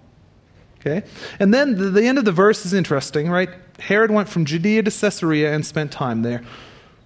Okay, 0.80 1.04
and 1.40 1.54
then 1.54 1.76
the, 1.76 1.90
the 1.90 2.06
end 2.06 2.20
of 2.20 2.26
the 2.26 2.32
verse 2.32 2.66
is 2.66 2.74
interesting, 2.74 3.30
right? 3.30 3.50
Herod 3.80 4.12
went 4.12 4.30
from 4.30 4.46
Judea 4.46 4.84
to 4.84 4.92
Caesarea 4.92 5.54
and 5.54 5.66
spent 5.66 5.92
time 5.92 6.22
there. 6.22 6.44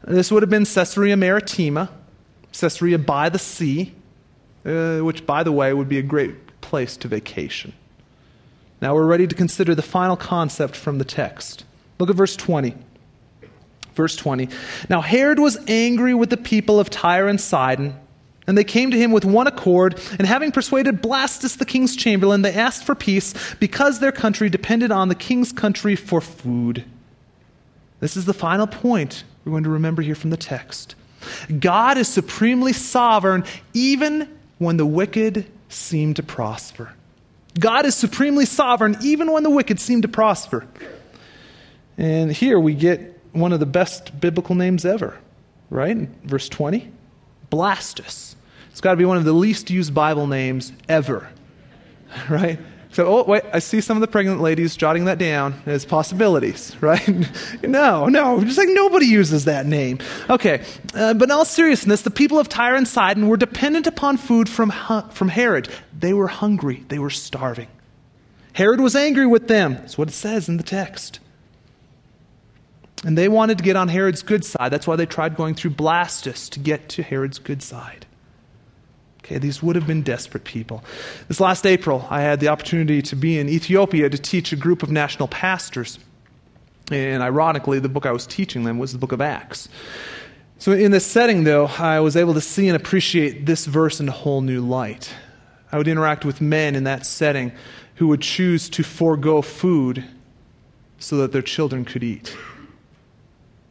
This 0.04 0.32
would 0.32 0.43
have 0.43 0.50
been 0.50 0.65
Caesarea 0.65 1.15
Maritima 1.15 1.89
Caesarea 2.52 2.98
by 2.98 3.30
the 3.30 3.40
sea, 3.40 3.94
uh, 4.66 5.00
which, 5.00 5.26
by 5.26 5.44
the 5.44 5.52
way, 5.52 5.74
would 5.74 5.90
be 5.90 5.98
a 5.98 6.04
great 6.04 6.62
place 6.62 6.98
to 6.98 7.08
vacation. 7.08 7.74
Now 8.82 8.96
we're 8.96 9.06
ready 9.06 9.28
to 9.28 9.36
consider 9.36 9.76
the 9.76 9.82
final 9.82 10.16
concept 10.16 10.76
from 10.76 10.98
the 10.98 11.06
text. 11.06 11.66
Look 12.00 12.10
at 12.10 12.16
verse 12.16 12.36
20. 12.36 12.76
Verse 13.94 14.16
20. 14.16 14.50
Now 14.90 15.02
Herod 15.02 15.40
was 15.40 15.58
angry 15.68 16.14
with 16.14 16.30
the 16.30 16.38
people 16.38 16.80
of 16.80 16.90
Tyre 16.90 17.28
and 17.28 17.42
Sidon, 17.42 18.00
and 18.48 18.58
they 18.58 18.64
came 18.64 18.92
to 18.92 18.98
him 18.98 19.12
with 19.12 19.26
one 19.26 19.48
accord, 19.48 20.00
and 20.18 20.26
having 20.26 20.52
persuaded 20.52 21.02
Blastus 21.02 21.58
the 21.58 21.66
king's 21.66 21.96
chamberlain, 21.96 22.42
they 22.42 22.54
asked 22.54 22.86
for 22.86 22.96
peace 22.96 23.34
because 23.56 24.00
their 24.00 24.14
country 24.14 24.50
depended 24.50 24.92
on 24.92 25.10
the 25.10 25.16
king's 25.16 25.52
country 25.52 25.96
for 25.96 26.22
food. 26.22 26.86
This 28.00 28.16
is 28.16 28.26
the 28.26 28.34
final 28.34 28.66
point 28.66 29.26
we're 29.44 29.52
going 29.52 29.66
to 29.66 29.70
remember 29.70 30.02
here 30.02 30.16
from 30.16 30.30
the 30.30 30.38
text. 30.38 30.96
God 31.60 31.98
is 31.98 32.08
supremely 32.08 32.74
sovereign 32.74 33.44
even 33.74 34.30
when 34.58 34.78
the 34.78 34.86
wicked 34.86 35.46
seem 35.70 36.13
to 36.15 36.24
prosper. 36.24 36.94
God 37.60 37.86
is 37.86 37.96
supremely 37.96 38.46
sovereign 38.46 38.98
even 39.02 39.32
when 39.32 39.44
the 39.44 39.50
wicked 39.50 39.80
seem 39.80 40.02
to 40.04 40.08
prosper. 40.08 40.65
And 41.98 42.32
here 42.32 42.60
we 42.60 42.74
get 42.74 43.20
one 43.34 43.52
of 43.54 43.60
the 43.60 43.65
best 43.65 44.20
biblical 44.20 44.56
names 44.56 44.86
ever, 44.86 45.17
right? 45.70 45.98
Verse 46.24 46.50
20 46.50 46.92
Blastus. 47.52 48.36
It's 48.72 48.82
got 48.82 48.92
to 48.92 48.98
be 48.98 49.06
one 49.06 49.17
of 49.17 49.26
the 49.26 49.34
least 49.34 49.70
used 49.70 49.94
Bible 49.94 50.28
names 50.28 50.72
ever, 50.88 51.30
right? 52.30 52.60
So, 52.92 53.06
oh, 53.06 53.23
wait, 53.23 53.44
I 53.54 53.60
see 53.60 53.81
some 53.81 53.98
of 53.98 54.02
the 54.02 54.08
pregnant 54.08 54.42
ladies 54.42 54.75
jotting 54.75 55.06
that 55.06 55.19
down 55.19 55.62
as 55.67 55.85
possibilities, 55.85 56.75
right? 56.81 57.08
no, 57.63 58.08
no, 58.08 58.44
just 58.44 58.58
like 58.58 58.69
nobody 58.69 59.06
uses 59.06 59.46
that 59.46 59.67
name. 59.67 60.00
Okay, 60.29 60.63
uh, 60.96 61.13
but 61.13 61.25
in 61.25 61.31
all 61.31 61.46
seriousness, 61.46 62.02
the 62.02 62.10
people 62.10 62.40
of 62.40 62.50
Tyre 62.50 62.75
and 62.75 62.87
Sidon 62.87 63.27
were 63.27 63.37
dependent 63.37 63.85
upon 63.85 64.17
food 64.17 64.50
from, 64.50 64.73
from 65.12 65.29
Herod. 65.29 65.69
They 65.98 66.13
were 66.13 66.27
hungry, 66.27 66.83
they 66.87 66.98
were 66.98 67.12
starving. 67.12 67.67
Herod 68.54 68.81
was 68.81 68.96
angry 68.96 69.27
with 69.27 69.48
them. 69.48 69.75
That's 69.75 69.98
what 69.98 70.08
it 70.08 70.13
says 70.13 70.50
in 70.50 70.58
the 70.58 70.63
text. 70.63 71.19
And 73.06 73.17
they 73.17 73.29
wanted 73.29 73.60
to 73.60 73.63
get 73.63 73.75
on 73.75 73.87
Herod's 73.87 74.23
good 74.23 74.44
side. 74.44 74.69
That's 74.69 74.87
why 74.87 74.96
they 74.96 75.06
tried 75.06 75.37
going 75.37 75.56
through 75.56 75.71
Blastus 75.71 76.50
to 76.50 76.60
get 76.60 76.90
to 76.90 77.04
Herod's 77.04 77.40
good 77.40 77.62
side. 77.62 78.06
Okay, 79.30 79.38
these 79.38 79.62
would 79.62 79.75
have 79.75 79.86
been 79.86 80.02
desperate 80.02 80.44
people. 80.44 80.84
This 81.27 81.40
last 81.40 81.63
April, 81.67 82.08
I 82.10 82.21
had 82.21 82.40
the 82.40 82.48
opportunity 82.48 83.04
to 83.04 83.15
be 83.15 83.38
in 83.38 83.48
Ethiopia 83.48 84.10
to 84.10 84.17
teach 84.17 84.52
a 84.52 84.56
group 84.56 84.82
of 84.82 84.90
national 84.90 85.27
pastors. 85.27 86.00
And 86.90 87.21
ironically, 87.21 87.77
the 87.77 87.90
book 87.90 88.08
I 88.08 88.12
was 88.12 88.25
teaching 88.25 88.63
them 88.63 88.80
was 88.80 88.92
the 88.92 88.98
book 88.98 89.12
of 89.12 89.21
Acts. 89.21 89.69
So, 90.58 90.71
in 90.71 90.90
this 90.90 91.06
setting, 91.06 91.44
though, 91.44 91.67
I 91.67 92.00
was 92.00 92.15
able 92.17 92.34
to 92.34 92.42
see 92.42 92.69
and 92.69 92.75
appreciate 92.75 93.46
this 93.46 93.67
verse 93.67 94.00
in 94.00 94.10
a 94.10 94.12
whole 94.12 94.42
new 94.42 94.62
light. 94.62 95.13
I 95.71 95.77
would 95.77 95.88
interact 95.88 96.25
with 96.25 96.42
men 96.42 96.73
in 96.73 96.86
that 96.86 97.06
setting 97.06 97.52
who 97.98 98.08
would 98.08 98.21
choose 98.21 98.67
to 98.71 98.84
forego 98.84 99.44
food 99.44 100.04
so 100.98 101.17
that 101.17 101.34
their 101.34 101.44
children 101.44 101.86
could 101.86 102.04
eat. 102.04 102.36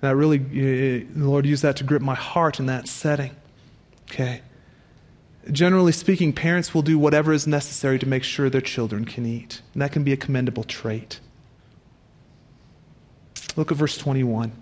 And 0.03 0.09
I 0.09 0.13
really, 0.13 0.39
eh, 0.39 1.01
eh, 1.01 1.05
the 1.17 1.29
Lord 1.29 1.47
used 1.47 1.65
that 1.65 1.75
to 1.79 1.85
grip 1.85 2.01
my 2.01 2.15
heart 2.15 2.61
in 2.61 2.67
that 2.67 2.87
setting. 2.87 3.35
Okay. 4.09 4.41
Generally 5.51 5.93
speaking, 5.93 6.33
parents 6.33 6.75
will 6.75 6.83
do 6.83 6.99
whatever 6.99 7.33
is 7.33 7.47
necessary 7.47 7.99
to 7.99 8.07
make 8.07 8.23
sure 8.23 8.51
their 8.51 8.61
children 8.61 9.05
can 9.05 9.25
eat. 9.25 9.63
And 9.73 9.83
that 9.83 9.93
can 9.93 10.05
be 10.05 10.13
a 10.13 10.17
commendable 10.17 10.65
trait. 10.65 11.21
Look 13.57 13.73
at 13.73 13.79
verse 13.79 13.97
21. 13.97 14.53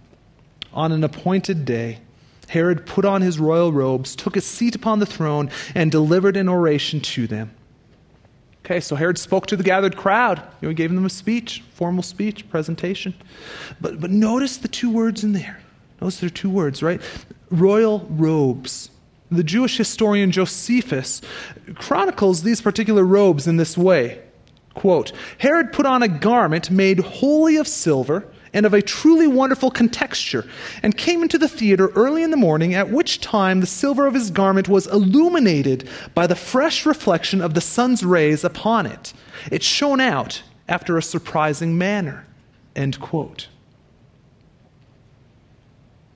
On 0.73 0.93
an 0.93 1.03
appointed 1.03 1.65
day, 1.65 1.99
Herod 2.49 2.87
put 2.87 3.05
on 3.05 3.23
his 3.23 3.39
royal 3.39 3.73
robes, 3.73 4.15
took 4.15 4.37
a 4.37 4.41
seat 4.41 4.75
upon 4.75 5.01
the 5.01 5.07
throne, 5.07 5.51
and 5.75 5.91
delivered 5.91 6.37
an 6.37 6.49
oration 6.49 7.01
to 7.01 7.27
them. 7.27 7.51
Okay, 8.65 8.81
so 8.81 8.97
Herod 8.97 9.19
spoke 9.19 9.47
to 9.47 9.57
the 9.57 9.63
gathered 9.63 9.97
crowd. 9.97 10.39
You 10.39 10.67
know, 10.67 10.69
he 10.71 10.75
gave 10.75 10.93
them 10.93 11.05
a 11.05 11.11
speech, 11.11 11.63
formal 11.75 12.03
speech, 12.03 12.49
presentation. 12.49 13.15
But, 13.81 14.01
but 14.01 14.11
notice 14.11 14.57
the 14.57 14.69
two 14.69 14.91
words 14.91 15.25
in 15.25 15.33
there. 15.33 15.61
Notice 16.01 16.21
there 16.21 16.27
are 16.27 16.31
two 16.31 16.51
words, 16.51 16.83
right? 16.83 17.01
Royal 17.51 18.07
robes. 18.11 18.91
The 19.31 19.45
Jewish 19.45 19.77
historian 19.77 20.31
Josephus 20.31 21.21
chronicles 21.75 22.43
these 22.43 22.61
particular 22.61 23.05
robes 23.05 23.47
in 23.47 23.57
this 23.57 23.77
way. 23.77 24.23
Quote, 24.75 25.13
Herod 25.39 25.73
put 25.73 25.87
on 25.87 26.03
a 26.03 26.09
garment 26.09 26.71
made 26.71 27.01
wholly 27.01 27.57
of 27.57 27.67
silver 27.67 28.29
and 28.53 28.65
of 28.65 28.73
a 28.73 28.81
truly 28.81 29.27
wonderful 29.27 29.71
contexture, 29.71 30.49
and 30.83 30.97
came 30.97 31.23
into 31.23 31.37
the 31.37 31.49
theater 31.49 31.89
early 31.89 32.23
in 32.23 32.31
the 32.31 32.37
morning, 32.39 32.75
at 32.75 32.91
which 32.91 33.21
time 33.21 33.61
the 33.61 33.67
silver 33.67 34.07
of 34.07 34.15
his 34.15 34.31
garment 34.31 34.69
was 34.69 34.87
illuminated 34.87 35.87
by 36.15 36.27
the 36.27 36.35
fresh 36.35 36.87
reflection 36.87 37.43
of 37.43 37.53
the 37.53 37.61
sun's 37.61 38.03
rays 38.03 38.45
upon 38.45 38.87
it. 38.87 39.13
It 39.51 39.63
shone 39.63 40.01
out 40.01 40.43
after 40.69 40.97
a 40.97 41.03
surprising 41.03 41.77
manner. 41.77 42.27
End 42.75 42.99
quote. 42.99 43.49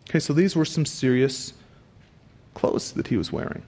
Okay, 0.09 0.21
so 0.21 0.33
these 0.33 0.57
were 0.57 0.65
some 0.65 0.87
serious 0.87 1.53
clothes 2.55 2.93
that 2.93 3.09
he 3.09 3.17
was 3.17 3.33
wearing. 3.33 3.63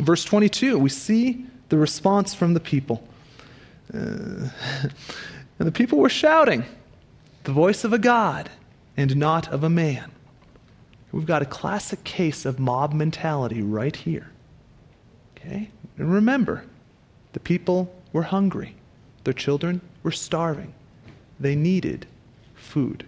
Verse 0.00 0.24
22, 0.24 0.78
we 0.78 0.88
see 0.88 1.46
the 1.68 1.76
response 1.76 2.34
from 2.34 2.54
the 2.54 2.60
people. 2.60 3.06
Uh, 3.92 3.98
and 5.58 5.68
the 5.68 5.72
people 5.72 5.98
were 5.98 6.08
shouting, 6.08 6.64
the 7.44 7.52
voice 7.52 7.84
of 7.84 7.92
a 7.92 7.98
God 7.98 8.50
and 8.96 9.16
not 9.16 9.48
of 9.52 9.64
a 9.64 9.70
man. 9.70 10.10
We've 11.12 11.26
got 11.26 11.42
a 11.42 11.46
classic 11.46 12.04
case 12.04 12.46
of 12.46 12.58
mob 12.58 12.94
mentality 12.94 13.62
right 13.62 13.94
here. 13.94 14.30
Okay? 15.36 15.70
And 15.98 16.12
remember, 16.12 16.64
the 17.32 17.40
people 17.40 17.94
were 18.12 18.22
hungry, 18.22 18.76
their 19.24 19.34
children 19.34 19.80
were 20.02 20.10
starving, 20.10 20.72
they 21.38 21.54
needed 21.54 22.06
food. 22.54 23.06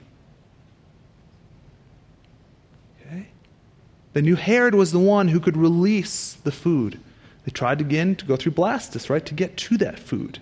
They 4.14 4.22
knew 4.22 4.36
Herod 4.36 4.74
was 4.74 4.92
the 4.92 4.98
one 4.98 5.28
who 5.28 5.40
could 5.40 5.56
release 5.56 6.34
the 6.44 6.52
food. 6.52 6.98
They 7.44 7.50
tried 7.50 7.80
again 7.80 8.16
to 8.16 8.24
go 8.24 8.36
through 8.36 8.52
Blastus, 8.52 9.10
right, 9.10 9.24
to 9.26 9.34
get 9.34 9.56
to 9.58 9.76
that 9.78 9.98
food. 9.98 10.38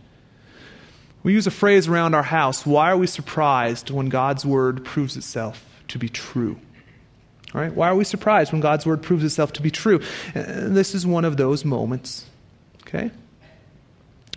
We 1.23 1.33
use 1.33 1.47
a 1.47 1.53
phrase 1.53 1.89
around 1.89 2.15
our 2.15 2.23
house 2.23 2.67
why 2.67 2.91
are 2.91 2.97
we 2.97 3.07
surprised 3.07 3.91
when 3.91 4.09
God's 4.09 4.45
word 4.45 4.85
proves 4.85 5.17
itself 5.17 5.65
to 5.89 5.99
be 5.99 6.09
true? 6.09 6.59
Right? 7.55 7.73
Why 7.75 7.89
are 7.89 7.95
we 7.95 8.05
surprised 8.05 8.53
when 8.53 8.61
God's 8.61 8.87
word 8.87 9.03
proves 9.03 9.25
itself 9.25 9.53
to 9.55 9.63
be 9.63 9.71
true? 9.71 10.01
This 10.35 10.95
is 10.95 11.07
one 11.07 11.25
of 11.25 11.37
those 11.37 11.65
moments. 11.65 12.27
Okay? 12.83 13.11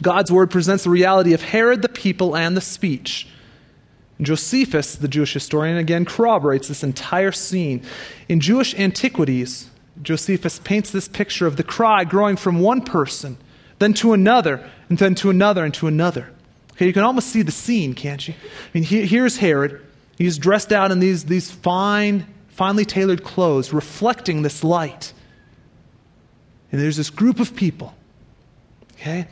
God's 0.01 0.31
word 0.31 0.51
presents 0.51 0.83
the 0.83 0.89
reality 0.89 1.33
of 1.33 1.41
Herod, 1.41 1.81
the 1.81 1.89
people, 1.89 2.36
and 2.36 2.57
the 2.57 2.61
speech. 2.61 3.27
Josephus, 4.22 4.95
the 4.95 5.07
Jewish 5.07 5.34
historian, 5.34 5.78
again 5.78 6.05
corroborates 6.05 6.68
this 6.68 6.84
entire 6.84 7.32
scene. 7.32 7.82
In 8.30 8.39
Jewish 8.39 8.74
antiquities, 8.76 9.70
Josephus 10.01 10.59
paints 10.59 10.91
this 10.91 11.07
picture 11.07 11.47
of 11.47 11.57
the 11.57 11.63
cry 11.63 12.03
growing 12.03 12.38
from 12.38 12.59
one 12.59 12.82
person, 12.82 13.38
then 13.80 13.93
to 13.95 14.13
another, 14.13 14.70
and 14.89 14.97
then 14.97 15.16
to 15.16 15.30
another, 15.30 15.63
and 15.66 15.74
to 15.74 15.88
another. 15.88 16.30
Okay, 16.74 16.88
you 16.88 16.93
can 16.93 17.03
almost 17.03 17.30
see 17.30 17.41
the 17.41 17.51
scene, 17.51 17.93
can't 17.93 18.26
you? 18.28 18.34
I 18.34 18.70
mean, 18.74 18.84
here's 18.84 19.38
Herod. 19.38 19.82
He's 20.18 20.38
dressed 20.38 20.72
out 20.72 20.91
in 20.91 20.99
these, 20.99 21.26
these 21.26 21.51
fine, 21.51 22.26
finely 22.49 22.86
tailored 22.86 23.24
clothes, 23.24 23.74
reflecting 23.74 24.41
this 24.41 24.63
light. 24.63 25.13
And 26.72 26.82
there's 26.82 26.97
this 26.97 27.09
group 27.09 27.39
of 27.39 27.55
people. 27.55 27.95
Okay? 28.93 29.28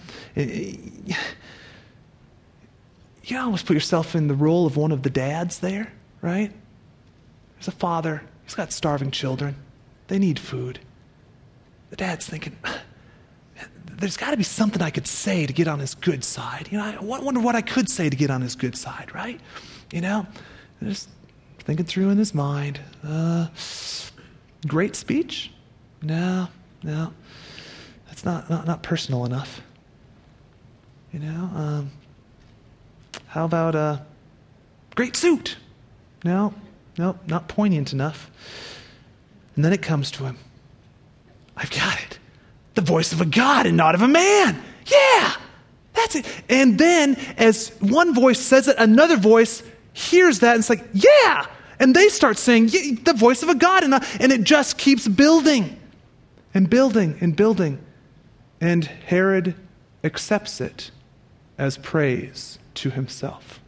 You 3.23 3.37
almost 3.37 3.65
put 3.65 3.73
yourself 3.73 4.15
in 4.15 4.27
the 4.27 4.35
role 4.35 4.65
of 4.65 4.77
one 4.77 4.91
of 4.91 5.03
the 5.03 5.09
dads 5.09 5.59
there, 5.59 5.91
right? 6.21 6.51
There's 7.55 7.67
a 7.67 7.71
father, 7.71 8.23
he's 8.43 8.55
got 8.55 8.71
starving 8.71 9.11
children, 9.11 9.55
they 10.07 10.19
need 10.19 10.39
food. 10.39 10.79
The 11.89 11.95
dad's 11.95 12.27
thinking, 12.27 12.57
there's 13.91 14.17
got 14.17 14.31
to 14.31 14.37
be 14.37 14.43
something 14.43 14.81
I 14.81 14.89
could 14.89 15.07
say 15.07 15.45
to 15.45 15.53
get 15.53 15.67
on 15.67 15.79
his 15.79 15.95
good 15.95 16.23
side. 16.23 16.67
You 16.71 16.77
know, 16.77 16.83
I 16.83 16.99
wonder 16.99 17.39
what 17.39 17.55
I 17.55 17.61
could 17.61 17.89
say 17.89 18.09
to 18.09 18.15
get 18.15 18.29
on 18.29 18.41
his 18.41 18.55
good 18.55 18.75
side, 18.75 19.13
right? 19.13 19.39
You 19.91 20.01
know, 20.01 20.27
just 20.81 21.09
thinking 21.59 21.85
through 21.85 22.09
in 22.09 22.17
his 22.17 22.33
mind. 22.33 22.79
Uh, 23.07 23.47
great 24.67 24.95
speech? 24.95 25.51
No, 26.01 26.49
no. 26.83 27.13
That's 28.07 28.25
not, 28.25 28.49
not, 28.49 28.67
not 28.67 28.83
personal 28.83 29.25
enough. 29.25 29.61
You 31.13 31.19
know, 31.19 31.49
um, 31.55 31.91
how 33.33 33.45
about 33.45 33.73
a 33.73 34.05
great 34.93 35.15
suit? 35.15 35.57
No, 36.23 36.53
no, 36.99 37.17
not 37.25 37.47
poignant 37.47 37.91
enough. 37.91 38.29
And 39.55 39.65
then 39.65 39.73
it 39.73 39.81
comes 39.81 40.11
to 40.11 40.25
him 40.25 40.37
I've 41.57 41.71
got 41.71 41.99
it. 42.03 42.19
The 42.75 42.81
voice 42.81 43.11
of 43.11 43.21
a 43.21 43.25
God 43.25 43.65
and 43.65 43.75
not 43.75 43.95
of 43.95 44.03
a 44.03 44.07
man. 44.07 44.61
Yeah, 44.85 45.33
that's 45.93 46.15
it. 46.15 46.27
And 46.47 46.77
then, 46.77 47.15
as 47.37 47.69
one 47.79 48.13
voice 48.13 48.39
says 48.39 48.67
it, 48.67 48.75
another 48.77 49.17
voice 49.17 49.63
hears 49.93 50.39
that 50.39 50.51
and 50.51 50.59
it's 50.59 50.69
like, 50.69 50.85
yeah. 50.93 51.47
And 51.79 51.95
they 51.95 52.09
start 52.09 52.37
saying, 52.37 52.69
yeah, 52.69 52.97
the 53.03 53.13
voice 53.13 53.41
of 53.41 53.49
a 53.49 53.55
God. 53.55 53.83
And, 53.83 53.95
and 54.19 54.31
it 54.31 54.43
just 54.43 54.77
keeps 54.77 55.07
building 55.07 55.79
and 56.53 56.69
building 56.69 57.17
and 57.19 57.35
building. 57.35 57.79
And 58.61 58.85
Herod 58.85 59.55
accepts 60.03 60.61
it 60.61 60.91
as 61.57 61.79
praise 61.79 62.59
to 62.75 62.89
himself. 62.89 63.59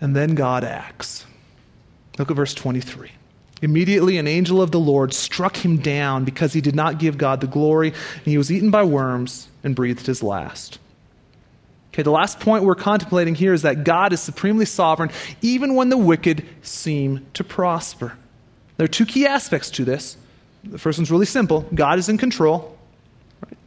And 0.00 0.16
then 0.16 0.34
God 0.34 0.64
acts. 0.64 1.26
Look 2.18 2.30
at 2.30 2.36
verse 2.36 2.54
23. 2.54 3.10
Immediately, 3.62 4.18
an 4.18 4.26
angel 4.26 4.60
of 4.60 4.72
the 4.72 4.80
Lord 4.80 5.14
struck 5.14 5.56
him 5.56 5.76
down 5.76 6.24
because 6.24 6.52
he 6.52 6.60
did 6.60 6.74
not 6.74 6.98
give 6.98 7.16
God 7.16 7.40
the 7.40 7.46
glory, 7.46 7.88
and 7.88 8.24
he 8.24 8.36
was 8.36 8.50
eaten 8.50 8.72
by 8.72 8.82
worms 8.82 9.48
and 9.62 9.76
breathed 9.76 10.06
his 10.06 10.20
last. 10.20 10.80
Okay, 11.92 12.02
the 12.02 12.10
last 12.10 12.40
point 12.40 12.64
we're 12.64 12.74
contemplating 12.74 13.34
here 13.34 13.52
is 13.52 13.62
that 13.62 13.84
God 13.84 14.12
is 14.12 14.20
supremely 14.20 14.64
sovereign 14.64 15.10
even 15.42 15.74
when 15.74 15.90
the 15.90 15.98
wicked 15.98 16.44
seem 16.62 17.24
to 17.34 17.44
prosper. 17.44 18.16
There 18.78 18.86
are 18.86 18.88
two 18.88 19.06
key 19.06 19.26
aspects 19.26 19.70
to 19.72 19.84
this. 19.84 20.16
The 20.64 20.78
first 20.78 20.98
one's 20.98 21.10
really 21.10 21.26
simple 21.26 21.60
God 21.74 21.98
is 21.98 22.08
in 22.08 22.18
control. 22.18 22.71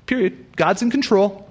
Period. 0.06 0.56
God's 0.56 0.82
in 0.82 0.91
control. 0.91 1.45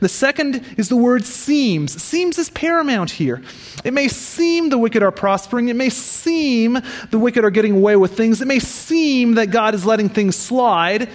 The 0.00 0.08
second 0.08 0.64
is 0.78 0.88
the 0.88 0.96
word 0.96 1.24
seems. 1.24 2.02
Seems 2.02 2.38
is 2.38 2.50
paramount 2.50 3.10
here. 3.10 3.42
It 3.84 3.92
may 3.92 4.08
seem 4.08 4.70
the 4.70 4.78
wicked 4.78 5.02
are 5.02 5.12
prospering. 5.12 5.68
It 5.68 5.76
may 5.76 5.90
seem 5.90 6.78
the 7.10 7.18
wicked 7.18 7.44
are 7.44 7.50
getting 7.50 7.76
away 7.76 7.96
with 7.96 8.16
things. 8.16 8.40
It 8.40 8.48
may 8.48 8.58
seem 8.58 9.34
that 9.34 9.48
God 9.48 9.74
is 9.74 9.84
letting 9.84 10.08
things 10.08 10.36
slide. 10.36 11.08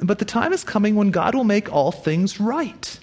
But 0.00 0.18
the 0.18 0.24
time 0.24 0.52
is 0.52 0.64
coming 0.64 0.94
when 0.94 1.10
God 1.10 1.34
will 1.34 1.44
make 1.44 1.72
all 1.72 1.92
things 1.92 2.40
right. 2.40 2.98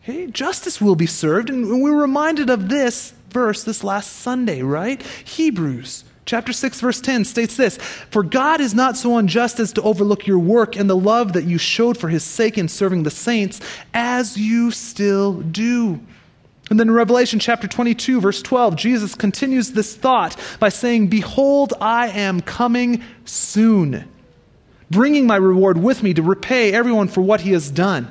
Hey, 0.00 0.26
Justice 0.26 0.80
will 0.80 0.96
be 0.96 1.06
served. 1.06 1.48
And 1.48 1.82
we 1.82 1.90
were 1.90 2.02
reminded 2.02 2.50
of 2.50 2.68
this 2.68 3.14
verse 3.30 3.64
this 3.64 3.82
last 3.82 4.12
Sunday, 4.12 4.62
right? 4.62 5.02
Hebrews 5.02 6.04
chapter 6.26 6.52
6 6.52 6.80
verse 6.80 7.00
10 7.00 7.24
states 7.24 7.56
this 7.56 7.76
for 7.76 8.22
god 8.22 8.60
is 8.60 8.74
not 8.74 8.96
so 8.96 9.18
unjust 9.18 9.60
as 9.60 9.72
to 9.72 9.82
overlook 9.82 10.26
your 10.26 10.38
work 10.38 10.76
and 10.76 10.88
the 10.88 10.96
love 10.96 11.32
that 11.34 11.44
you 11.44 11.58
showed 11.58 11.98
for 11.98 12.08
his 12.08 12.24
sake 12.24 12.56
in 12.56 12.68
serving 12.68 13.02
the 13.02 13.10
saints 13.10 13.60
as 13.92 14.36
you 14.36 14.70
still 14.70 15.34
do. 15.34 16.00
And 16.70 16.80
then 16.80 16.88
in 16.88 16.94
revelation 16.94 17.38
chapter 17.38 17.68
22 17.68 18.20
verse 18.20 18.40
12 18.40 18.76
jesus 18.76 19.14
continues 19.14 19.72
this 19.72 19.94
thought 19.94 20.36
by 20.58 20.70
saying 20.70 21.08
behold 21.08 21.74
i 21.80 22.08
am 22.08 22.40
coming 22.40 23.02
soon 23.26 24.08
bringing 24.90 25.26
my 25.26 25.36
reward 25.36 25.76
with 25.76 26.02
me 26.02 26.14
to 26.14 26.22
repay 26.22 26.72
everyone 26.72 27.08
for 27.08 27.20
what 27.20 27.40
he 27.40 27.52
has 27.52 27.70
done. 27.70 28.10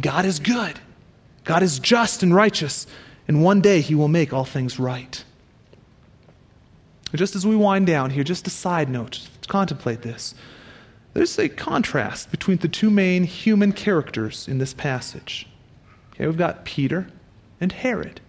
God 0.00 0.24
is 0.24 0.38
good. 0.38 0.78
God 1.44 1.62
is 1.62 1.78
just 1.78 2.22
and 2.22 2.34
righteous. 2.34 2.86
And 3.28 3.42
one 3.42 3.60
day 3.60 3.80
he 3.80 3.94
will 3.94 4.08
make 4.08 4.32
all 4.32 4.44
things 4.44 4.78
right 4.78 5.24
just 7.16 7.34
as 7.34 7.46
we 7.46 7.56
wind 7.56 7.86
down 7.86 8.10
here, 8.10 8.24
just 8.24 8.46
a 8.46 8.50
side 8.50 8.88
note 8.88 9.28
to 9.42 9.48
contemplate 9.48 10.02
this. 10.02 10.34
There's 11.12 11.38
a 11.38 11.48
contrast 11.48 12.30
between 12.30 12.58
the 12.58 12.68
two 12.68 12.90
main 12.90 13.24
human 13.24 13.72
characters 13.72 14.46
in 14.46 14.58
this 14.58 14.72
passage. 14.72 15.48
Okay, 16.12 16.26
we've 16.26 16.38
got 16.38 16.64
Peter 16.64 17.08
and 17.60 17.72
Herod. 17.72 18.20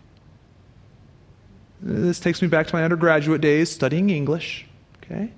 This 1.81 2.19
takes 2.19 2.41
me 2.41 2.47
back 2.47 2.67
to 2.67 2.75
my 2.75 2.83
undergraduate 2.83 3.41
days 3.41 3.71
studying 3.71 4.09
English. 4.09 4.65
Okay? 5.03 5.31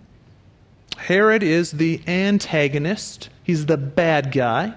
Herod 0.98 1.44
is 1.44 1.72
the 1.72 2.02
antagonist, 2.08 3.30
he's 3.44 3.66
the 3.66 3.78
bad 3.78 4.32
guy, 4.32 4.74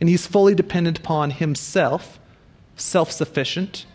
and 0.00 0.08
he's 0.08 0.26
fully 0.26 0.54
dependent 0.54 0.98
upon 0.98 1.30
himself, 1.30 2.18
self 2.76 3.10
sufficient. 3.12 3.86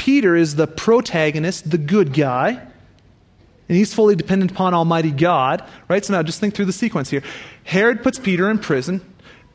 Peter 0.00 0.34
is 0.34 0.54
the 0.54 0.66
protagonist, 0.66 1.70
the 1.70 1.76
good 1.76 2.14
guy, 2.14 2.48
and 2.52 3.76
he's 3.76 3.92
fully 3.92 4.16
dependent 4.16 4.50
upon 4.50 4.72
Almighty 4.72 5.10
God, 5.10 5.62
right? 5.88 6.02
So 6.02 6.14
now 6.14 6.22
just 6.22 6.40
think 6.40 6.54
through 6.54 6.64
the 6.64 6.72
sequence 6.72 7.10
here. 7.10 7.22
Herod 7.64 8.02
puts 8.02 8.18
Peter 8.18 8.48
in 8.48 8.60
prison. 8.60 9.02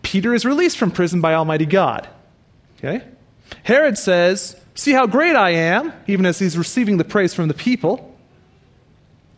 Peter 0.04 0.36
is 0.36 0.46
released 0.46 0.78
from 0.78 0.92
prison 0.92 1.20
by 1.20 1.34
Almighty 1.34 1.66
God. 1.66 2.08
Okay? 2.78 3.04
Herod 3.64 3.98
says, 3.98 4.56
See 4.76 4.92
how 4.92 5.08
great 5.08 5.36
I 5.36 5.50
am, 5.50 5.92
even 6.06 6.28
as 6.28 6.38
he's 6.38 6.60
receiving 6.60 6.98
the 6.98 7.04
praise 7.04 7.34
from 7.34 7.48
the 7.48 7.56
people. 7.56 8.16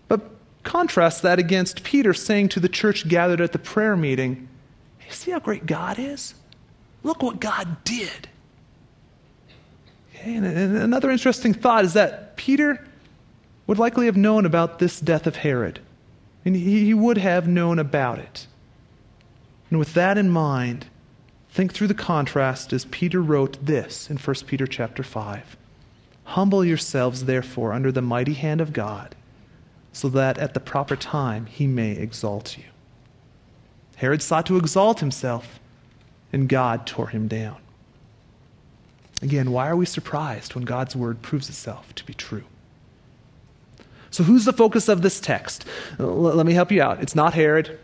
But 0.10 0.30
contrast 0.64 1.22
that 1.22 1.40
against 1.40 1.86
Peter 1.86 2.14
saying 2.14 2.50
to 2.50 2.60
the 2.60 2.68
church 2.68 3.08
gathered 3.08 3.40
at 3.40 3.54
the 3.54 3.60
prayer 3.60 3.96
meeting, 3.96 4.50
hey, 4.98 5.12
See 5.12 5.32
how 5.32 5.40
great 5.40 5.66
God 5.66 6.00
is? 6.00 6.34
Look 7.02 7.24
what 7.24 7.40
God 7.40 7.86
did. 7.86 8.28
And 10.36 10.46
another 10.46 11.10
interesting 11.10 11.54
thought 11.54 11.86
is 11.86 11.94
that 11.94 12.36
Peter 12.38 12.86
would 13.66 13.80
likely 13.80 14.06
have 14.06 14.18
known 14.18 14.46
about 14.46 14.80
this 14.80 15.00
death 15.00 15.28
of 15.28 15.38
Herod. 15.38 15.80
And 16.46 16.56
he 16.56 16.94
would 16.94 17.18
have 17.18 17.48
known 17.48 17.80
about 17.80 18.20
it. 18.20 18.48
And 19.70 19.80
with 19.80 19.94
that 19.96 20.18
in 20.18 20.30
mind, 20.30 20.88
think 21.50 21.74
through 21.74 21.88
the 21.88 21.94
contrast 21.94 22.72
as 22.72 22.86
Peter 22.86 23.22
wrote 23.22 23.58
this 23.66 24.10
in 24.10 24.18
1 24.18 24.36
Peter 24.46 24.66
chapter 24.66 25.04
5. 25.04 25.58
Humble 26.24 26.64
yourselves, 26.64 27.26
therefore, 27.26 27.74
under 27.74 27.92
the 27.92 28.02
mighty 28.02 28.34
hand 28.34 28.62
of 28.62 28.74
God, 28.74 29.16
so 29.92 30.08
that 30.10 30.38
at 30.38 30.54
the 30.54 30.60
proper 30.60 30.96
time 30.96 31.46
he 31.46 31.68
may 31.68 31.92
exalt 31.92 32.58
you. 32.58 32.66
Herod 33.98 34.22
sought 34.22 34.46
to 34.46 34.58
exalt 34.58 35.00
himself, 35.00 35.60
and 36.32 36.48
God 36.48 36.86
tore 36.86 37.08
him 37.08 37.28
down. 37.28 37.58
Again, 39.22 39.52
why 39.52 39.68
are 39.68 39.76
we 39.76 39.86
surprised 39.86 40.56
when 40.56 40.64
God's 40.64 40.96
word 40.96 41.22
proves 41.22 41.50
itself 41.50 41.94
to 41.96 42.06
be 42.06 42.14
true? 42.14 42.44
So, 44.12 44.24
who's 44.24 44.46
the 44.46 44.54
focus 44.54 44.88
of 44.88 45.02
this 45.02 45.20
text? 45.20 45.66
Let 45.98 46.46
me 46.46 46.54
help 46.54 46.72
you 46.72 46.82
out. 46.82 47.02
It's 47.02 47.16
not 47.16 47.34
Herod, 47.34 47.78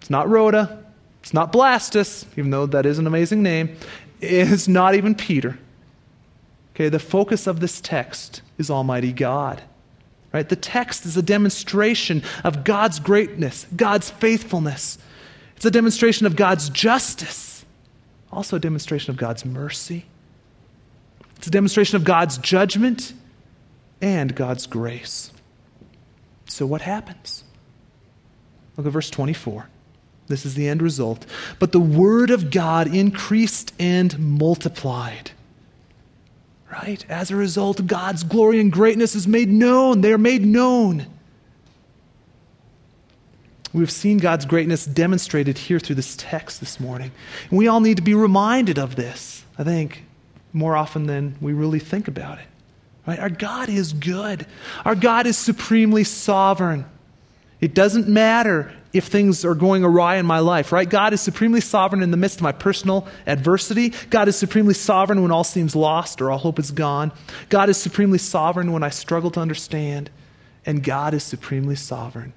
it's 0.00 0.10
not 0.10 0.28
Rhoda, 0.28 0.84
it's 1.22 1.34
not 1.34 1.52
Blastus, 1.52 2.24
even 2.36 2.50
though 2.50 2.66
that 2.66 2.86
is 2.86 2.98
an 2.98 3.06
amazing 3.06 3.42
name. 3.42 3.76
It's 4.20 4.68
not 4.68 4.94
even 4.94 5.14
Peter. 5.14 5.58
Okay, 6.74 6.88
the 6.88 6.98
focus 6.98 7.46
of 7.46 7.60
this 7.60 7.80
text 7.80 8.42
is 8.58 8.70
Almighty 8.70 9.12
God. 9.12 9.62
Right? 10.32 10.48
The 10.48 10.56
text 10.56 11.06
is 11.06 11.16
a 11.16 11.22
demonstration 11.22 12.22
of 12.44 12.64
God's 12.64 13.00
greatness, 13.00 13.66
God's 13.74 14.10
faithfulness. 14.10 14.98
It's 15.56 15.64
a 15.64 15.70
demonstration 15.70 16.26
of 16.26 16.36
God's 16.36 16.68
justice, 16.68 17.64
also 18.30 18.56
a 18.56 18.60
demonstration 18.60 19.10
of 19.10 19.16
God's 19.16 19.44
mercy 19.44 20.06
it's 21.36 21.46
a 21.46 21.50
demonstration 21.50 21.96
of 21.96 22.04
God's 22.04 22.38
judgment 22.38 23.12
and 24.00 24.34
God's 24.34 24.66
grace. 24.66 25.30
So, 26.46 26.66
what 26.66 26.82
happens? 26.82 27.44
Look 28.76 28.86
at 28.86 28.92
verse 28.92 29.10
24. 29.10 29.68
This 30.28 30.44
is 30.44 30.54
the 30.54 30.68
end 30.68 30.82
result. 30.82 31.24
But 31.58 31.72
the 31.72 31.80
word 31.80 32.30
of 32.30 32.50
God 32.50 32.92
increased 32.92 33.72
and 33.78 34.18
multiplied. 34.18 35.30
Right? 36.70 37.04
As 37.08 37.30
a 37.30 37.36
result, 37.36 37.86
God's 37.86 38.24
glory 38.24 38.60
and 38.60 38.72
greatness 38.72 39.14
is 39.14 39.28
made 39.28 39.48
known. 39.48 40.00
They 40.00 40.12
are 40.12 40.18
made 40.18 40.44
known. 40.44 41.06
We've 43.72 43.90
seen 43.90 44.18
God's 44.18 44.46
greatness 44.46 44.84
demonstrated 44.84 45.58
here 45.58 45.78
through 45.78 45.96
this 45.96 46.16
text 46.16 46.60
this 46.60 46.80
morning. 46.80 47.12
And 47.50 47.58
we 47.58 47.68
all 47.68 47.80
need 47.80 47.98
to 47.98 48.02
be 48.02 48.14
reminded 48.14 48.78
of 48.78 48.96
this, 48.96 49.44
I 49.58 49.64
think 49.64 50.05
more 50.56 50.74
often 50.74 51.06
than 51.06 51.36
we 51.40 51.52
really 51.52 51.78
think 51.78 52.08
about 52.08 52.38
it. 52.38 52.46
Right? 53.06 53.18
Our 53.18 53.28
God 53.28 53.68
is 53.68 53.92
good. 53.92 54.46
Our 54.86 54.94
God 54.94 55.26
is 55.26 55.36
supremely 55.36 56.02
sovereign. 56.02 56.86
It 57.60 57.74
doesn't 57.74 58.08
matter 58.08 58.72
if 58.92 59.06
things 59.06 59.44
are 59.44 59.54
going 59.54 59.84
awry 59.84 60.16
in 60.16 60.24
my 60.24 60.38
life, 60.38 60.72
right? 60.72 60.88
God 60.88 61.12
is 61.12 61.20
supremely 61.20 61.60
sovereign 61.60 62.02
in 62.02 62.10
the 62.10 62.16
midst 62.16 62.38
of 62.38 62.42
my 62.42 62.52
personal 62.52 63.06
adversity. 63.26 63.92
God 64.08 64.28
is 64.28 64.36
supremely 64.36 64.72
sovereign 64.72 65.20
when 65.20 65.30
all 65.30 65.44
seems 65.44 65.76
lost 65.76 66.22
or 66.22 66.30
all 66.30 66.38
hope 66.38 66.58
is 66.58 66.70
gone. 66.70 67.12
God 67.50 67.68
is 67.68 67.76
supremely 67.76 68.18
sovereign 68.18 68.72
when 68.72 68.82
I 68.82 68.88
struggle 68.88 69.30
to 69.32 69.40
understand. 69.40 70.10
And 70.64 70.82
God 70.82 71.12
is 71.12 71.22
supremely 71.22 71.76
sovereign 71.76 72.32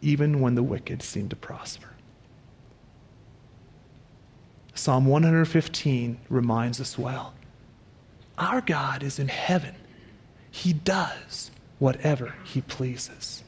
even 0.00 0.40
when 0.40 0.54
the 0.54 0.62
wicked 0.62 1.02
seem 1.02 1.28
to 1.30 1.36
prosper. 1.36 1.88
Psalm 4.74 5.06
115 5.06 6.18
reminds 6.28 6.80
us 6.80 6.96
well 6.96 7.32
our 8.38 8.60
God 8.60 9.02
is 9.02 9.18
in 9.18 9.28
heaven. 9.28 9.74
He 10.50 10.72
does 10.72 11.50
whatever 11.78 12.34
he 12.44 12.60
pleases. 12.62 13.42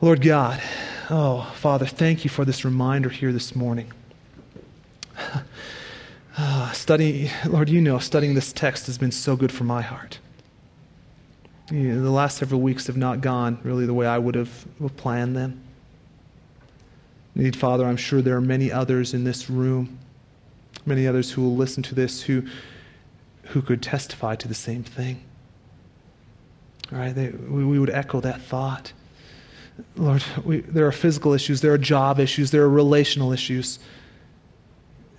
Lord 0.00 0.22
God, 0.22 0.62
oh, 1.10 1.52
Father, 1.56 1.86
thank 1.86 2.24
you 2.24 2.30
for 2.30 2.44
this 2.44 2.64
reminder 2.64 3.08
here 3.08 3.32
this 3.32 3.56
morning. 3.56 3.92
Uh, 6.36 6.70
study, 6.72 7.30
Lord, 7.46 7.68
you 7.68 7.80
know, 7.80 7.98
studying 7.98 8.34
this 8.34 8.52
text 8.52 8.86
has 8.86 8.96
been 8.96 9.10
so 9.10 9.34
good 9.34 9.50
for 9.50 9.64
my 9.64 9.82
heart. 9.82 10.20
You 11.70 11.94
know, 11.94 12.02
the 12.02 12.10
last 12.10 12.38
several 12.38 12.60
weeks 12.60 12.86
have 12.86 12.96
not 12.96 13.20
gone 13.20 13.58
really 13.62 13.86
the 13.86 13.94
way 13.94 14.06
I 14.06 14.18
would 14.18 14.36
have 14.36 14.66
planned 14.96 15.36
them. 15.36 15.60
Indeed, 17.34 17.56
Father, 17.56 17.84
I'm 17.84 17.96
sure 17.96 18.22
there 18.22 18.36
are 18.36 18.40
many 18.40 18.72
others 18.72 19.14
in 19.14 19.24
this 19.24 19.50
room 19.50 19.98
many 20.86 21.06
others 21.06 21.30
who 21.30 21.42
will 21.42 21.56
listen 21.56 21.82
to 21.84 21.94
this 21.94 22.22
who, 22.22 22.42
who 23.44 23.62
could 23.62 23.82
testify 23.82 24.34
to 24.36 24.48
the 24.48 24.54
same 24.54 24.82
thing. 24.82 25.22
Right, 26.90 27.14
they, 27.14 27.28
we, 27.28 27.64
we 27.64 27.78
would 27.78 27.90
echo 27.90 28.20
that 28.20 28.40
thought. 28.40 28.92
Lord, 29.96 30.24
we, 30.44 30.60
there 30.60 30.86
are 30.86 30.92
physical 30.92 31.32
issues, 31.32 31.60
there 31.60 31.72
are 31.72 31.78
job 31.78 32.18
issues, 32.18 32.50
there 32.50 32.62
are 32.62 32.68
relational 32.68 33.32
issues. 33.32 33.78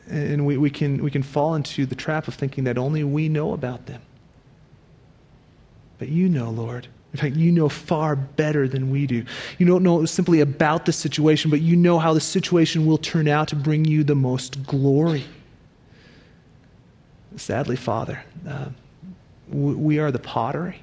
And 0.09 0.45
we, 0.45 0.57
we, 0.57 0.71
can, 0.71 1.03
we 1.03 1.11
can 1.11 1.21
fall 1.21 1.53
into 1.53 1.85
the 1.85 1.95
trap 1.95 2.27
of 2.27 2.33
thinking 2.33 2.63
that 2.63 2.77
only 2.77 3.03
we 3.03 3.29
know 3.29 3.53
about 3.53 3.85
them. 3.85 4.01
But 5.99 6.09
you 6.09 6.29
know, 6.29 6.49
Lord. 6.49 6.87
In 7.13 7.19
fact, 7.19 7.35
you 7.35 7.51
know 7.51 7.69
far 7.69 8.15
better 8.15 8.67
than 8.67 8.91
we 8.91 9.07
do. 9.07 9.25
You 9.57 9.65
don't 9.65 9.81
know 9.81 10.05
simply 10.05 10.41
about 10.41 10.85
the 10.85 10.93
situation, 10.93 11.49
but 11.49 11.61
you 11.61 11.75
know 11.75 11.97
how 11.97 12.13
the 12.13 12.21
situation 12.21 12.85
will 12.85 12.99
turn 12.99 13.27
out 13.27 13.47
to 13.47 13.55
bring 13.55 13.83
you 13.85 14.03
the 14.03 14.15
most 14.15 14.63
glory. 14.63 15.25
Sadly, 17.39 17.77
Father, 17.77 18.21
uh, 18.47 18.65
we 19.49 19.97
are 19.97 20.11
the 20.11 20.19
pottery. 20.19 20.81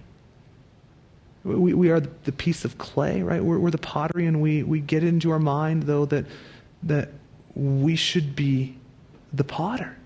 We, 1.45 1.75
we 1.75 1.91
are 1.91 2.01
the 2.01 2.33
piece 2.33 2.65
of 2.65 2.79
clay, 2.79 3.23
right? 3.23 3.45
We're, 3.45 3.59
we're 3.59 3.71
the 3.71 3.79
pottery, 3.79 4.27
and 4.27 4.41
we, 4.41 4.63
we 4.63 4.81
get 4.81 5.05
into 5.05 5.31
our 5.31 5.39
mind, 5.39 5.85
though, 5.85 6.07
that, 6.07 6.25
that 6.85 7.11
we 7.55 7.95
should 7.95 8.35
be 8.35 8.77
the 9.33 9.45
potter. 9.45 9.97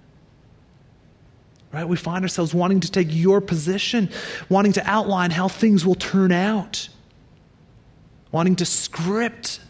Right? 1.72 1.88
We 1.88 1.96
find 1.96 2.24
ourselves 2.24 2.53
wanting 2.53 2.80
to 2.80 2.90
take 2.90 3.09
your 3.11 3.40
position, 3.40 4.11
wanting 4.48 4.72
to 4.72 4.82
outline 4.84 5.30
how 5.30 5.48
things 5.48 5.86
will 5.86 5.94
turn 5.94 6.32
out, 6.32 6.88
wanting 8.32 8.57
to 8.57 8.64
script 8.64 9.61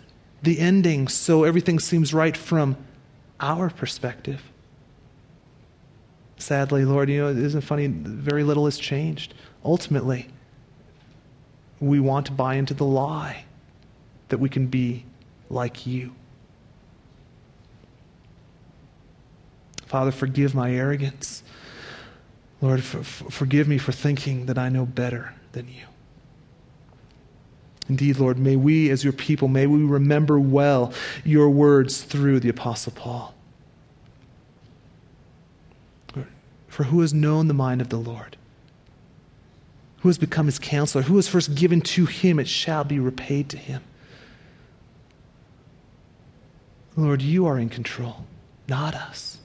the 0.43 0.59
ending 0.59 1.09
so 1.09 1.45
everything 1.45 1.79
seems 1.79 2.15
right 2.15 2.37
from 2.37 2.77
our 3.39 3.69
perspective. 3.69 4.50
Sadly, 6.41 6.87
Lord, 6.87 7.11
you 7.11 7.21
know, 7.21 7.29
it 7.29 7.39
isn't 7.39 7.61
funny, 7.61 7.87
very 7.87 8.45
little 8.45 8.65
has 8.65 8.79
changed. 8.79 9.35
Ultimately, 9.63 10.29
we 11.81 12.01
want 12.01 12.27
to 12.27 12.33
buy 12.33 12.55
into 12.55 12.73
the 12.73 12.85
lie 12.85 13.45
that 14.29 14.39
we 14.39 14.49
can 14.49 14.67
be 14.67 15.05
like 15.51 15.87
you. 15.87 16.13
Father, 19.85 20.11
forgive 20.11 20.55
my 20.55 20.73
arrogance. 20.73 21.43
Lord, 22.63 22.83
for, 22.83 23.03
for, 23.03 23.31
forgive 23.31 23.69
me 23.69 23.77
for 23.77 23.93
thinking 23.93 24.47
that 24.47 24.57
I 24.57 24.71
know 24.71 24.87
better 24.87 25.35
than 25.53 25.69
you. 25.69 25.85
Indeed, 27.89 28.19
Lord, 28.19 28.39
may 28.39 28.57
we, 28.57 28.89
as 28.89 29.05
your 29.05 29.13
people, 29.13 29.49
may 29.49 29.67
we 29.67 29.83
remember 29.83 30.39
well 30.39 30.95
your 31.25 31.51
words 31.51 32.03
through 32.03 32.41
the 32.41 32.49
Apostle 32.49 32.93
Paul. 32.93 33.35
For 36.81 36.85
who 36.85 37.03
has 37.03 37.13
known 37.13 37.47
the 37.47 37.53
mind 37.53 37.83
of 37.83 37.91
the 37.91 37.99
Lord? 37.99 38.39
Who 39.99 40.09
has 40.09 40.17
become 40.17 40.47
his 40.47 40.59
counselor? 40.59 41.03
Who 41.03 41.17
has 41.17 41.29
first 41.29 41.55
given 41.55 41.83
to 41.83 42.07
him, 42.07 42.39
it 42.39 42.49
shall 42.49 42.85
be 42.85 42.99
repaid 42.99 43.51
to 43.51 43.59
him. 43.59 43.83
Lord, 46.97 47.21
you 47.21 47.45
are 47.45 47.59
in 47.59 47.69
control, 47.69 48.25
not 48.67 48.95
us. 48.95 49.41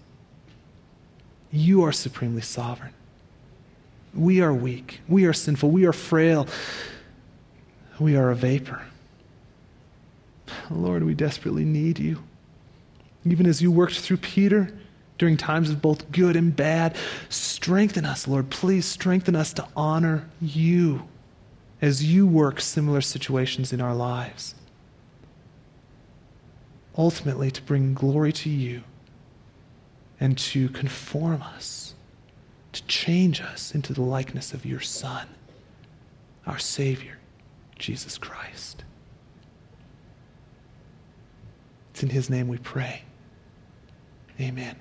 You 1.51 1.83
are 1.83 1.91
supremely 1.91 2.39
sovereign. 2.39 2.93
We 4.13 4.39
are 4.39 4.53
weak. 4.53 5.01
We 5.09 5.25
are 5.25 5.33
sinful. 5.33 5.71
We 5.71 5.85
are 5.85 5.91
frail. 5.91 6.47
We 7.99 8.15
are 8.15 8.31
a 8.31 8.35
vapor. 8.35 8.81
Lord, 10.71 11.03
we 11.03 11.13
desperately 11.15 11.65
need 11.65 11.99
you. 11.99 12.23
Even 13.25 13.45
as 13.45 13.61
you 13.61 13.73
worked 13.73 13.99
through 13.99 14.17
Peter 14.17 14.71
during 15.17 15.37
times 15.37 15.69
of 15.69 15.81
both 15.81 16.11
good 16.11 16.35
and 16.35 16.55
bad, 16.55 16.95
strengthen 17.29 18.05
us, 18.05 18.27
Lord. 18.27 18.49
Please 18.49 18.85
strengthen 18.85 19.35
us 19.35 19.53
to 19.53 19.67
honor 19.75 20.29
you 20.41 21.07
as 21.81 22.03
you 22.03 22.27
work 22.27 22.59
similar 22.59 23.01
situations 23.01 23.71
in 23.71 23.81
our 23.81 23.95
lives. 23.95 24.55
Ultimately, 26.97 27.51
to 27.51 27.61
bring 27.61 27.93
glory 27.93 28.31
to 28.33 28.49
you 28.49 28.83
and 30.19 30.37
to 30.37 30.69
conform 30.69 31.41
us 31.41 31.95
to 32.75 32.83
change 32.87 33.39
us 33.39 33.73
into 33.73 33.93
the 33.93 34.01
likeness 34.01 34.53
of 34.53 34.65
your 34.65 34.81
Son, 34.81 35.27
our 36.45 36.59
Savior, 36.59 37.17
Jesus 37.79 38.17
Christ. 38.17 38.83
It's 41.91 42.03
in 42.03 42.09
His 42.09 42.29
name 42.29 42.49
we 42.49 42.57
pray. 42.57 43.03
Amen. 44.41 44.75